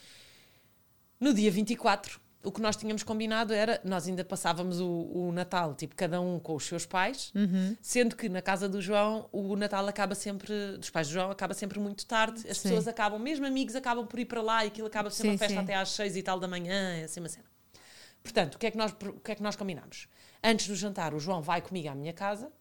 [1.20, 5.76] No dia 24, o que nós tínhamos combinado era, nós ainda passávamos o, o Natal,
[5.76, 7.76] tipo, cada um com os seus pais, Uhum.
[7.82, 11.54] sendo que na casa do João, o Natal acaba sempre, dos pais do João, acaba
[11.54, 12.38] sempre muito tarde.
[12.50, 12.70] As Sim.
[12.70, 15.34] pessoas acabam, mesmo amigos, acabam por ir para lá e aquilo acaba por ser uma
[15.34, 15.60] Sim, festa sim.
[15.64, 17.46] até às seis e tal da manhã, é assim uma cena.
[18.24, 20.08] Portanto, o que, é que nós, o que é que nós combinamos?
[20.44, 22.52] Antes do jantar, o João vai comigo à minha casa.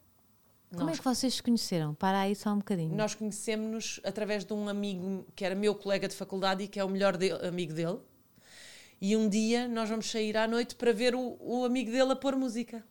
[0.72, 1.95] Como Nós é que vocês se conheceram?
[1.95, 2.95] Para aí só um bocadinho.
[2.95, 6.84] Nós conhecemos-nos através de um amigo que era meu colega de faculdade e que é
[6.84, 7.99] o melhor de- amigo dele.
[9.01, 12.16] E um dia nós vamos sair à noite para ver o, o amigo dele a
[12.16, 12.82] pôr música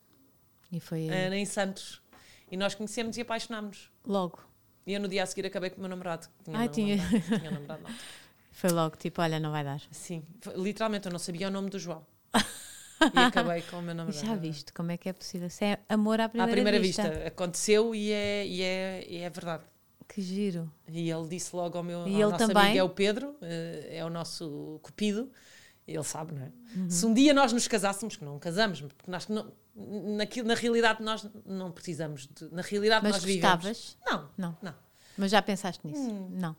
[0.72, 2.02] E foi eh, em Santos.
[2.52, 3.90] E nós conhecemos e apaixonámos.
[4.06, 4.40] logo.
[4.86, 6.28] E eu no dia a seguir acabei com o meu namorado.
[6.38, 6.96] que Tinha não- tinha.
[6.98, 7.96] namorado, tinha namorado não.
[8.52, 9.82] Foi logo, tipo, olha, não vai dar.
[9.92, 10.24] Sim,
[10.56, 12.06] literalmente eu não sabia o nome do João.
[13.14, 14.26] E acabei com o meu namorado.
[14.26, 15.48] já viste como é que é possível?
[15.48, 17.10] Isso é amor à À primeira, primeira vista.
[17.10, 17.28] vista.
[17.28, 19.64] Aconteceu e é, e, é, e é verdade.
[20.08, 20.72] Que giro.
[20.88, 22.64] E ele disse logo ao meu E ao ele nosso também?
[22.64, 25.30] amigo é o Pedro, eh, é o nosso cupido,
[25.88, 26.52] ele sabe, não é?
[26.76, 26.90] Uhum.
[26.90, 29.52] Se um dia nós nos casássemos, que não casamos, porque nós não,
[30.18, 33.56] naquilo, na realidade nós não precisamos de, na realidade Mas nós vivemos.
[33.64, 33.98] gostavas?
[34.06, 34.58] Não, Não.
[34.62, 34.76] não.
[35.18, 36.12] Mas já pensaste nisso?
[36.32, 36.56] Não.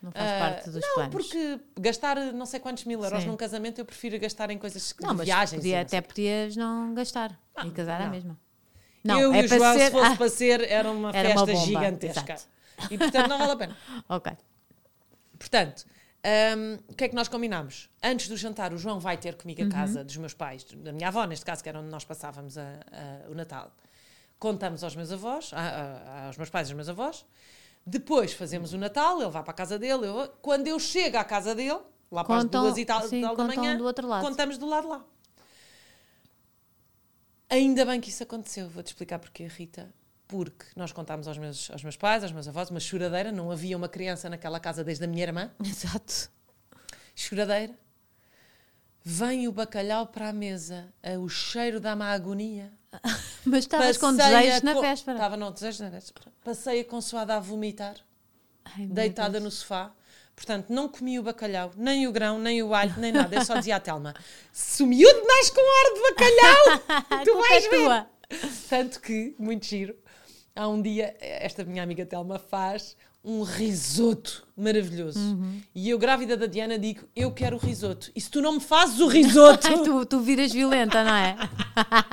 [0.00, 1.12] Não faz Ah, parte dos não, planos.
[1.12, 3.28] porque gastar não sei quantos mil euros Sim.
[3.28, 5.58] num casamento eu prefiro gastar em coisas que Não, mas viagens.
[5.58, 6.02] podia, não até sei.
[6.02, 8.10] podias não gastar Ah, e casar à não.
[8.12, 8.38] mesma.
[9.04, 11.52] eu é e o João, se fosse Ah, para ser, era uma Era uma festa
[11.60, 12.32] bomba, gigantesca.
[12.34, 12.48] exato.
[12.92, 13.76] E portanto não vale a pena.
[14.08, 14.32] Ok.
[15.36, 15.84] Portanto,
[16.24, 17.88] hum, o que é que nós combinámos?
[18.02, 21.08] Antes do jantar, o João vai ter comigo a casa dos meus pais, da minha
[21.08, 22.62] avó, neste caso, que era onde nós passávamos a-
[22.92, 23.72] a- o Natal.
[24.38, 27.24] Contamos aos meus avós, a- aos meus pais e aos meus avós.
[27.86, 30.06] Depois fazemos o Natal, ele vai para a casa dele.
[30.06, 33.20] eu- quando eu chego à casa dele, lá para Contam- as duas e tal, sim,
[33.22, 34.24] tal da manhã, do outro lado.
[34.26, 35.04] contamos do lado lá.
[37.50, 39.92] Ainda bem que isso aconteceu, vou-te explicar porquê, Rita.
[40.28, 43.76] Porque nós contámos aos meus, aos meus pais, aos meus avós, uma choradeira, não havia
[43.76, 46.30] uma criança naquela casa desde a minha irmã Exato.
[47.16, 47.74] choradeira.
[49.02, 52.70] Vem o bacalhau para a mesa, a- o cheiro dá-me a agonia.
[53.44, 55.16] Mas estavas com desejos na véspera.
[55.16, 56.26] Estava, não, desejos na véspera.
[56.44, 57.96] Passei a consoada a vomitar,
[58.64, 59.92] Ai, deitada no sofá.
[60.36, 63.34] Portanto, não comi o bacalhau, nem o grão, nem o alho, nem nada.
[63.34, 64.14] Eu só dizia à Telma:
[64.52, 68.06] se o miúdo nasce com ar de bacalhau, tu vais é ver.
[68.68, 69.96] Tanto que, muito giro,
[70.58, 75.18] há um dia, esta minha amiga Telma faz um risoto maravilhoso.
[75.18, 75.60] Uhum.
[75.74, 78.10] E eu, grávida da Diana, digo: Eu quero o risoto.
[78.14, 79.68] E se tu não me fazes o risoto.
[79.84, 81.36] Tu, tu viras violenta, não é?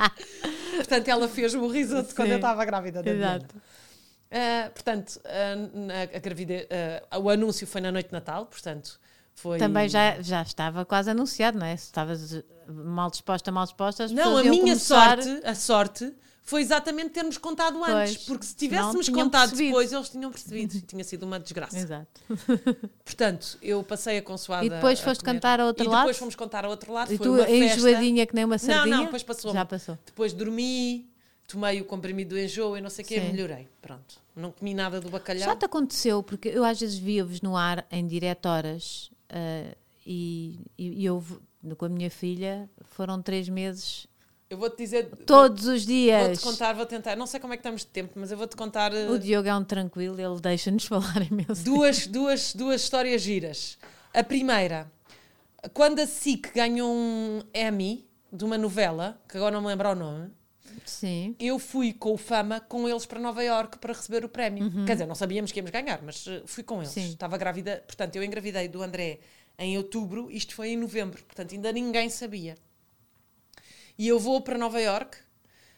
[0.76, 2.32] Portanto, ela fez-me o risoto quando Sim.
[2.34, 3.36] eu estava grávida da Diana.
[3.36, 3.54] Exato.
[4.30, 6.66] Ah, portanto, ah, na- a gravidez,
[7.10, 9.00] ah, o anúncio foi na noite de Natal, portanto,
[9.34, 9.58] foi.
[9.58, 11.76] Também já, já estava quase anunciado, não é?
[11.76, 15.22] Se estavas mal disposta, mal disposta, as Não, a minha começar...
[15.22, 16.12] sorte, a sorte,
[16.46, 18.14] foi exatamente termos contado antes.
[18.14, 19.66] Pois, porque se tivéssemos contado percebido.
[19.66, 20.80] depois, eles tinham percebido.
[20.82, 21.76] Tinha sido uma desgraça.
[21.76, 22.20] Exato.
[23.04, 24.64] Portanto, eu passei a consoada.
[24.64, 25.34] E depois foste comer.
[25.34, 26.02] cantar ao outro e lado?
[26.02, 27.12] depois fomos contar ao outro lado.
[27.12, 28.96] E foi tu, uma enjoadinha que nem uma Não, sardinha?
[28.96, 29.52] não, depois passou.
[29.52, 29.98] Já passou.
[30.06, 31.10] Depois dormi,
[31.48, 33.68] tomei o comprimido do enjoo e não sei o quê, melhorei.
[33.82, 34.14] Pronto.
[34.36, 35.44] Não comi nada do bacalhau.
[35.48, 39.74] Já te aconteceu, porque eu às vezes via-vos no ar em diretoras eh,
[40.06, 41.24] e, e, e eu
[41.76, 44.06] com a minha filha foram três meses
[44.48, 45.06] Eu vou-te dizer.
[45.26, 46.40] todos os Vou-te dias.
[46.40, 47.16] contar, vou tentar.
[47.16, 49.48] Não sei como é que estamos de tempo, mas eu vou-te contar eh, O Diogo
[49.48, 51.64] é um tranquilo, ele deixa-nos falar imenso.
[51.64, 53.76] duas, duas, duas histórias giras.
[54.14, 54.90] A primeira,
[55.74, 59.94] quando a SIC ganhou um Emmy de uma novela, que agora não me lembro o
[59.96, 60.30] nome,
[60.84, 61.34] Sim.
[61.40, 64.70] eu fui com o Fama com eles para Nova Iorque para receber o prémio.
[64.86, 66.94] Quer dizer, não sabíamos que íamos ganhar, mas eh, fui com eles.
[66.96, 67.02] Uhum.
[67.02, 67.08] Sim.
[67.10, 69.18] Estava grávida, portanto, eu engravidei do André
[69.58, 72.56] em outubro, isto foi em novembro, portanto, ainda ninguém sabia.
[73.98, 75.18] E eu vou para Nova Iorque,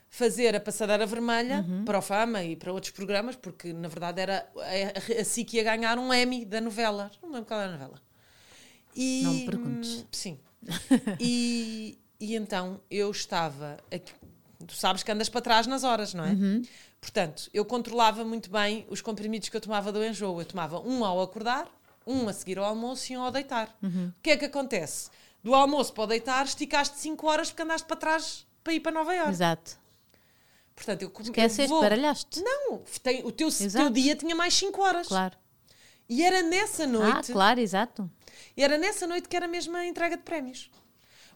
[0.08, 4.48] fazer a passadeira vermelha para o Fama e para outros programas, porque na verdade era
[4.56, 7.10] a, a SIC ia ganhar um Emmy da novela.
[7.22, 8.00] Não me lembro qual era a novela.
[8.96, 10.00] E, Não me perguntes.
[10.00, 10.40] hum, Sim.
[11.20, 13.76] e, e então eu estava.
[13.92, 14.12] Aqui,
[14.66, 16.30] tu sabes que andas para trás nas horas, não é?
[16.30, 16.62] Uhum.
[17.00, 20.40] Portanto, eu controlava muito bem os comprimidos que eu tomava do enjoo.
[20.40, 21.68] Eu tomava um ao acordar,
[22.06, 23.76] um a seguir ao almoço e um ao deitar.
[23.82, 24.08] Uhum.
[24.08, 25.10] O que é que acontece?
[25.42, 28.92] Do almoço para o deitar, esticaste 5 horas porque andaste para trás para ir para
[28.92, 29.30] Nova Iorque.
[29.30, 29.78] Exato.
[30.74, 31.80] Portanto, eu, eu Esqueceste, vou...
[31.80, 32.40] baralhaste.
[32.42, 35.08] Não, tem, o teu, teu dia tinha mais 5 horas.
[35.08, 35.36] Claro.
[36.08, 38.10] E era nessa Ah, noite, claro, exato.
[38.56, 40.70] e era nessa noite que era mesmo a entrega de prémios.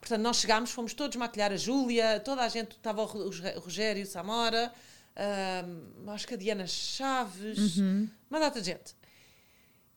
[0.00, 3.60] Portanto, nós chegámos, fomos todos maquilhar a Júlia, toda a gente, estava o Ro- o
[3.60, 4.72] Rogério Samora,
[6.08, 8.08] acho que a Diana Chaves, Uhum.
[8.30, 8.94] uma data de gente.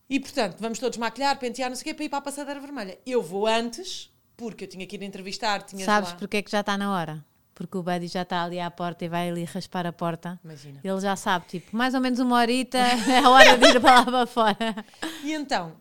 [0.09, 2.59] E, portanto, vamos todos maquilhar, pentear, não sei o quê, para ir para a passadeira
[2.59, 2.99] vermelha.
[3.05, 6.15] Eu vou antes, porque eu tinha que ir entrevistar, tinha Sabes lá...
[6.15, 7.25] porque é que já está na hora?
[7.55, 10.39] Porque o Buddy já está ali à porta e vai ali raspar a porta.
[10.43, 10.81] Imagina.
[10.83, 13.95] Ele já sabe, tipo, mais ou menos uma horita, é a hora de ir para
[13.95, 14.85] lá para fora.
[15.23, 15.73] E então,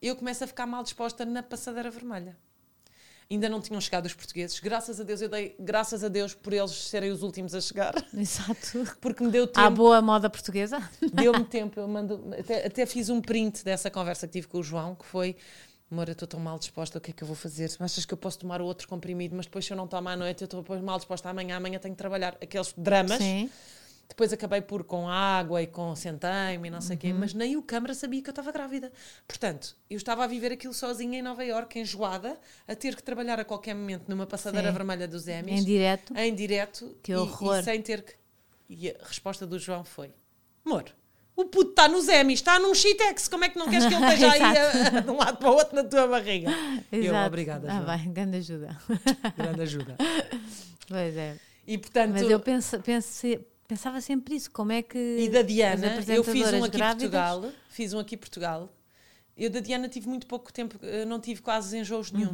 [0.00, 2.36] eu começo a ficar mal disposta na passadeira vermelha.
[3.32, 4.60] Ainda não tinham chegado os portugueses.
[4.60, 7.94] Graças a Deus, eu dei graças a Deus por eles serem os últimos a chegar.
[8.14, 8.84] Exato.
[9.00, 9.70] Porque me deu À tempo.
[9.70, 10.78] boa moda portuguesa.
[11.14, 11.80] Deu-me tempo.
[11.80, 15.06] Eu mando, até, até fiz um print dessa conversa que tive com o João, que
[15.06, 15.34] foi.
[15.90, 17.70] Amor, eu estou tão mal disposta, o que é que eu vou fazer?
[17.80, 20.42] Achas que eu posso tomar outro comprimido, mas depois se eu não tomo à noite,
[20.42, 22.36] eu estou mal disposta amanhã, amanhã tenho que trabalhar.
[22.40, 23.18] Aqueles dramas.
[23.18, 23.50] Sim.
[24.12, 27.00] Depois acabei por com água e com centeime e não sei o Uhum.
[27.00, 28.92] quê, mas nem o câmara sabia que eu estava grávida.
[29.26, 32.38] Portanto, eu estava a viver aquilo sozinha em Nova Iorque, enjoada,
[32.68, 34.74] a ter que trabalhar a qualquer momento numa passadeira Sim.
[34.74, 36.14] vermelha dos Emmys, Em direto.
[36.14, 37.60] em direto, Que e- horror.
[37.60, 38.12] E, sem ter que.
[38.68, 40.12] E a resposta do João foi:
[40.66, 40.84] Amor,
[41.34, 44.04] o puto está nos Emmys, está num Shitex, como é que não queres que ele
[44.04, 46.50] esteja aí a- de um lado para o outro na tua barriga?
[46.92, 47.26] Eu, Exato.
[47.28, 47.96] obrigada, Ah, João.
[47.98, 48.78] bem, grande ajuda.
[49.38, 49.96] Grande ajuda.
[50.86, 51.38] Pois é.
[51.66, 52.12] E portanto.
[52.12, 53.26] Mas eu penso, penso,
[53.72, 54.50] pensava sempre isso.
[54.50, 54.98] Como é que.
[54.98, 57.52] E da Diana, eu fiz um aqui em grávidas- Portugal.
[57.68, 58.72] Fiz um aqui Portugal.
[59.34, 62.32] Eu da Diana tive muito pouco tempo, eu não tive quase enjoos nenhuns.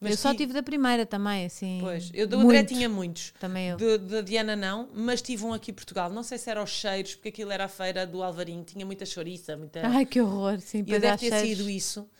[0.00, 0.10] Mas Uhum.
[0.10, 1.78] eu só ti- tive da primeira também, assim.
[1.80, 3.32] Pois, eu do André tinha muitos.
[3.38, 3.98] Também eu.
[3.98, 6.10] Da Diana não, mas tive um aqui em Portugal.
[6.10, 9.06] Não sei se era os cheiros, porque aquilo era a feira do Alvarinho, tinha muita
[9.06, 9.82] chouriça, muita.
[10.02, 10.58] Ai, que horror.
[10.60, 11.58] Sim, e pois deve ter cheiros.
[11.58, 12.10] sido isso.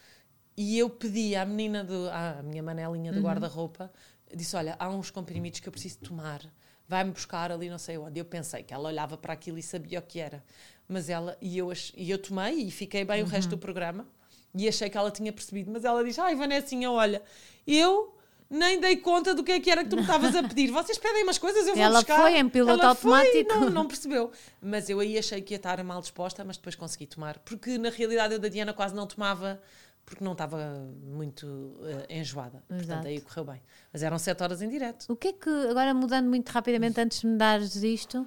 [0.57, 2.09] E eu pedi à menina do.
[2.11, 3.25] à minha manelinha do Uhum.
[3.25, 3.93] guarda-roupa,
[4.33, 6.41] disse: Olha, há uns comprimidos que eu preciso tomar.
[6.89, 8.19] Vai-me buscar ali não sei onde.
[8.19, 10.43] Eu pensei que ela olhava para aquilo e sabia o que era.
[10.89, 13.57] Mas ela, e eu, e eu tomei e fiquei bem o resto Uhum.
[13.57, 14.07] do programa.
[14.55, 15.71] E achei que ela tinha percebido.
[15.71, 17.23] Mas ela diz: Ai, Vanessinha, olha,
[17.67, 18.15] eu
[18.51, 20.71] nem dei conta do que é que era que tu me estavas a pedir.
[20.71, 22.21] Vocês pedem umas coisas, eu vou Ela buscar.
[22.21, 23.55] foi em piloto Ela foi, automático.
[23.61, 24.31] não, não percebeu.
[24.61, 27.39] Mas eu aí achei que ia estar mal disposta, mas depois consegui tomar.
[27.39, 29.59] Porque na realidade eu da Diana quase não tomava,
[30.05, 30.59] porque não estava
[31.05, 31.77] muito
[32.09, 32.63] eh, enjoada.
[32.69, 33.07] Portanto, Exato.
[33.09, 33.63] aí correu bem.
[33.93, 35.07] Mas eram sete horas em direto.
[35.09, 38.27] O que é que, agora mudando muito rapidamente antes de me dares isto,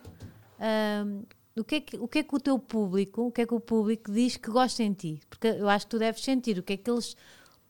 [0.60, 1.24] ahm,
[1.58, 3.54] o, que é que, o que é que o teu público, o que é que
[3.54, 5.22] o público diz que gosta em ti?
[5.30, 7.16] Porque eu acho que tu deves sentir o que é que eles.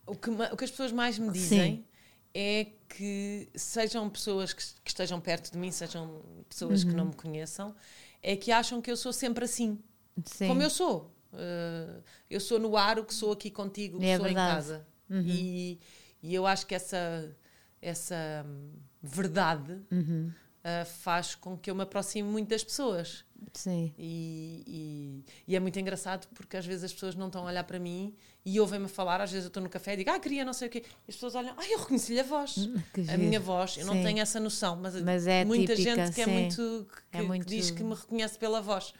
[0.05, 1.85] O que, o que as pessoas mais me dizem
[2.33, 6.97] é que sejam pessoas que, que estejam perto de mim, sejam pessoas que Uhum.
[6.97, 7.75] não me conheçam,
[8.21, 9.79] é que acham que eu sou sempre assim.
[10.23, 10.47] Sim.
[10.47, 11.11] como eu sou.
[11.35, 14.49] Uh, eu sou no ar o que sou aqui contigo, o que É sou verdade.
[14.51, 14.87] em casa.
[15.23, 15.79] E,
[16.23, 17.35] e eu acho que essa,
[17.81, 18.71] essa hum,
[19.01, 20.31] verdade Uhum.
[20.63, 23.23] uh, faz com que eu me aproxime muito das pessoas.
[23.53, 23.93] Sim.
[23.97, 27.63] E, e- e é muito engraçado porque às vezes as pessoas não estão a olhar
[27.65, 29.21] para mim e ouvem-me falar.
[29.21, 30.79] Às vezes eu estou no café e digo, ah, queria não sei o quê.
[31.07, 32.55] E as pessoas olham, ah, eu reconheci-lhe a voz.
[32.93, 33.19] que a giro.
[33.19, 34.03] minha voz, eu não Sim.
[34.03, 37.27] tenho essa noção, mas, Mas é muita típica, gente que é muito que, É que
[37.27, 38.93] muito- diz que me reconhece pela voz.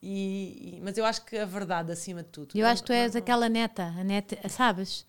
[0.00, 2.56] E, e- mas eu acho que a verdade acima de tudo.
[2.56, 5.06] Eu acho que tu és não- aquela neta, a neta, sabes?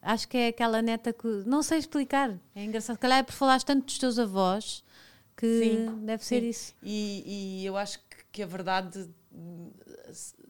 [0.00, 1.26] Acho que é aquela neta que.
[1.46, 2.36] Não sei explicar.
[2.54, 2.96] É engraçado.
[2.96, 4.84] Se calhar é por falares tanto dos teus avós
[5.36, 6.48] que Sim, deve ser sim.
[6.48, 6.74] isso.
[6.82, 8.00] E, e eu acho
[8.32, 9.70] que, a verdade hum,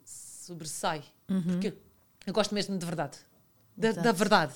[0.05, 1.03] sobressai.
[1.29, 1.43] Uhum.
[1.43, 1.75] Porque
[2.27, 3.19] eu gosto mesmo de verdade.
[3.77, 4.55] Da, da verdade.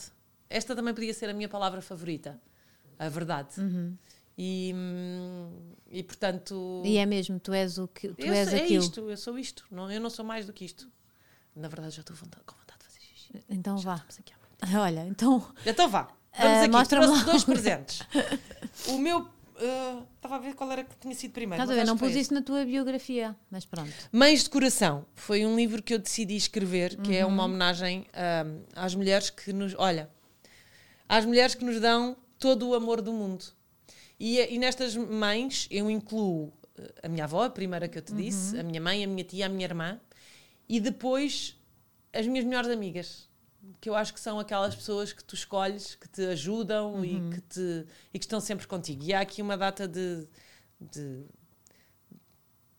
[0.48, 2.40] Esta também podia ser a minha palavra favorita.
[2.98, 3.60] A verdade.
[3.60, 3.94] Uhum.
[4.38, 4.74] E,
[5.90, 6.82] e portanto.
[6.84, 8.82] E é mesmo, tu és o que tu eu és sou, é aquilo.
[8.84, 9.64] isto, eu sou isto.
[9.70, 10.90] Não, eu não sou mais do que isto.
[11.54, 13.44] Na verdade, já estou vontade- com vontade de fazer xixi.
[13.48, 14.04] Então Já vá.
[14.80, 15.46] Olha, então.
[15.64, 16.08] Então vá,
[16.38, 16.68] vamos aqui.
[16.70, 17.22] mostra-me lá.
[17.24, 18.00] dois presentes.
[18.88, 19.26] O meu.
[19.58, 21.62] ah, Estava a ver qual era que tinha sido primeiro.
[21.62, 21.86] Estás a ver?
[21.88, 23.90] Não pus isso na tua biografia, mas pronto.
[24.12, 27.32] Mães de Coração foi um livro que eu decidi escrever, que é Uhum.
[27.32, 29.74] uma homenagem ahm, às mulheres que nos.
[29.78, 30.10] Olha,
[31.08, 33.44] às mulheres que nos dão todo o amor do mundo.
[34.18, 38.12] E, e nestas mães eu incluo eh, a minha avó, a primeira que eu te
[38.12, 38.18] Uhum.
[38.18, 40.00] disse, a minha mãe, a minha tia, a minha irmã,
[40.68, 41.56] e depois
[42.12, 43.28] as minhas melhores amigas.
[43.80, 47.04] Que eu acho que são aquelas pessoas que tu escolhes, que te ajudam Uhum.
[47.04, 49.02] e, que te, e que estão sempre contigo.
[49.04, 50.26] E há aqui uma data de,
[50.80, 51.24] de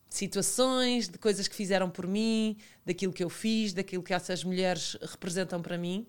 [0.10, 4.98] situações, de coisas que fizeram por mim, daquilo que eu fiz, daquilo que essas mulheres
[5.02, 6.08] representam para mim.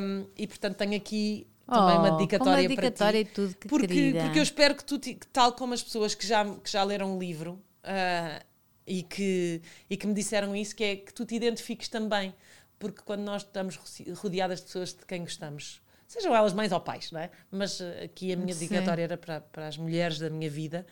[0.00, 3.32] Um, e portanto tenho aqui também uma Oh, dedicatória, uma dedicatória para ti.
[3.34, 4.18] tudo, que porque, querida.
[4.18, 7.16] porque eu espero que tu, que tal como as pessoas que já, que já leram
[7.16, 8.42] o livro ah,
[8.86, 12.34] e, que, e que me disseram isso, que é que tu te identifiques também.
[12.78, 13.78] Porque quando nós estamos
[14.16, 17.30] rodeadas de pessoas de quem gostamos, sejam elas mães ou pais, não é?
[17.50, 18.58] Mas ah, aqui a minha Sim.
[18.60, 20.86] dedicatória era para, para as mulheres da minha vida.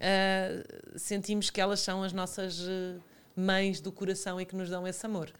[0.00, 0.64] ah,
[0.96, 3.00] sentimos que elas são as nossas ah,
[3.36, 5.30] mães do coração e que nos dão esse amor.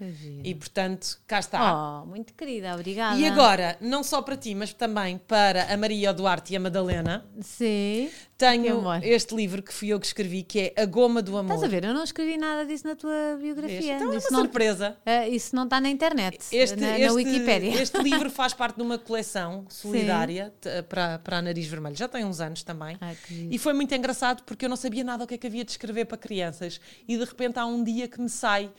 [0.44, 2.02] E portanto, cá está.
[2.02, 3.18] Oh, muito querida, obrigada.
[3.18, 7.24] E agora, não só para ti, mas também para a Maria Duarte e a Madalena,
[7.40, 8.10] Sim.
[8.38, 11.54] Tenho este livro que fui eu que escrevi, que é A Goma do Amor.
[11.54, 11.84] Estás a ver?
[11.84, 13.80] Eu não escrevi nada disso na tua biografia.
[13.80, 13.84] Vês?
[13.94, 14.96] Então é uma isso, não, surpresa.
[15.06, 17.70] eh, isso não está na internet, Este, na, na este- Wikipédia.
[17.80, 21.94] este livro faz parte de uma coleção solidária t- para, para a Nariz Vermelho.
[21.96, 22.96] Já tem uns anos também.
[23.00, 23.16] Ai.
[23.48, 25.70] E foi muito engraçado porque eu não sabia nada o que é que havia de
[25.70, 26.80] escrever para crianças.
[27.06, 28.72] E de repente há um dia que me sai uh,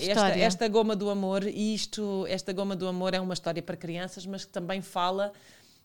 [0.00, 1.44] esta, esta goma do amor.
[1.46, 5.32] E isto, esta goma do amor é uma história para crianças, mas que também fala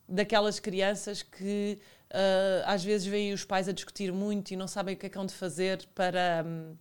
[0.08, 1.80] daquelas crianças que
[2.12, 5.10] uh, às vezes veem os pais a discutir muito e não sabem o que é
[5.10, 6.44] que hão de fazer para.
[6.46, 6.76] hum,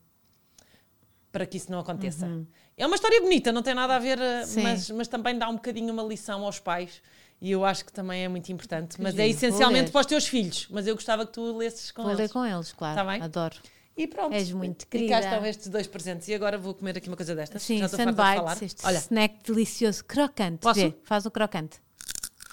[1.31, 2.29] para que isso não aconteça.
[2.77, 4.45] É uma história bonita, não tem nada a ver, Uhum.
[4.45, 4.63] Sim.
[4.65, 7.01] mas, mas também dá um bocadinho uma lição aos pais
[7.41, 9.01] e eu acho que também é muito importante.
[9.01, 12.03] mas giro, é essencialmente para os teus filhos, mas eu gostava que tu lesses com
[12.03, 12.21] Vou eles.
[12.21, 12.97] ler com eles, claro.
[12.97, 13.23] Tá bem?
[13.23, 13.57] Adoro.
[13.97, 14.33] E pronto.
[14.35, 15.15] És muito E querida.
[15.15, 16.27] cá estão estes dois presentes.
[16.29, 17.63] E agora vou comer aqui uma coisa destas.
[17.63, 17.87] Sim.
[17.87, 20.59] Sunbites, este Olha, snack delicioso, crocante.
[20.61, 20.81] Posso?
[20.81, 21.79] Vê, faz o crocante.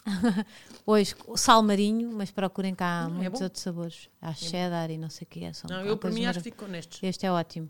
[0.86, 3.46] Hoje, o sal marinho, mas procurem cá Hum, é muitos bom.
[3.46, 4.10] outros sabores.
[4.22, 5.54] Há cheddar e não sei o que é.
[5.54, 7.00] São não, eu por mim acho que fico nestes.
[7.04, 7.70] Este é ótimo.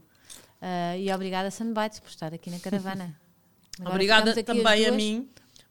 [0.62, 3.20] Ah, e obrigada, Sunbites, por estar aqui na caravana.
[3.80, 5.30] Agora Obrigada também a mim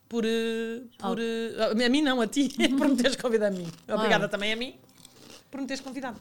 [0.08, 0.24] por.
[0.24, 3.66] eh, por eh, a mim não, a ti, por me teres convidado a mim.
[3.88, 4.28] Obrigada Ora.
[4.28, 4.74] também a mim
[5.50, 6.18] por me teres convidado.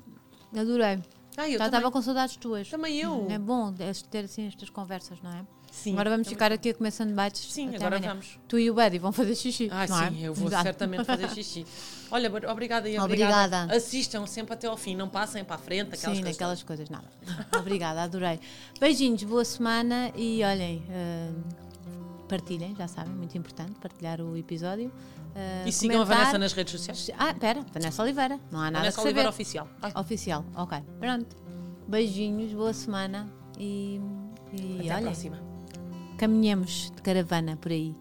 [0.55, 0.99] Adorei.
[1.37, 2.67] Ah, eu Já estava com saudades tuas.
[2.67, 3.27] Também eu.
[3.29, 3.71] É bom
[4.09, 5.45] ter assim estas conversas, não é?
[5.71, 5.93] Sim.
[5.93, 6.35] Agora vamos também.
[6.35, 7.53] ficar aqui a comer Sunbites.
[7.53, 8.13] Sim, agora amanhã.
[8.13, 8.39] vamos.
[8.47, 9.69] Tu e o Buddy vão fazer xixi.
[9.71, 10.27] Ah, não sim, é?
[10.27, 10.63] eu vou Exato.
[10.63, 11.65] certamente fazer xixi.
[12.09, 13.45] Olha, obrigada e Obrigada.
[13.57, 13.75] obrigada.
[13.75, 16.31] Assistam sempre até ao fim, não passem para a frente, aquelas Sim, coisas.
[16.31, 17.07] naquelas coisas, nada.
[17.59, 18.39] Obrigada, adorei.
[18.79, 21.29] Beijinhos, boa semana e olhem, eh,
[22.27, 24.91] partilhem, já sabem, muito importante partilhar o episódio.
[25.35, 26.17] eh, E sigam a comentar.
[26.25, 27.09] Vanessa nas redes sociais.
[27.17, 29.07] Ah, espera, Vanessa Oliveira, não há nada Vanessa a saber.
[29.09, 29.67] Oliveira Oficial.
[29.81, 30.77] Ai, Oficial, ok.
[30.99, 31.35] Pronto.
[31.87, 33.27] Beijinhos, boa semana
[33.57, 33.99] e,
[34.53, 35.39] e até à olhem, próxima.
[36.17, 37.95] caminhemos de caravana por aí.